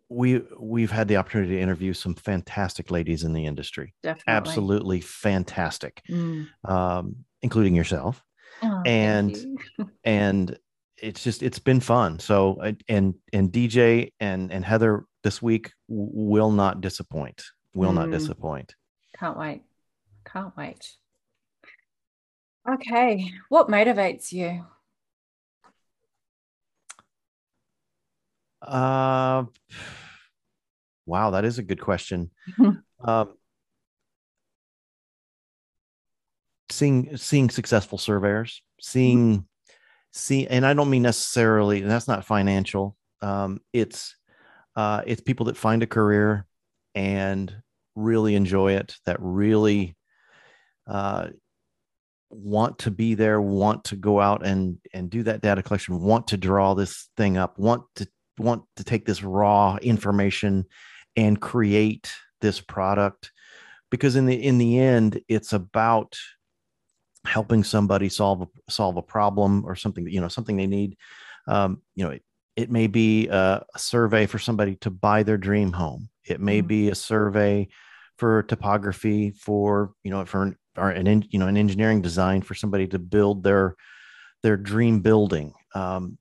[0.10, 3.96] We we've had the opportunity to interview some fantastic ladies in the industry.
[4.04, 4.34] Definitely.
[4.34, 6.02] Absolutely fantastic.
[6.10, 6.48] Mm.
[6.64, 8.22] Um, including yourself.
[8.62, 9.58] Oh, and you.
[10.04, 10.58] and
[11.02, 12.20] it's just it's been fun.
[12.20, 17.44] So and and DJ and and Heather this week will not disappoint.
[17.76, 17.96] Will mm.
[17.96, 18.74] not disappoint.
[19.20, 19.62] Can't wait.
[20.26, 20.94] Can't wait.
[22.68, 23.32] Okay.
[23.50, 24.66] What motivates you?
[28.62, 29.44] Uh,
[31.06, 32.32] wow, that is a good question.
[33.04, 33.34] um,
[36.72, 39.46] seeing seeing successful surveyors, seeing
[40.12, 42.98] see, and I don't mean necessarily, and that's not financial.
[43.22, 44.16] Um, it's
[44.76, 46.48] uh, it's people that find a career
[46.96, 47.56] and
[47.96, 49.96] really enjoy it, that really
[50.88, 51.28] uh,
[52.30, 56.28] want to be there, want to go out and and do that data collection, want
[56.28, 58.08] to draw this thing up, want to
[58.38, 60.66] want to take this raw information
[61.16, 62.12] and create
[62.42, 63.32] this product.
[63.90, 66.18] Because in the in the end it's about
[67.26, 70.98] helping somebody solve a, solve a problem or something you know something they need.
[71.48, 72.24] Um, you know it,
[72.56, 76.10] it may be a, a, survey for somebody to buy their dream home.
[76.24, 76.68] It may mm-hmm.
[76.68, 77.68] be a survey
[78.18, 82.88] for topography for you know for or an you know an engineering design for somebody
[82.88, 83.76] to build their
[84.44, 85.54] their dream building.
[85.74, 86.18] Um,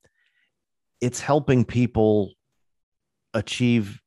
[1.00, 2.32] it's helping people
[3.34, 4.00] achieve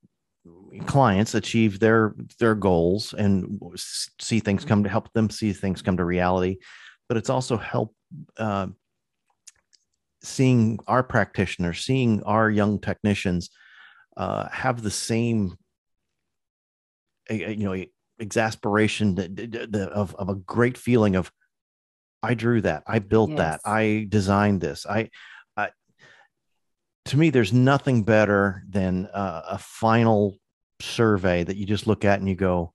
[0.85, 3.61] clients achieve their their goals and
[4.19, 6.57] see things come to help them see things come to reality
[7.07, 7.93] but it's also help
[8.37, 8.67] uh,
[10.23, 13.49] seeing our practitioners seeing our young technicians
[14.17, 15.55] uh, have the same
[17.29, 17.83] you know
[18.19, 19.17] exasperation
[19.93, 21.31] of, of a great feeling of
[22.23, 23.37] i drew that i built yes.
[23.37, 25.09] that i designed this I,
[25.55, 25.69] I
[27.05, 30.37] to me there's nothing better than a, a final
[30.79, 32.73] survey that you just look at and you go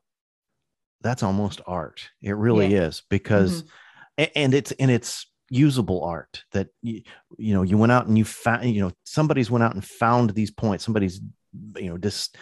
[1.01, 2.83] that's almost art it really yeah.
[2.83, 4.24] is because mm-hmm.
[4.37, 7.03] and it's and it's usable art that you,
[7.37, 10.31] you know you went out and you found you know somebody's went out and found
[10.31, 11.20] these points somebody's
[11.77, 12.39] you know just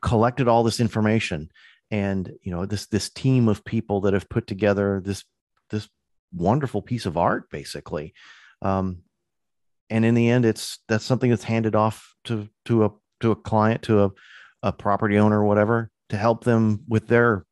[0.00, 1.50] collected all this information
[1.90, 5.24] and you know this this team of people that have put together this
[5.70, 5.88] this
[6.32, 8.14] wonderful piece of art basically
[8.62, 9.02] um,
[9.90, 12.90] and in the end it's that's something that's handed off to to a
[13.20, 14.10] to a client to a,
[14.62, 17.44] a property owner or whatever to help them with their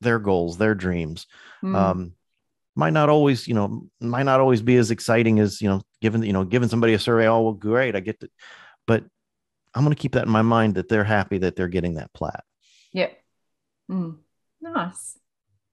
[0.00, 1.26] their goals their dreams
[1.62, 1.74] mm.
[1.74, 2.12] um,
[2.74, 6.22] might not always you know might not always be as exciting as you know given
[6.22, 8.28] you know giving somebody a survey oh well great i get to
[8.86, 9.04] but
[9.76, 12.12] i'm going to keep that in my mind that they're happy that they're getting that
[12.12, 12.42] plat
[12.92, 13.16] yep
[13.90, 14.16] Mm,
[14.60, 15.18] nice.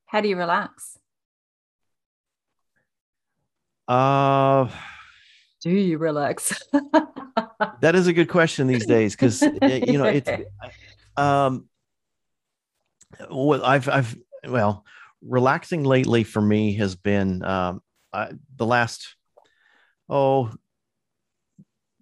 [0.06, 0.98] How do you relax?
[3.88, 4.70] Uh,
[5.62, 6.62] do you relax?
[7.82, 10.30] that is a good question these days because you know it's
[11.18, 11.68] um
[13.30, 14.16] well I've I've
[14.48, 14.86] well
[15.22, 17.82] relaxing lately for me has been um
[18.14, 19.16] I, the last
[20.10, 20.52] oh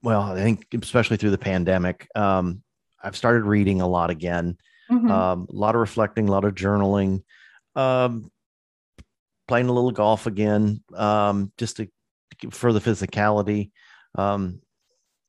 [0.03, 2.63] well I think especially through the pandemic um
[3.03, 4.57] I've started reading a lot again
[4.91, 5.09] Mm-hmm.
[5.09, 7.23] Um, a lot of reflecting, a lot of journaling,
[7.75, 8.29] um,
[9.47, 11.87] playing a little golf again, um, just to
[12.51, 13.71] for the physicality.
[14.15, 14.61] um,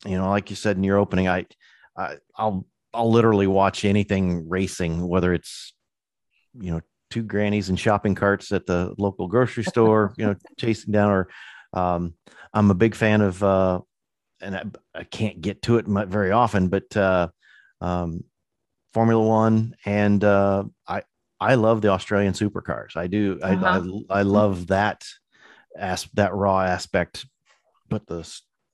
[0.04, 1.46] you know, like you said in your opening, I,
[1.96, 5.74] I I'll I'll literally watch anything racing, whether it's
[6.58, 6.80] you know
[7.10, 11.10] two grannies and shopping carts at the local grocery store, you know, chasing down.
[11.10, 11.28] Or
[11.72, 12.14] um,
[12.52, 13.80] I'm a big fan of, uh,
[14.42, 14.64] and I,
[14.94, 17.28] I can't get to it very often, but uh,
[17.80, 18.24] um,
[18.92, 21.02] Formula One, and uh, I
[21.40, 22.96] I love the Australian supercars.
[22.96, 23.38] I do.
[23.42, 23.82] Uh-huh.
[24.10, 25.06] I, I, I love that
[25.76, 27.26] as that raw aspect,
[27.88, 28.22] but the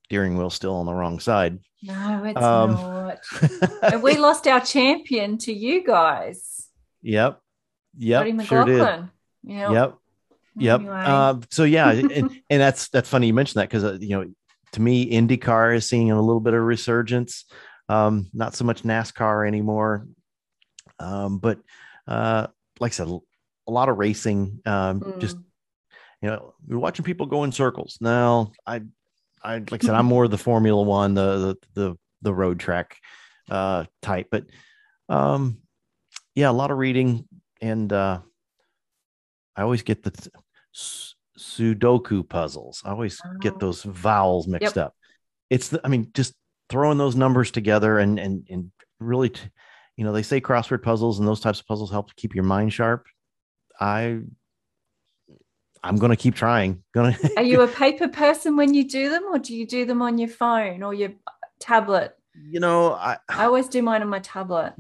[0.05, 1.59] steering wheel still on the wrong side.
[1.83, 3.19] No, it's um, not.
[3.83, 6.67] And we lost our champion to you guys.
[7.03, 7.41] Yep.
[7.99, 8.41] Yep.
[8.47, 9.09] Sure did.
[9.45, 9.71] Yep.
[9.71, 9.95] Yep.
[10.57, 10.81] Yep.
[10.81, 11.03] Anyway.
[11.05, 12.11] Uh, so yeah, and,
[12.51, 14.27] and that's that's funny you mentioned that because uh, you know
[14.73, 17.45] to me IndyCar is seeing a little bit of resurgence.
[17.89, 20.07] Um, not so much NASCAR anymore,
[20.99, 21.59] um, but
[22.07, 22.49] uh,
[22.81, 24.61] like I said, a lot of racing.
[24.67, 25.19] Um, mm.
[25.21, 25.37] Just
[26.21, 27.99] you know, you're watching people go in circles.
[28.01, 28.83] Now, I,
[29.43, 32.61] I like I said, I'm more of the Formula One, the the the, the road
[32.61, 32.97] track
[33.51, 34.45] uh, type, but
[35.09, 35.59] um,
[36.35, 37.27] yeah, a lot of reading,
[37.61, 38.21] and uh,
[39.57, 40.31] I always get the
[41.39, 42.83] Sudoku puzzles.
[42.85, 43.39] I always oh.
[43.41, 44.87] get those vowels mixed yep.
[44.87, 44.95] up.
[45.51, 46.35] It's the, I mean, just
[46.69, 48.71] throwing those numbers together and and and
[49.01, 49.41] really, t-
[49.97, 52.45] you know, they say crossword puzzles and those types of puzzles help to keep your
[52.45, 53.07] mind sharp.
[53.81, 54.21] I
[55.83, 56.83] I'm going to keep trying.
[56.95, 59.85] Going to Are you a paper person when you do them or do you do
[59.85, 61.13] them on your phone or your
[61.61, 62.17] tablet?
[62.41, 64.75] You know, I I always do mine on my tablet.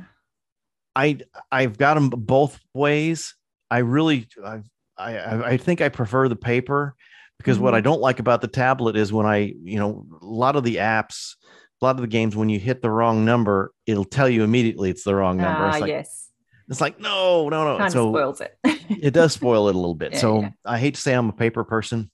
[0.94, 1.18] I
[1.50, 3.34] I've got them both ways.
[3.70, 4.62] I really I
[4.98, 6.94] I I think I prefer the paper
[7.38, 7.64] because mm-hmm.
[7.64, 7.84] what I mm-hmm.
[7.84, 11.36] don't like about the tablet is when I, you know, a lot of the apps,
[11.80, 14.90] a lot of the games when you hit the wrong number, it'll tell you immediately
[14.90, 15.64] it's the wrong number.
[15.64, 16.28] Ah, like, yes
[16.68, 17.78] it's like, no, no, no.
[17.78, 18.58] Kind so spoils it.
[18.64, 20.12] it does spoil it a little bit.
[20.18, 20.50] Yeah, so yeah.
[20.64, 22.10] I hate to say I'm a paper person.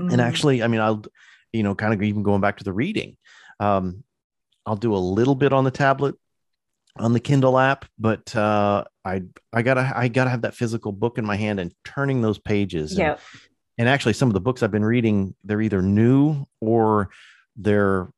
[0.00, 0.12] Mm-hmm.
[0.12, 1.04] And actually, I mean, I'll,
[1.52, 3.16] you know, kind of even going back to the reading.
[3.58, 4.04] Um,
[4.64, 6.14] I'll do a little bit on the tablet,
[6.96, 9.22] on the Kindle app, but uh, I
[9.52, 12.96] I gotta I gotta have that physical book in my hand and turning those pages.
[12.96, 13.12] Yeah.
[13.12, 13.18] And,
[13.78, 17.10] and actually, some of the books I've been reading, they're either new or
[17.56, 18.08] they're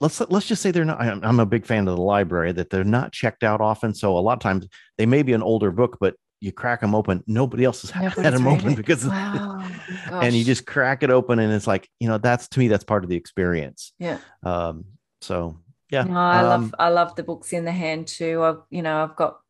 [0.00, 2.84] let's let's just say they're not I'm, a big fan of the library that they're
[2.84, 4.66] not checked out often so a lot of times
[4.96, 8.24] they may be an older book but you crack them open nobody else has Nobody's
[8.24, 8.76] had them open it.
[8.76, 9.62] because wow.
[10.10, 12.84] and you just crack it open and it's like you know that's to me that's
[12.84, 14.84] part of the experience yeah um
[15.20, 15.58] so
[15.90, 18.82] yeah no, i um, love i love the books in the hand too i've you
[18.82, 19.40] know i've got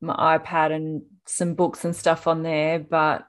[0.00, 3.26] my ipad and some books and stuff on there but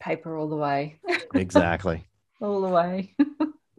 [0.00, 0.98] paper all the way
[1.34, 2.04] exactly
[2.40, 3.14] all the way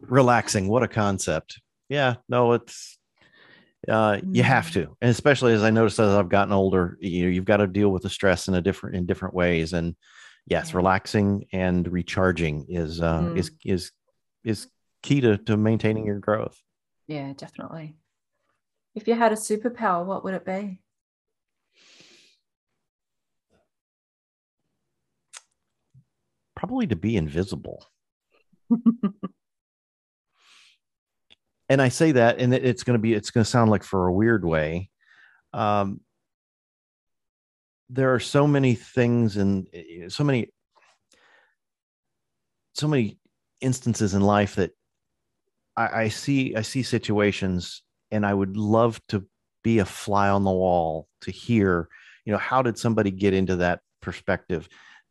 [0.02, 0.68] relaxing.
[0.68, 1.60] What a concept.
[1.88, 2.98] Yeah, no, it's
[3.88, 4.72] uh, you have mm.
[4.74, 7.66] to, and especially as I noticed as I've gotten older, you know, you've got to
[7.66, 9.72] deal with the stress in a different in different ways.
[9.72, 9.96] And
[10.46, 10.76] yes, yeah.
[10.76, 13.36] relaxing and recharging is uh, mm.
[13.36, 13.92] is is
[14.44, 14.68] is
[15.02, 16.58] key to to maintaining your growth.
[17.06, 17.96] Yeah, definitely.
[18.94, 20.80] If you had a superpower, what would it be?
[26.54, 27.86] Probably to be invisible.
[31.68, 34.06] and I say that, and it's going to be, it's going to sound like for
[34.06, 34.90] a weird way.
[35.52, 36.00] Um,
[37.88, 39.66] there are so many things and
[40.08, 40.50] so many,
[42.74, 43.18] so many
[43.60, 44.70] instances in life that
[45.76, 49.24] I, I see, I see situations, and I would love to
[49.62, 51.88] be a fly on the wall to hear,
[52.24, 54.68] you know, how did somebody get into that perspective?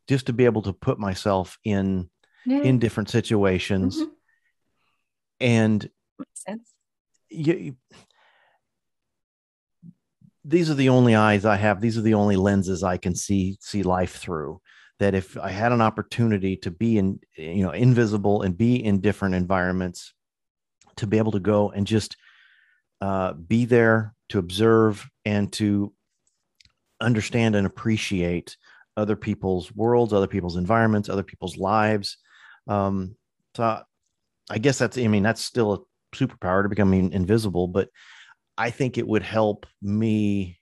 [0.08, 2.10] Just to be able to put myself in
[2.44, 2.62] yeah.
[2.62, 4.10] in different situations mm-hmm.
[5.40, 6.74] and Makes sense.
[7.30, 7.76] You,
[10.44, 11.80] these are the only eyes I have.
[11.80, 14.60] These are the only lenses I can see see life through.
[14.98, 19.00] That if I had an opportunity to be in, you know, invisible and be in
[19.00, 20.12] different environments,
[20.96, 22.16] to be able to go and just
[23.00, 25.92] uh, be there to observe and to
[27.00, 28.56] understand and appreciate
[28.96, 32.18] other people's worlds, other people's environments, other people's lives.
[32.68, 33.16] Um,
[33.56, 33.82] so
[34.50, 35.78] I guess that's, I mean, that's still a
[36.16, 37.88] superpower to become invisible, but
[38.56, 40.58] I think it would help me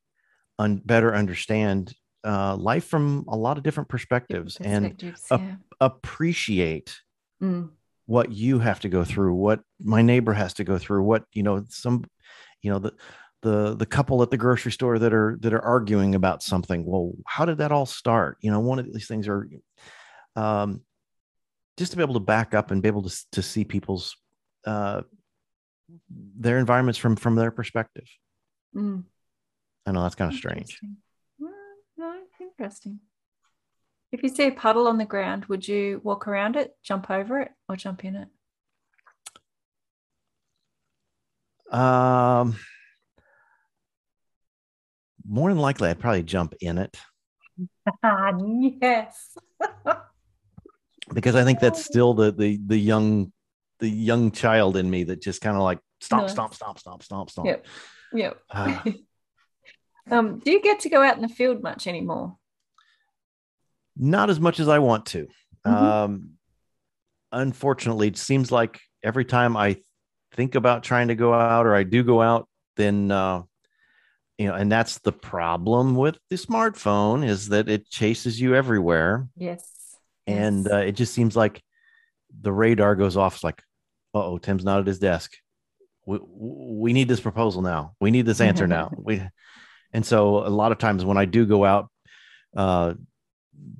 [0.58, 1.94] un- better understand
[2.24, 5.56] uh, life from a lot of different perspectives, different perspectives and yeah.
[5.80, 6.98] appreciate
[7.42, 7.70] mm.
[8.10, 11.44] What you have to go through, what my neighbor has to go through, what you
[11.44, 12.04] know, some,
[12.60, 12.92] you know, the
[13.42, 16.84] the the couple at the grocery store that are that are arguing about something.
[16.84, 18.38] Well, how did that all start?
[18.40, 19.48] You know, one of these things are,
[20.34, 20.80] um,
[21.78, 24.16] just to be able to back up and be able to to see people's
[24.64, 25.02] uh,
[26.10, 28.08] their environments from from their perspective.
[28.74, 29.04] Mm.
[29.86, 30.80] I know that's kind of strange.
[31.38, 31.52] Well,
[31.96, 32.98] no, interesting.
[34.12, 37.40] If you see a puddle on the ground, would you walk around it, jump over
[37.40, 38.28] it, or jump in it?
[41.72, 42.56] Um,
[45.24, 46.96] more than likely, I'd probably jump in it.
[48.82, 49.38] yes.
[51.12, 53.32] because I think that's still the the the young
[53.78, 56.32] the young child in me that just kind of like stomp, nice.
[56.32, 57.46] stomp, stomp, stomp, stomp, stomp.
[57.46, 57.66] Yep.
[58.12, 58.40] Yep.
[58.50, 58.82] Uh,
[60.10, 62.36] um, do you get to go out in the field much anymore?
[64.02, 65.28] Not as much as I want to.
[65.66, 65.74] Mm-hmm.
[65.74, 66.30] Um,
[67.30, 69.76] unfortunately, it seems like every time I
[70.32, 73.42] think about trying to go out or I do go out, then uh,
[74.38, 79.28] you know, and that's the problem with the smartphone is that it chases you everywhere.
[79.36, 79.68] Yes.
[80.26, 80.72] And yes.
[80.72, 81.62] Uh, it just seems like
[82.40, 83.34] the radar goes off.
[83.34, 83.60] It's like,
[84.14, 85.32] uh oh, Tim's not at his desk.
[86.06, 87.92] We, we need this proposal now.
[88.00, 88.90] We need this answer now.
[88.96, 89.20] We,
[89.92, 91.90] and so a lot of times when I do go out,
[92.56, 92.94] uh,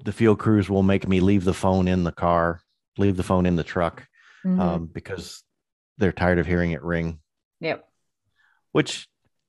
[0.05, 2.61] the field crews will make me leave the phone in the car,
[2.99, 4.07] leave the phone in the truck,
[4.45, 4.61] mm-hmm.
[4.61, 5.43] um, because
[5.99, 7.21] they're tired of hearing it ring.
[7.61, 7.87] Yep.
[8.73, 9.09] Which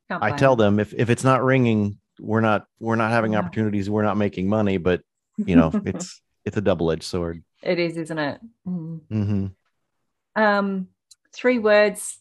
[0.09, 3.39] I tell them if if it's not ringing, we're not we're not having yeah.
[3.39, 3.89] opportunities.
[3.89, 4.77] We're not making money.
[4.77, 5.01] But
[5.37, 7.43] you know, it's it's a double edged sword.
[7.61, 8.41] It is, isn't it?
[8.67, 9.01] Mm.
[9.11, 10.41] Mm-hmm.
[10.41, 10.87] Um,
[11.33, 12.19] three words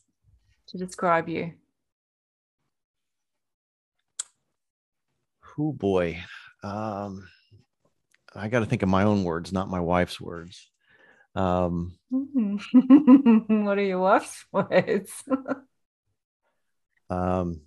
[0.69, 1.55] to describe you.
[5.59, 6.23] Oh boy.
[6.63, 7.29] Um,
[8.35, 10.71] I got to think of my own words, not my wife's words.
[11.35, 15.13] Um, what are your wife's words?
[17.09, 17.63] um,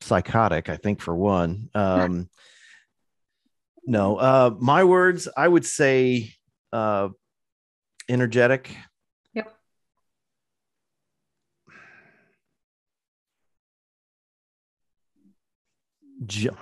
[0.00, 1.68] psychotic, I think, for one.
[1.74, 2.28] Um,
[3.86, 6.34] no, uh, my words, I would say
[6.72, 7.08] uh,
[8.08, 8.74] energetic.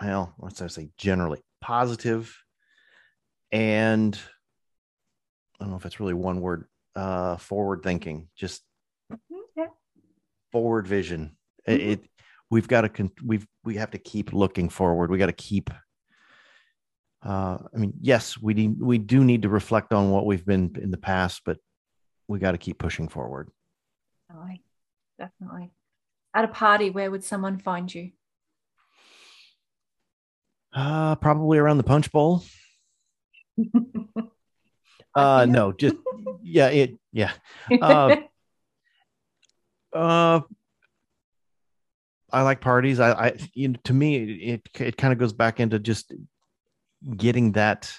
[0.03, 0.91] Well, what's I say?
[0.97, 2.37] Generally positive,
[3.53, 4.19] and
[5.59, 6.67] I don't know if it's really one word.
[6.97, 8.63] Uh, forward thinking, just
[9.13, 9.63] mm-hmm,
[10.51, 11.37] forward vision.
[11.69, 11.81] Mm-hmm.
[11.81, 12.11] It, it,
[12.51, 15.11] we've got to con- we've we have to keep looking forward.
[15.11, 15.71] We got to keep
[17.23, 20.77] uh, I mean, yes, we need, we do need to reflect on what we've been
[20.81, 21.59] in the past, but
[22.29, 23.51] we got to keep pushing forward.
[24.29, 24.63] Definitely,
[25.19, 25.71] definitely.
[26.35, 28.13] At a party, where would someone find you?
[30.75, 32.45] Uh, probably around the punch bowl.
[35.15, 35.97] uh, no, just
[36.43, 37.33] yeah, it yeah.
[37.81, 38.17] Uh,
[39.93, 40.41] uh,
[42.31, 43.01] I like parties.
[43.01, 46.13] I, I, you know, to me, it it kind of goes back into just
[47.17, 47.93] getting that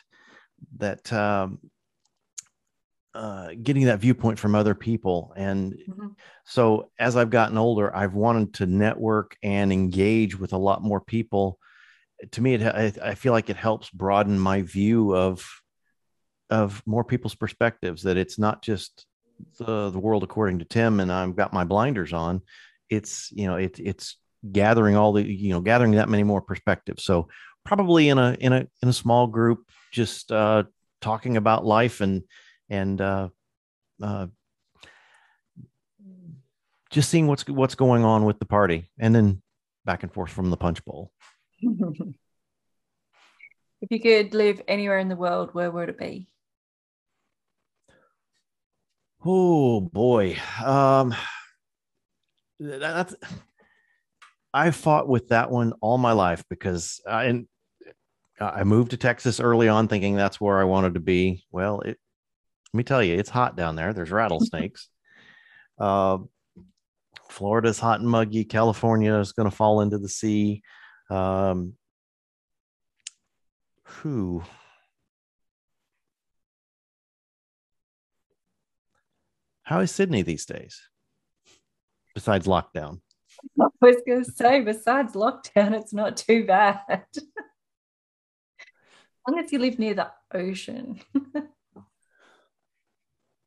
[0.77, 1.59] that um,
[3.13, 5.33] uh, getting that viewpoint from other people.
[5.35, 6.07] And mm-hmm.
[6.45, 11.01] so as I've gotten older, I've wanted to network and engage with a lot more
[11.01, 11.59] people.
[12.31, 15.47] To me, it, I, I feel like it helps broaden my view of
[16.49, 18.03] of more people's perspectives.
[18.03, 19.05] That it's not just
[19.57, 22.41] the the world according to Tim, and I've got my blinders on.
[22.89, 24.17] It's you know it, it's
[24.51, 27.03] gathering all the you know gathering that many more perspectives.
[27.03, 27.27] So
[27.65, 30.63] probably in a in a in a small group, just uh,
[31.01, 32.23] talking about life and
[32.69, 33.29] and uh,
[34.01, 34.27] uh,
[36.89, 39.41] just seeing what's what's going on with the party, and then
[39.85, 41.11] back and forth from the punch bowl.
[43.81, 46.27] if you could live anywhere in the world, where would it be?
[49.25, 51.13] Oh boy, um,
[52.59, 53.15] that's
[54.53, 57.47] I fought with that one all my life because, uh, and
[58.39, 61.43] I moved to Texas early on thinking that's where I wanted to be.
[61.51, 61.97] Well, it,
[62.73, 63.93] let me tell you, it's hot down there.
[63.93, 64.89] There's rattlesnakes.
[65.79, 66.19] uh,
[67.29, 68.43] Florida's hot and muggy.
[68.43, 70.63] California is going to fall into the sea.
[71.09, 71.73] Um,
[73.83, 74.43] who?
[79.63, 80.81] How is Sydney these days?
[82.15, 83.01] Besides lockdown.
[83.61, 87.05] I was going to say, besides lockdown, it's not too bad.
[89.29, 90.99] long as you live near the ocean.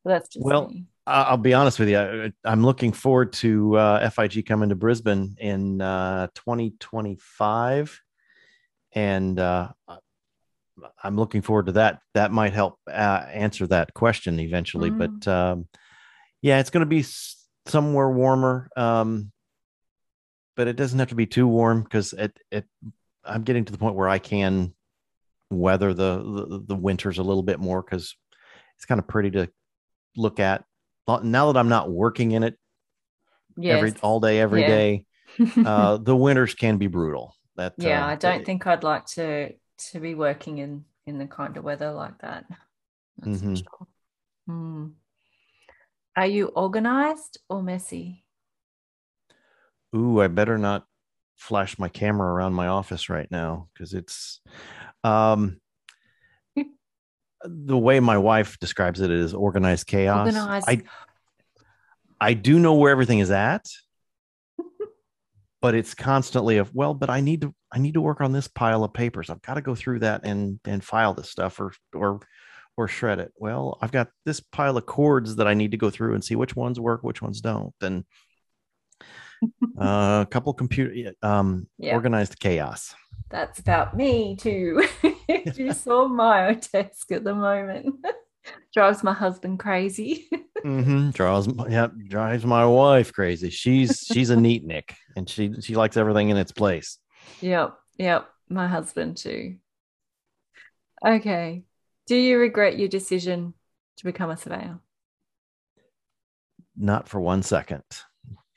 [0.05, 0.69] That's just well.
[0.69, 0.87] Me.
[1.07, 2.33] I'll be honest with you.
[2.45, 8.01] I'm looking forward to uh, FIG coming to Brisbane in uh, 2025,
[8.93, 9.69] and uh,
[11.03, 12.01] I'm looking forward to that.
[12.15, 14.91] That might help uh, answer that question eventually.
[14.91, 14.99] Mm.
[14.99, 15.69] But um,
[16.41, 17.05] yeah, it's going to be
[17.67, 19.33] somewhere warmer, um,
[20.55, 22.65] but it doesn't have to be too warm because it, it.
[23.25, 24.73] I'm getting to the point where I can
[25.51, 28.17] weather the the, the winters a little bit more because
[28.77, 29.49] it's kind of pretty to
[30.17, 30.65] look at.
[31.07, 32.57] Now that I'm not working in it
[33.57, 33.79] yes.
[33.79, 34.69] every all day every yeah.
[34.69, 35.05] day,
[35.65, 37.35] uh, the winters can be brutal.
[37.57, 39.53] That yeah, uh, I don't it- think I'd like to
[39.91, 42.45] to be working in in the kind of weather like that.
[43.25, 43.57] Mhm.
[43.57, 43.87] sure.
[44.47, 44.87] Hmm.
[46.17, 48.25] Are you organized or messy?
[49.95, 50.87] Ooh, I better not
[51.37, 54.41] flash my camera around my office right now because it's
[55.05, 55.61] um
[57.45, 60.27] the way my wife describes it is organized chaos.
[60.27, 60.69] Organized.
[60.69, 60.83] I
[62.21, 63.67] I do know where everything is at,
[65.61, 68.49] but it's constantly of well, but I need to I need to work on this
[68.49, 69.31] pile of papers.
[69.31, 72.21] I've got to go through that and and file this stuff or or
[72.77, 73.33] or shred it.
[73.37, 76.37] Well, I've got this pile of cords that I need to go through and see
[76.37, 78.05] which ones work, which ones don't, and
[79.81, 81.95] uh, a couple computer um Yeah.
[81.95, 82.95] organized chaos.
[83.31, 84.87] That's about me too.
[85.29, 87.97] if you saw my desk at the moment,
[88.75, 90.29] drives my husband crazy.
[90.65, 91.11] Mm-hmm.
[91.11, 93.51] Drives yeah, drives my wife crazy.
[93.51, 96.99] She's she's a neat nick and she she likes everything in its place.
[97.41, 99.57] yep, yep, my husband too.
[101.05, 101.65] Okay.
[102.07, 103.55] Do you regret your decision
[103.99, 104.81] to become a surveyor?
[106.77, 107.83] Not for one second.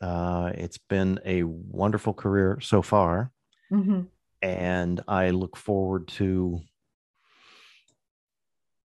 [0.01, 3.31] Uh, it's been a wonderful career so far,
[3.71, 4.01] Mm-hmm.
[4.45, 6.61] And I look forward to.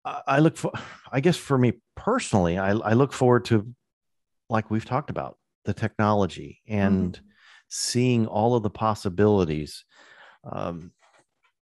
[0.06, 0.72] I look for,
[1.12, 3.68] I guess for me personally, I, I look forward to,
[4.50, 7.20] like we've talked about, the technology and
[7.68, 9.84] seeing all of the possibilities.
[10.50, 10.92] Um,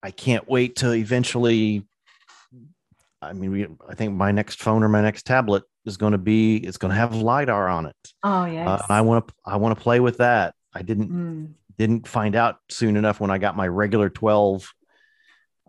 [0.02, 1.86] I can't wait to eventually.
[3.22, 6.18] I mean, we, I think my next phone or my next tablet is going to
[6.18, 8.14] be it's going to have lidar on it.
[8.24, 8.68] Oh yes.
[8.68, 10.56] Uh, I want to I want to play with that.
[10.74, 11.54] I didn't Mm.
[11.82, 14.72] Didn't find out soon enough when I got my regular 12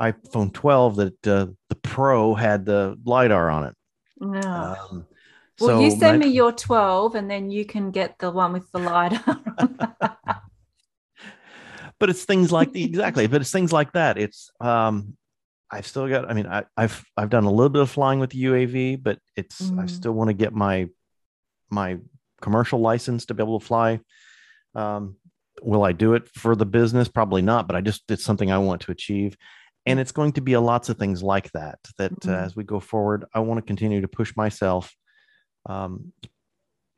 [0.01, 3.74] iPhone 12 that uh, the Pro had the lidar on it.
[4.20, 4.40] No.
[4.40, 5.06] Um,
[5.60, 8.52] well, so you send my- me your 12 and then you can get the one
[8.52, 9.22] with the LiDAR.
[11.98, 15.16] but it's things like the exactly but it's things like that it's um
[15.70, 18.30] i've still got i mean I, i've i've done a little bit of flying with
[18.30, 19.90] the uav but it's i Mm.
[19.90, 20.89] still want to get my
[21.70, 21.98] my
[22.40, 24.01] commercial license to be able to fly
[24.74, 25.14] um
[25.61, 28.59] will i do it for the business probably not but i just it's something i
[28.59, 29.37] want to achieve
[29.85, 32.45] and it's going to be a lots of things like that that uh, Mhm.
[32.45, 34.95] as we go forward i want to continue to push myself
[35.66, 36.12] um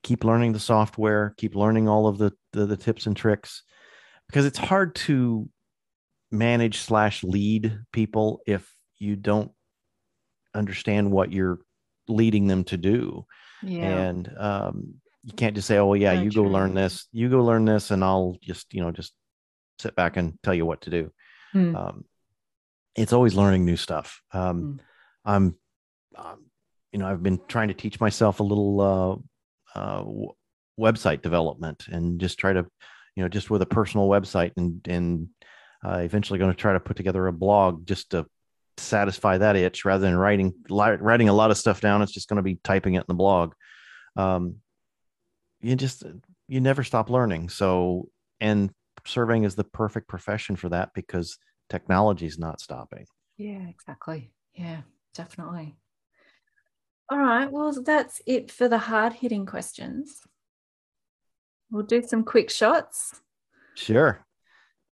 [0.02, 3.62] keep learning the software keep learning all of the the, the tips and tricks
[4.28, 5.48] because it's hard to
[6.30, 9.50] manage slash lead people if you don't
[10.54, 11.58] understand what you're
[12.08, 13.24] leading them to do
[13.62, 13.84] yeah.
[14.06, 14.94] and um,
[15.24, 17.90] you can't just say oh yeah So you go learn this you go learn this
[17.90, 19.12] and i'll just you know just
[19.78, 21.10] sit back and tell you what to do.
[21.54, 21.74] Mm.
[21.76, 22.04] um,
[22.96, 24.20] it's always learning new stuff.
[24.32, 24.78] Um, Mm.
[25.24, 25.56] i'm
[26.16, 26.44] um,
[26.92, 30.32] you know i've been trying to teach myself a little uh, uh, w-
[30.78, 32.66] website development and just try to
[33.16, 35.28] you know just with a personal website and and
[35.84, 38.26] uh, eventually going to try to put together a blog just to
[38.76, 42.02] satisfy that itch rather than writing li- writing a lot of stuff down.
[42.02, 43.52] It's just going to be typing it in the blog.
[44.16, 44.56] Um,
[45.64, 46.04] you just
[46.46, 48.08] you never stop learning so
[48.40, 48.70] and
[49.06, 51.38] surveying is the perfect profession for that because
[51.70, 54.30] technology is not stopping Yeah, exactly.
[54.54, 54.82] Yeah,
[55.14, 55.74] definitely.
[57.10, 57.50] All right.
[57.50, 60.20] Well, that's it for the hard hitting questions.
[61.70, 63.20] We'll do some quick shots
[63.74, 64.24] sure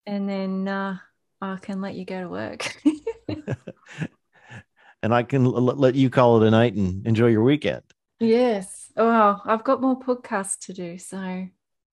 [0.07, 0.99] and then uh,
[1.41, 2.77] I can let you go to work.
[5.03, 7.83] and i can l- let you call it a night and enjoy your weekend
[8.21, 8.78] yes.
[8.99, 10.99] Oh, I've got more podcasts to do.
[10.99, 11.17] So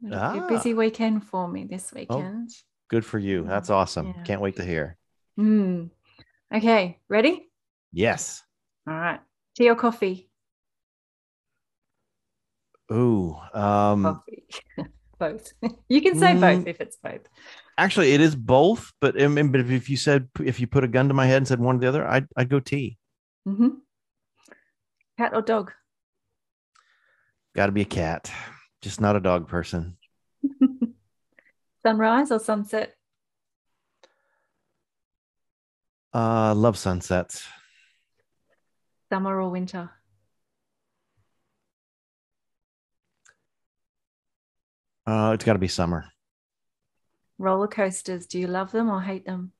[0.05, 0.47] it'll a Ah.
[0.49, 2.49] busy weekend for me this weekend.
[2.89, 4.23] good for you that's awesome Yeah.
[4.23, 4.97] can't wait to hear
[5.39, 5.89] Mm.
[6.53, 6.99] Okay.
[7.09, 7.49] Ready?
[7.91, 8.43] yes
[8.87, 9.19] All right.
[9.55, 10.29] Tea or coffee?
[12.91, 14.45] ooh um Coffee.
[15.19, 15.51] both.
[15.89, 16.67] you can say both Mm.
[16.67, 17.21] if it's both.
[17.77, 20.87] actually it is both but, I mean, but if- you said if you put a
[20.87, 22.97] gun to my head and said one or the other i'd, I'd go tea
[23.45, 23.79] hmm
[25.17, 25.71] Cat or dog?
[27.55, 28.31] Got to be a cat
[28.81, 29.97] just not a dog person
[31.85, 32.95] Sunrise or sunset?
[36.13, 37.45] uh love sunsets
[39.11, 39.89] Summer or winter?
[45.07, 46.05] uh it's got to be summer
[47.37, 49.51] Roller coasters, do you love them or hate them?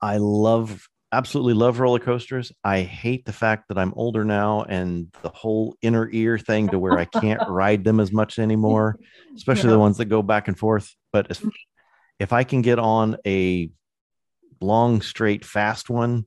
[0.00, 2.52] I love absolutely love roller coasters.
[2.62, 6.78] I hate the fact that I'm older now and the whole inner ear thing to
[6.78, 8.98] where I can't ride them as much anymore,
[9.36, 9.74] especially Yeah.
[9.74, 10.94] the ones that go back and forth.
[11.12, 11.44] But if,
[12.18, 13.70] if I can get on a
[14.60, 16.24] long, straight, fast one,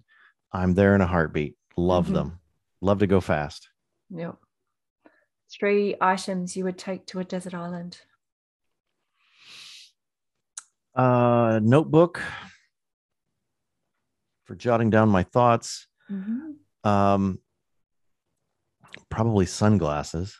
[0.52, 1.56] I'm there in a heartbeat.
[1.76, 2.14] Love Mhm.
[2.14, 2.40] them.
[2.82, 3.70] Love to go fast.
[4.10, 4.36] Yep.
[5.52, 8.00] Three items you would take to a desert island.
[10.96, 12.22] Uh, notebook
[14.48, 15.88] for jotting down my thoughts.
[16.10, 16.90] Mm-hmm.
[16.90, 17.40] Um,
[19.10, 20.40] probably sunglasses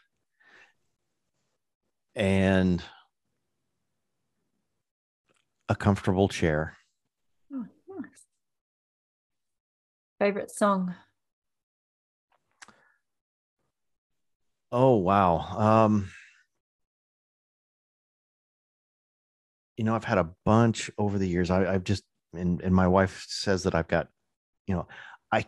[2.16, 2.82] and
[5.68, 6.78] a comfortable chair.
[7.54, 8.26] Oh, nice.
[10.20, 10.96] Favorite song?
[14.72, 15.38] Oh wow.
[15.38, 16.10] Um
[19.78, 21.52] you know, I've had a bunch over the years.
[21.52, 24.08] I, I've just and and my wife says that I've got,
[24.68, 24.88] you know,
[25.32, 25.46] I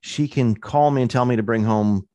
[0.00, 2.08] she can call me and tell me to bring home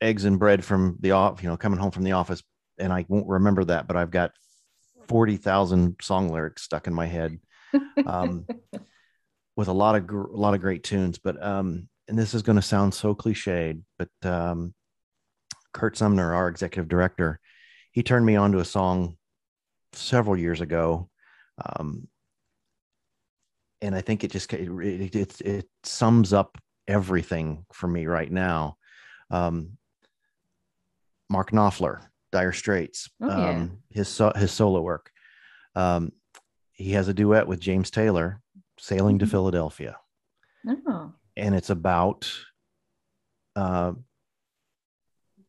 [0.00, 2.42] eggs and bread from the off, you know, coming home from the office,
[2.78, 4.32] and I won't remember that, but I've got
[5.08, 7.38] forty thousand song lyrics stuck in my head,
[8.06, 8.46] um,
[9.56, 11.18] with a lot of gr- a lot of great tunes.
[11.18, 14.74] But um, and this is going to sound so cliched, but um,
[15.72, 17.40] Curt Sumner, our executive director,
[17.92, 19.16] he turned me on to a song
[19.92, 21.08] several years ago.
[21.64, 22.08] Um,
[23.80, 28.76] and I think it just it, it, it, sums up everything for me right now.
[29.30, 29.76] Um,
[31.30, 32.00] Mark Knopfler,
[32.32, 33.50] Dire Straits, Oh, yeah.
[33.50, 35.10] um, his so, his solo work.
[35.74, 36.12] Um,
[36.72, 38.40] he has a duet with James Taylor,
[38.78, 39.30] "Sailing to Mhm.
[39.30, 39.98] Philadelphia,"
[40.66, 42.32] Oh, and it's about
[43.56, 43.92] uh,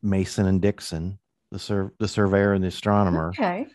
[0.01, 1.19] Mason and Dixon,
[1.51, 3.67] the sur- the surveyor and the astronomer, okay.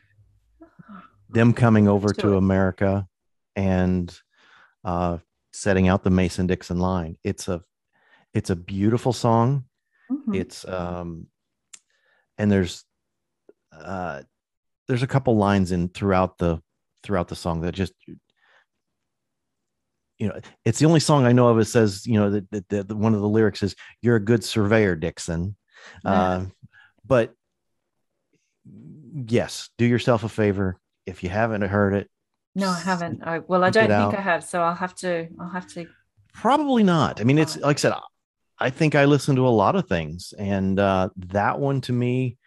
[1.29, 2.37] them coming over Let's to.
[2.37, 3.09] America
[3.57, 4.17] and
[4.85, 5.19] uh,
[5.53, 7.17] setting out the Mason Dixon line.
[7.25, 7.63] It's a
[8.33, 9.65] it's a beautiful song.
[10.11, 10.37] Mhm.
[10.37, 11.29] It's um,
[12.39, 12.85] and there's
[13.73, 14.23] uh,
[14.89, 16.61] there's a couple lines in throughout the
[17.03, 17.93] throughout the song that just
[20.19, 22.89] you know it's the only song I know of that says you know that, that,
[22.89, 25.57] that one of the lyrics is "You're a good surveyor, Dixon."
[26.05, 26.11] Yeah.
[26.11, 26.47] Uh,
[27.07, 27.35] but
[29.27, 32.09] yes, do yourself a favor if you haven't heard it.
[32.55, 33.23] No, I haven't.
[33.25, 34.15] I, well, I don't think out.
[34.15, 35.29] I have, so I'll have to.
[35.41, 35.87] I'll have to.
[36.33, 37.21] Probably not.
[37.21, 37.95] I mean, it's like I said,
[38.59, 42.39] I think I listen to a lot of things, and uh, that one to me,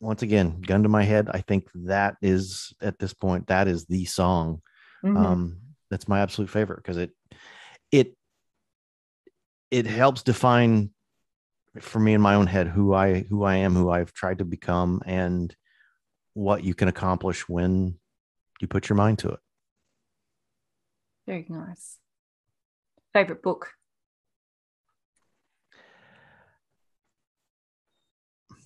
[0.00, 3.86] once again, gun to my head, I think that is at this point that is
[3.86, 4.62] the song.
[5.04, 5.16] Mhm.
[5.16, 5.58] Um,
[5.90, 7.10] that's my absolute favorite because it
[7.90, 8.16] it
[9.70, 10.90] it helps define
[11.80, 14.44] for me in my own head who I who I am, who I've tried to
[14.44, 15.54] become, and
[16.34, 17.98] what you can accomplish when
[18.62, 19.40] you put your mind to it.
[21.26, 21.98] Very nice.
[23.12, 23.68] Favorite book?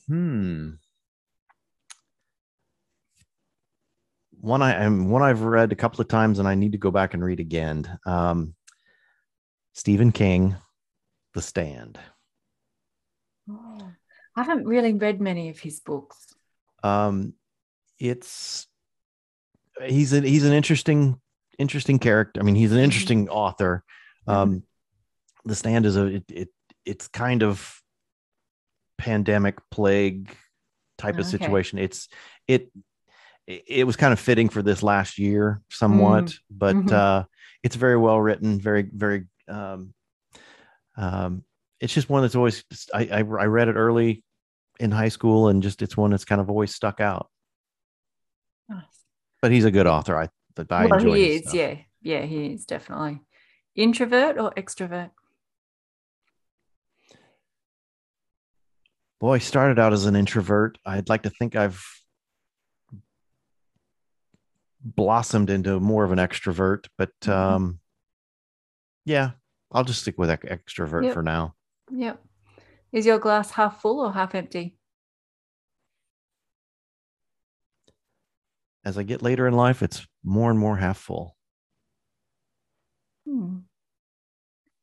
[0.07, 0.71] Hmm.
[4.41, 6.93] One I am one I've read a couple of times and I need to go
[6.93, 7.99] back and read again.
[8.07, 8.55] Um,
[9.73, 10.55] Stephen King,
[11.35, 11.99] The Stand.
[13.51, 13.91] Oh,
[14.37, 16.35] I haven't really read many of his books.
[16.85, 17.35] Um,
[17.99, 18.69] it's
[19.85, 21.21] he's an he's an interesting
[21.59, 22.41] interesting character.
[22.41, 23.83] I mean, he's an interesting author.
[24.27, 24.63] Um,
[25.45, 26.49] The Stand is a it, it
[26.85, 27.81] it's kind of
[28.99, 30.35] pandemic plague
[30.99, 31.79] type of situation.
[31.79, 32.09] It's
[32.49, 32.71] it
[33.47, 36.93] it was kind of fitting for this last year somewhat, but Mhm.
[36.93, 37.25] uh,
[37.63, 39.27] it's very well written, very very.
[39.49, 39.95] Um,
[40.97, 41.45] um,
[41.79, 44.25] it's just one that's always I, I I read it early
[44.81, 47.31] in high school and just it's one that's kind of always stuck out.
[48.69, 48.96] Nice.
[49.47, 50.19] But he's a good author.
[50.21, 51.43] I but I well, enjoy he is.
[51.43, 51.55] stuff.
[51.55, 53.21] Yeah, yeah, he is definitely
[53.77, 55.13] introvert or extrovert.
[59.21, 60.79] Boy, I started out as an introvert.
[60.85, 61.81] I'd like to think I've
[64.83, 67.33] blossomed into more of an extrovert, but Mhm.
[67.33, 67.81] um,
[69.05, 69.31] yeah,
[69.71, 71.15] I'll just stick with ex- extrovert Yep.
[71.15, 71.55] for now.
[71.93, 72.21] Yep.
[72.91, 74.76] Is your glass half full or half empty?
[78.87, 81.37] As I get later in life, it's more and more half full.
[83.27, 83.57] Hmm.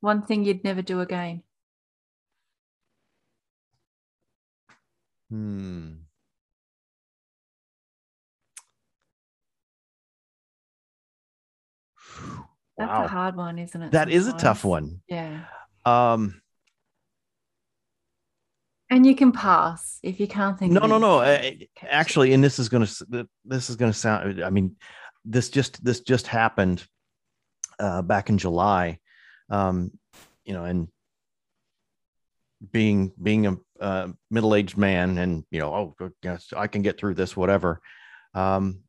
[0.01, 1.41] One thing you'd never do again.
[5.29, 5.93] Hmm.
[12.77, 13.05] That's Wow.
[13.05, 13.91] a hard one, isn't it?
[13.93, 15.01] That is a tough one.
[15.07, 15.45] Yeah.
[15.85, 16.41] Um,
[18.93, 20.71] And you can pass if you can't think.
[20.71, 21.17] no, no, no.
[21.17, 21.49] uh,
[21.81, 24.43] Actually, and this is going to this is going to sound.
[24.43, 24.75] I mean,
[25.25, 26.85] this just this just happened
[27.79, 28.99] uh, back in July.
[29.49, 29.97] Um,
[30.45, 30.89] you know, and
[32.71, 36.99] being being a uh, middle aged man, and you know, oh, yes, I can get
[36.99, 37.81] through this, whatever.
[38.35, 38.81] Um,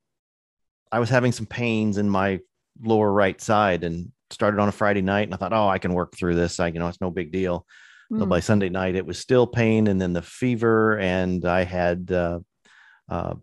[0.93, 2.41] I was having some pains in my
[2.79, 5.95] lower right side, and started on a Friday night, and I thought, oh, I can
[5.95, 6.61] work through this.
[6.61, 7.67] I, you know, it's no big deal.
[8.11, 8.29] Hmm.
[8.29, 12.41] by Sunday night, it was still pain, and then the fever, and I had uh,
[13.09, 13.35] uh,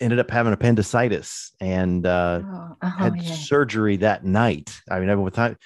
[0.00, 3.34] ended up having appendicitis and uh, oh, oh, had yeah.
[3.34, 4.80] surgery that night.
[4.90, 5.56] I mean, I with time.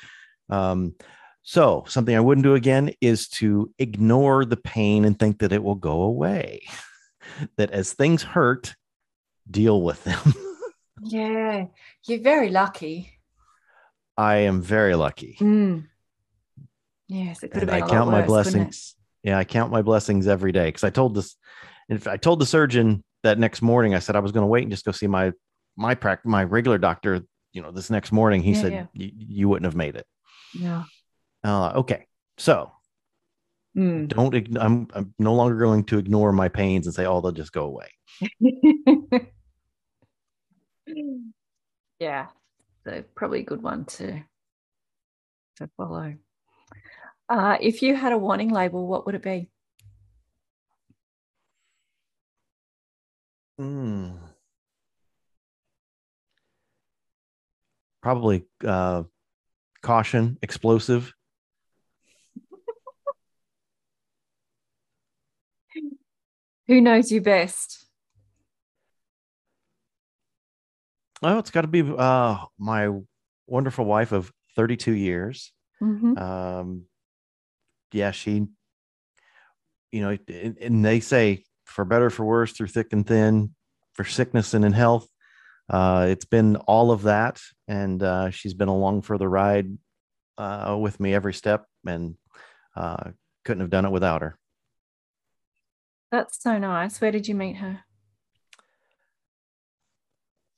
[0.49, 0.95] Um,
[1.43, 5.63] so something I wouldn't do again is to ignore the pain and think that it
[5.63, 6.63] will go away.
[7.57, 8.75] that as things hurt,
[9.51, 10.35] deal with them.
[11.03, 11.67] yeah,
[12.07, 13.13] you're very lucky.
[14.17, 15.37] I am very lucky.
[15.41, 15.87] Mm.
[17.11, 18.95] Yes, it could and have been I count my worse, blessings.
[19.25, 21.35] Yeah, I count my blessings every day because I told this.
[21.89, 24.63] If I told the surgeon that next morning, I said I was going to wait
[24.63, 25.33] and just go see my
[25.77, 27.23] my prac my regular doctor.
[27.53, 29.09] You know, this next morning, he yeah, said yeah.
[29.13, 30.07] you wouldn't have made it.
[30.55, 30.85] Yeah.
[31.43, 32.07] Uh, okay,
[32.39, 32.71] so
[33.77, 34.07] mm.
[34.07, 34.57] don't.
[34.57, 37.65] I'm I'm no longer going to ignore my pains and say, "Oh, they'll just go
[37.65, 37.89] away."
[41.99, 42.29] yeah,
[42.85, 44.23] so probably a good one to
[45.57, 46.15] to follow.
[47.31, 49.49] Uh, if you had a warning label, what would it be?
[53.61, 54.19] Mm.
[58.03, 59.05] Probably uh,
[59.81, 61.15] caution, explosive.
[66.67, 67.87] Who knows you best?
[71.23, 72.89] Oh, it's got to be uh, my
[73.47, 75.53] wonderful wife of 32 years.
[75.81, 76.19] Mm-hmm.
[76.19, 76.87] Um,
[77.93, 78.47] yeah, she,
[79.93, 80.17] you know,
[80.61, 83.55] and they say for better for worse, through thick and thin,
[83.95, 85.09] for sickness and in health.
[85.69, 89.77] Uh, it's been all of that, and uh, she's been along for the ride
[90.37, 92.17] uh, with me every step, and
[92.75, 93.11] uh,
[93.45, 94.37] couldn't have done it without her.
[96.11, 97.01] That's so nice.
[97.01, 97.81] Where did you meet her?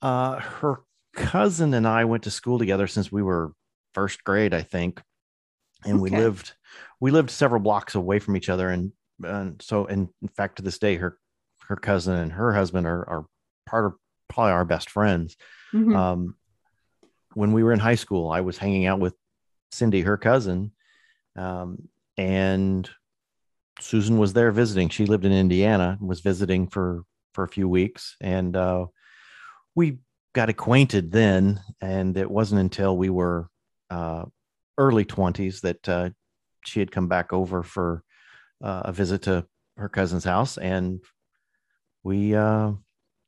[0.01, 0.81] Uh, her
[1.15, 3.53] cousin and I went to school together since we were
[3.93, 5.03] first grade, I think,
[5.85, 6.03] and okay.
[6.03, 6.55] we lived
[7.03, 8.93] we lived several blocks away from each other, and
[9.25, 11.19] and so and in fact to this day her
[11.69, 13.27] her cousin and her husband are are
[13.67, 13.95] part of
[14.29, 15.37] probably our best friends.
[15.75, 15.97] Mm-hmm.
[15.97, 16.37] Um,
[17.35, 19.15] when we were in high school, I was hanging out with
[19.73, 20.71] Cindy, her cousin,
[21.35, 22.89] um, and
[23.81, 24.89] Susan was there visiting.
[24.89, 27.03] She lived in Indiana, and was visiting for
[27.35, 28.87] for a few weeks, and uh,
[29.75, 29.99] we
[30.35, 31.61] got acquainted then.
[31.81, 33.49] And it wasn't until we were
[33.91, 34.27] uh,
[34.79, 36.11] early twenties that uh,
[36.65, 38.03] she had come back over for
[38.63, 41.01] uh, a visit to her cousin's house, and
[42.03, 42.73] we uh,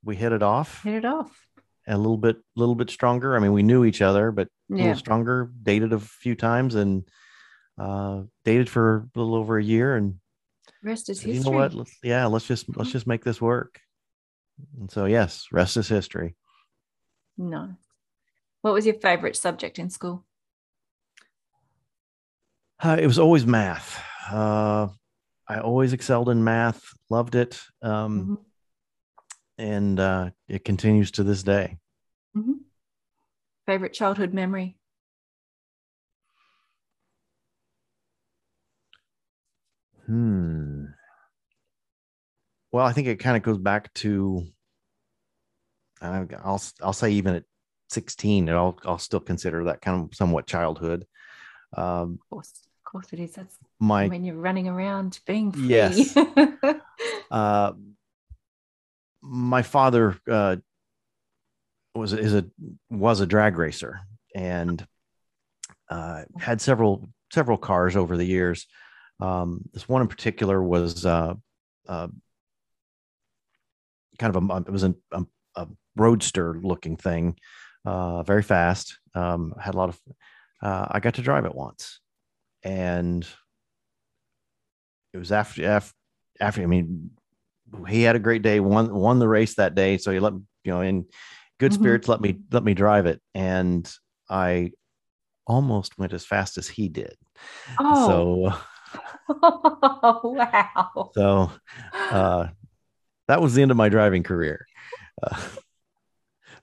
[0.05, 0.83] we hit it off.
[0.83, 1.47] Hit it off.
[1.87, 3.37] A little bit, little bit stronger.
[3.37, 4.77] I mean, we knew each other, but yeah.
[4.77, 5.51] a little stronger.
[5.63, 7.07] Dated a few times and
[7.79, 10.15] uh, dated for a little over a year, and
[10.83, 11.39] rest is history.
[11.39, 11.75] You know what?
[11.75, 13.81] Let's, yeah, let's just let's just make this work.
[14.79, 16.37] And so, yes, rest is history.
[17.37, 17.75] No.
[18.63, 20.25] What was your favorite subject in school?
[22.81, 24.03] Uh, it was always math.
[24.31, 24.89] Uh,
[25.49, 27.61] I always excelled in math, loved it.
[27.83, 28.35] Um, mm-hmm.
[29.57, 31.79] And uh, it continues to this day.
[32.37, 32.53] Mm-hmm.
[33.67, 34.77] Favorite childhood memory?
[40.07, 40.87] Hmm.
[42.73, 44.47] Well, I think it kind of goes back to
[46.03, 47.45] I'll I'll say even at
[47.91, 51.07] 16, I'll I'll still consider that kind of somewhat childhood.
[51.77, 52.64] Um, of course,
[52.95, 53.33] course it is.
[53.33, 55.67] That's my when you're running around being free.
[55.67, 56.17] Yes.
[57.31, 57.73] uh,
[59.21, 60.57] my father uh,
[61.95, 62.47] was is a
[62.91, 64.01] was a drag racer
[64.35, 64.87] and
[65.91, 68.67] uh, had several several cars over the years.
[69.21, 71.35] Um, this one in particular was uh,
[71.89, 72.09] uh,
[74.19, 75.25] kind of a it was a, a,
[75.57, 77.37] a roadster looking thing,
[77.85, 78.99] uh, very fast.
[79.15, 80.01] Um, had a lot of.
[80.63, 82.01] Uh, I got to drive it once,
[82.65, 83.27] and
[85.13, 85.95] it was after after
[86.41, 86.63] after.
[86.63, 87.11] I mean,
[87.89, 88.61] he had a great day.
[88.61, 91.07] won won the race that day, so he let you know in
[91.61, 91.83] good mm-hmm.
[91.83, 93.91] spirits let me let me drive it, and
[94.29, 94.73] I
[95.47, 97.17] almost went as fast as he did.
[97.79, 98.51] Oh.
[98.51, 98.59] So.
[99.29, 101.11] wow.
[101.15, 101.51] So
[101.93, 102.49] uh,
[103.29, 104.67] that was the end of my driving career.
[105.23, 105.37] Uh,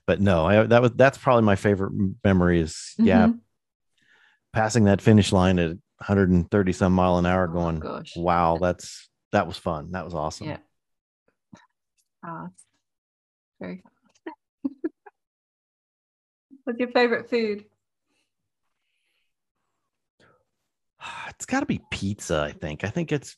[0.06, 1.92] but no, I, that was that's probably my favorite
[2.24, 3.06] memory is mm-hmm.
[3.06, 3.28] yeah,
[4.52, 8.16] passing that finish line at 130 some mile an hour, oh, going, gosh.
[8.16, 9.92] wow, that's that was fun.
[9.92, 10.48] That was awesome.
[10.48, 10.58] Yeah.
[12.24, 12.48] Oh,
[13.60, 14.72] very fun.
[16.64, 17.64] What's your favorite food?
[21.30, 22.40] It's got to be pizza.
[22.40, 22.84] I think.
[22.84, 23.36] I think it's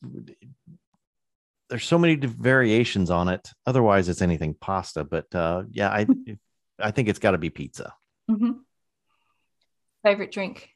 [1.70, 3.48] there's so many variations on it.
[3.66, 5.04] Otherwise, it's anything pasta.
[5.04, 6.06] But uh, yeah, I
[6.78, 7.94] I think it's got to be pizza.
[8.30, 8.50] Mm-hmm.
[10.02, 10.73] Favorite drink?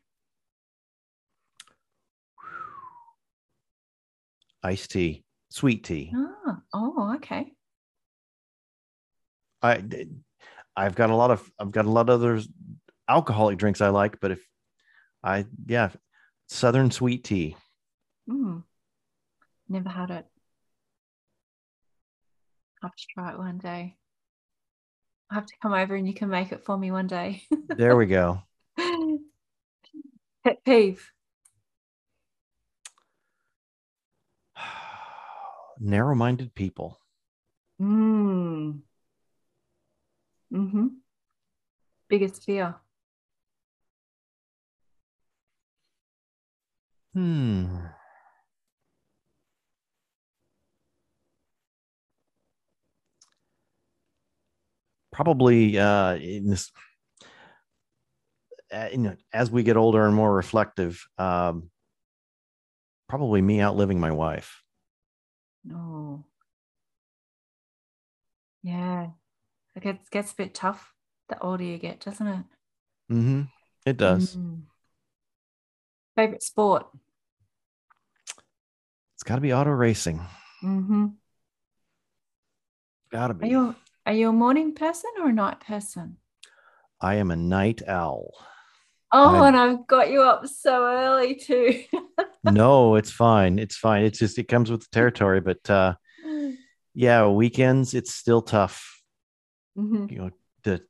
[4.62, 6.12] Iced tea, sweet tea.
[6.14, 7.52] Oh, oh, okay.
[9.62, 9.82] I
[10.76, 12.40] I've got a lot of I've got a lot of other
[13.08, 14.40] alcoholic drinks I like, but if
[15.22, 15.90] I yeah,
[16.48, 17.56] Southern sweet tea.
[18.28, 18.62] Mm.
[19.68, 20.26] Never had it.
[22.82, 23.96] I have to try it one day.
[25.30, 27.42] I have to come over and you can make it for me one day.
[27.68, 28.42] there we go.
[30.44, 31.10] Pet peeve.
[35.80, 37.00] Narrow-minded people.
[37.80, 38.80] Mm.
[40.52, 40.86] Mm-hmm.
[42.08, 42.76] Biggest fear.
[47.14, 47.78] Hmm.
[55.12, 56.70] Probably uh, in this,
[58.72, 61.70] uh, you know, as we get older and more reflective, um,
[63.08, 64.62] probably me outliving my wife.
[65.74, 66.24] Oh,
[68.62, 69.08] yeah.
[69.76, 70.92] It gets, gets a bit tough
[71.28, 72.44] the older you get, doesn't it?
[73.10, 73.42] Mm-hmm.
[73.86, 74.36] It does.
[74.36, 74.62] Mm.
[76.16, 76.86] Favorite sport?
[79.14, 80.20] It's got to be auto racing.
[80.62, 81.06] Mm-hmm.
[83.12, 83.46] Got to be.
[83.46, 83.76] Are you,
[84.06, 86.16] are you a morning person or a night person?
[87.00, 88.32] I am a night owl.
[89.10, 91.82] Oh, I'm, and I've got you up so early too.
[92.44, 93.58] no, it's fine.
[93.58, 94.04] It's fine.
[94.04, 95.40] It's just it comes with the territory.
[95.40, 95.94] But uh
[96.94, 99.02] yeah, weekends it's still tough.
[99.76, 100.06] Mm-hmm.
[100.10, 100.30] You know,
[100.64, 100.82] to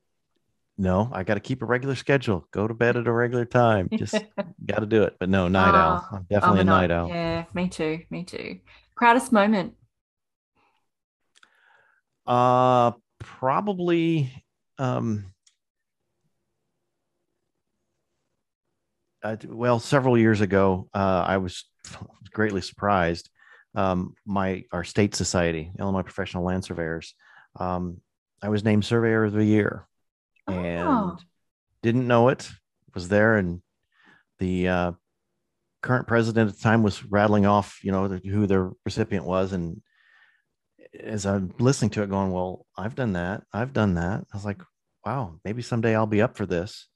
[0.81, 2.47] no, I got to keep a regular schedule.
[2.53, 3.89] Go to bed at a regular time.
[3.93, 4.15] Just
[4.65, 5.17] got to do it.
[5.19, 6.01] But no, night owl.
[6.01, 7.09] Ah, I'm definitely I'm a, a night owl.
[7.09, 8.03] Yeah, me too.
[8.11, 8.61] Me too.
[8.97, 9.75] Proudest moment.
[12.27, 14.33] Uh, probably.
[14.79, 15.33] Um,
[19.23, 21.65] uh, well, several years ago, uh, I was
[22.33, 23.31] greatly surprised.
[23.75, 27.15] Um, my our state society, Illinois Professional Land Surveyors,
[27.59, 28.01] um,
[28.43, 29.87] I was named Surveyor of the Year
[30.47, 31.17] and oh.
[31.83, 32.49] didn't know it.
[32.95, 33.61] Was there, and
[34.39, 34.93] the uh,
[35.83, 39.53] current president at the time was rattling off, you know, the, who the recipient was,
[39.53, 39.81] and
[40.99, 43.43] as I'm listening to it, going, "Well, I've done that.
[43.53, 44.63] I've done that." I was like,
[45.05, 46.89] "Wow, maybe someday I'll be up for this."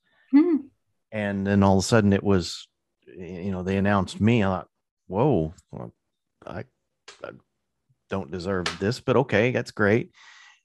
[1.13, 2.67] And then all of a sudden, it was,
[3.07, 4.43] you know, they announced me.
[4.43, 4.69] I thought,
[5.07, 5.55] "Whoa,
[6.47, 6.65] I,
[7.23, 7.31] I
[8.09, 10.11] don't deserve this, but okay, that's great."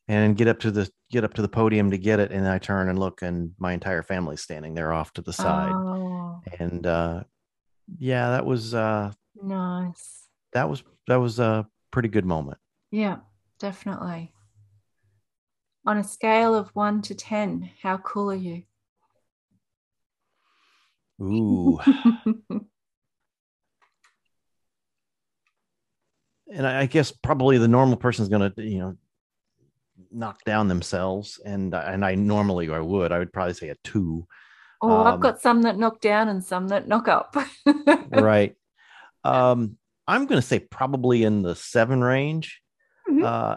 [0.08, 2.58] and get up to the get up to the podium to get it and i
[2.58, 6.42] turn and look and my entire family's standing there off to the side oh.
[6.60, 7.24] and uh
[8.00, 9.12] yeah that was uh
[9.42, 12.58] nice that was that was a pretty good moment
[12.92, 13.18] yeah
[13.60, 14.34] definitely
[15.86, 18.64] on a scale of 1 to 10 how cool are you
[21.22, 21.80] ooh
[26.52, 28.98] and I guess probably the normal person is going to, you know,
[30.12, 34.28] knock down themselves, and and I normally I would I would probably say a two.
[34.82, 37.36] Oh, um, I've got some that knock down and some that knock up.
[38.10, 38.56] right.
[39.24, 39.78] Um,
[40.08, 42.62] I'm going to say probably in the seven range.
[43.10, 43.26] Mm-hmm.
[43.26, 43.56] Uh,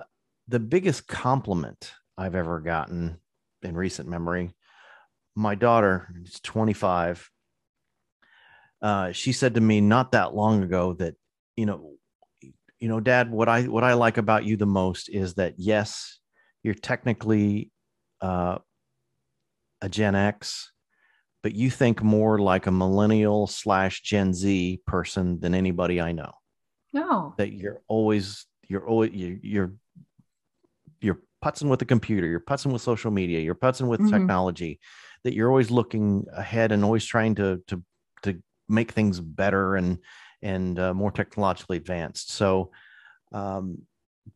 [0.49, 3.19] the biggest compliment I've ever gotten
[3.63, 4.51] in recent memory,
[5.37, 7.31] my daughter is 25.
[8.83, 11.15] Uh, she said to me not that long ago that
[11.57, 11.93] you know
[12.79, 16.21] you know dad what i what i like about you the most is that yes
[16.63, 17.71] you're technically
[18.21, 18.59] uh,
[19.81, 20.73] a Gen X,
[21.43, 26.33] but you think more like a millennial slash Gen Z person than anybody I know.
[26.93, 29.73] No, that you're always you're always you're
[31.01, 34.11] you're putzing with the computer, you're putzing with social media, you're putzing with mm-hmm.
[34.11, 34.81] technology.
[35.23, 37.83] That you're always looking ahead and always trying to to
[38.71, 39.99] make things better and
[40.43, 42.33] and uh, more technologically advanced.
[42.33, 42.71] So
[43.33, 43.83] um,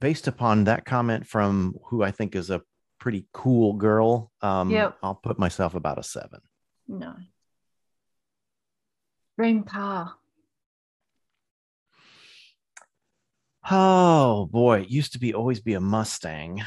[0.00, 2.62] based upon that comment from who I think is a
[2.98, 4.96] pretty cool girl, um, yep.
[5.02, 6.40] I'll put myself about a seven.
[6.86, 7.14] No.
[9.38, 10.14] Dream car.
[13.70, 16.62] Oh boy, it used to be always be a Mustang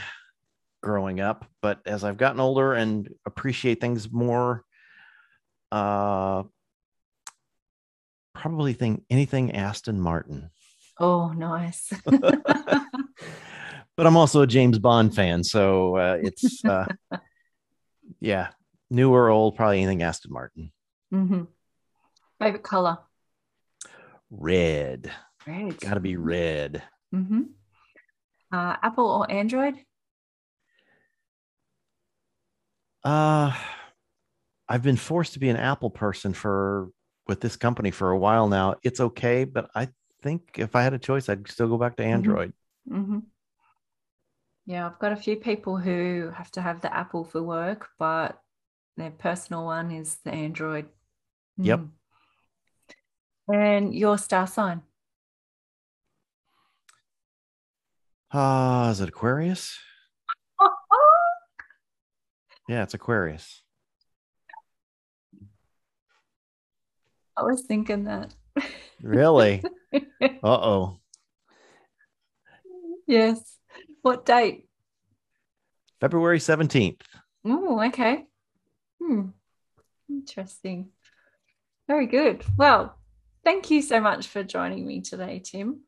[0.81, 4.63] growing up, but as I've gotten older and appreciate things more,
[5.71, 6.43] uh,
[8.41, 10.49] probably think anything Aston Martin.
[10.99, 11.91] Oh, nice.
[12.05, 12.87] but
[13.97, 16.85] I'm also a James Bond fan, so uh, it's uh,
[18.19, 18.49] yeah,
[18.89, 20.71] new or old, probably anything Aston Martin.
[21.13, 21.43] Mm-hmm.
[22.39, 22.99] Favorite color?
[24.29, 25.11] Red.
[25.45, 25.79] Red.
[25.79, 26.83] Got to be red.
[27.13, 27.41] Mm-hmm.
[28.51, 29.75] Uh, Apple or Android?
[33.03, 33.53] Uh,
[34.67, 36.89] I've been forced to be an Apple person for
[37.27, 38.75] with this company for a while now.
[38.83, 39.89] It's okay, but I
[40.21, 42.13] think if I had a choice, I'd still go back to mm-hmm.
[42.13, 42.53] Android.
[42.89, 43.19] Mm-hmm.
[44.65, 48.41] Yeah, I've got a few people who have to have the Apple for work, but
[48.97, 50.87] their personal one is the Android.
[51.57, 51.79] Yep.
[51.79, 51.89] Mm.
[53.53, 54.81] And your star sign?
[58.29, 59.79] Uh, is it Aquarius?
[62.67, 63.61] yeah, it's Aquarius.
[67.37, 68.33] I was thinking that.
[69.01, 69.63] Really?
[69.93, 69.99] uh
[70.43, 70.99] oh.
[73.05, 73.57] Yes.
[74.01, 74.67] What date?
[76.01, 77.01] February 17th.
[77.45, 78.25] Oh, okay.
[79.01, 79.27] Hmm.
[80.09, 80.89] Interesting.
[81.87, 82.43] Very good.
[82.57, 82.97] Well,
[83.43, 85.81] thank you so much for joining me today, Tim.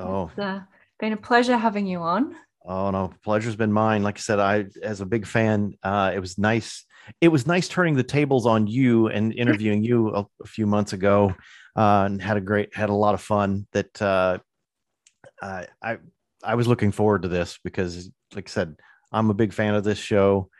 [0.00, 0.60] Oh, it's uh,
[0.98, 2.34] been a pleasure having you on.
[2.68, 4.02] Oh no, pleasure's been mine.
[4.02, 6.84] Like I said, I as a big fan, uh, it was nice.
[7.22, 10.92] It was nice turning the tables on you and interviewing you a, a few months
[10.92, 11.34] ago,
[11.74, 13.66] uh, and had a great, had a lot of fun.
[13.72, 14.38] That uh,
[15.40, 15.96] I
[16.44, 18.76] I was looking forward to this because, like I said,
[19.12, 20.50] I'm a big fan of this show,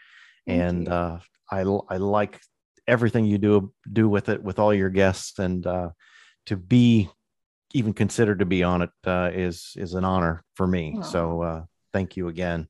[0.46, 1.18] Thank and uh,
[1.50, 2.40] I I like
[2.86, 5.90] everything you do do with it with all your guests, and uh,
[6.46, 7.10] to be
[7.74, 10.96] even considered to be on it uh, is is an honor for me.
[11.02, 12.68] So uh, thank you again,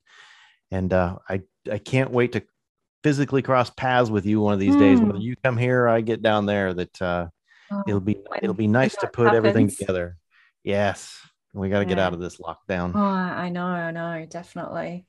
[0.70, 2.42] and uh, I I can't wait to
[3.02, 4.80] physically cross paths with you one of these mm.
[4.80, 5.00] days.
[5.00, 5.20] Whether hmm.
[5.20, 6.74] you come here, or I get down there.
[6.74, 7.28] That uh,
[7.70, 9.36] oh, it'll be it'll be nice to put happens.
[9.36, 10.16] everything together.
[10.64, 11.18] Yes.
[11.54, 11.88] We got to yeah.
[11.88, 12.92] get out of this lockdown.
[12.94, 15.06] Oh, I know, I know, definitely.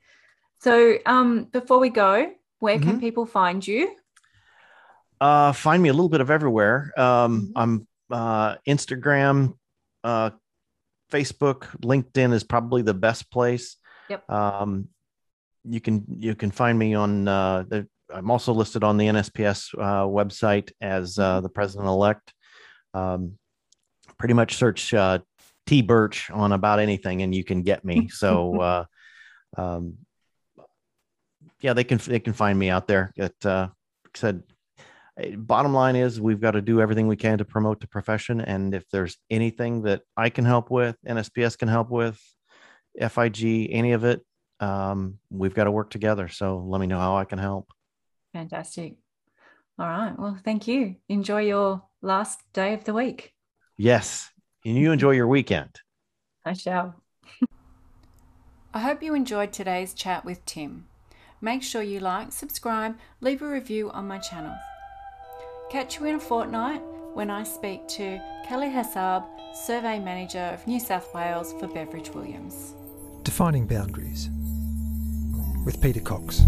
[0.62, 2.90] So, um, before we go, where mm-hmm.
[2.90, 3.96] can people find you?
[5.22, 6.92] Uh, find me a little bit of everywhere.
[6.98, 7.52] Um, mm-hmm.
[7.56, 9.56] I'm uh, Instagram,
[10.04, 10.32] uh,
[11.12, 13.76] Facebook, LinkedIn is probably the best place.
[14.10, 14.30] Yep.
[14.30, 14.90] Um,
[15.64, 17.88] you can you can find me on uh, the.
[18.12, 21.44] I'm also listed on the NSPS uh, website as uh, mm-hmm.
[21.44, 22.34] the president elect.
[22.96, 23.38] Um,
[24.18, 25.20] pretty much search uh,
[25.68, 28.10] T Burch on about anything, and you can get me.
[28.20, 28.86] So, uh,
[29.58, 29.98] um,
[31.62, 33.14] yeah, they can they can find me out there.
[33.16, 33.68] It uh,
[34.16, 34.44] said,
[35.18, 38.42] eh, bottom line is we've got to do everything we can to promote the profession,
[38.42, 42.20] and if there's anything that I can help with, NSPS can help with,
[43.00, 44.26] FIG, any of it,
[44.60, 46.28] um, we've got to work together.
[46.28, 47.70] So let me know how I can help.
[48.34, 48.98] Fantastic.
[49.78, 50.14] All right.
[50.18, 50.98] Well, thank you.
[51.08, 53.34] Enjoy your last day of the week.
[53.78, 54.30] Yes
[54.66, 55.82] and you enjoy your weekend.
[56.46, 56.96] I shall.
[58.74, 60.86] I hope you enjoyed today's chat with Tim.
[61.42, 64.56] Make sure you like, subscribe, leave a review on my channel.
[65.70, 66.82] Catch you in a fortnight
[67.14, 72.74] when I speak to Kelly Hassab, Survey Manager of New South Wales for Beveridge Williams.
[73.30, 74.32] Defining Boundaries
[75.64, 76.42] with Peter Cox.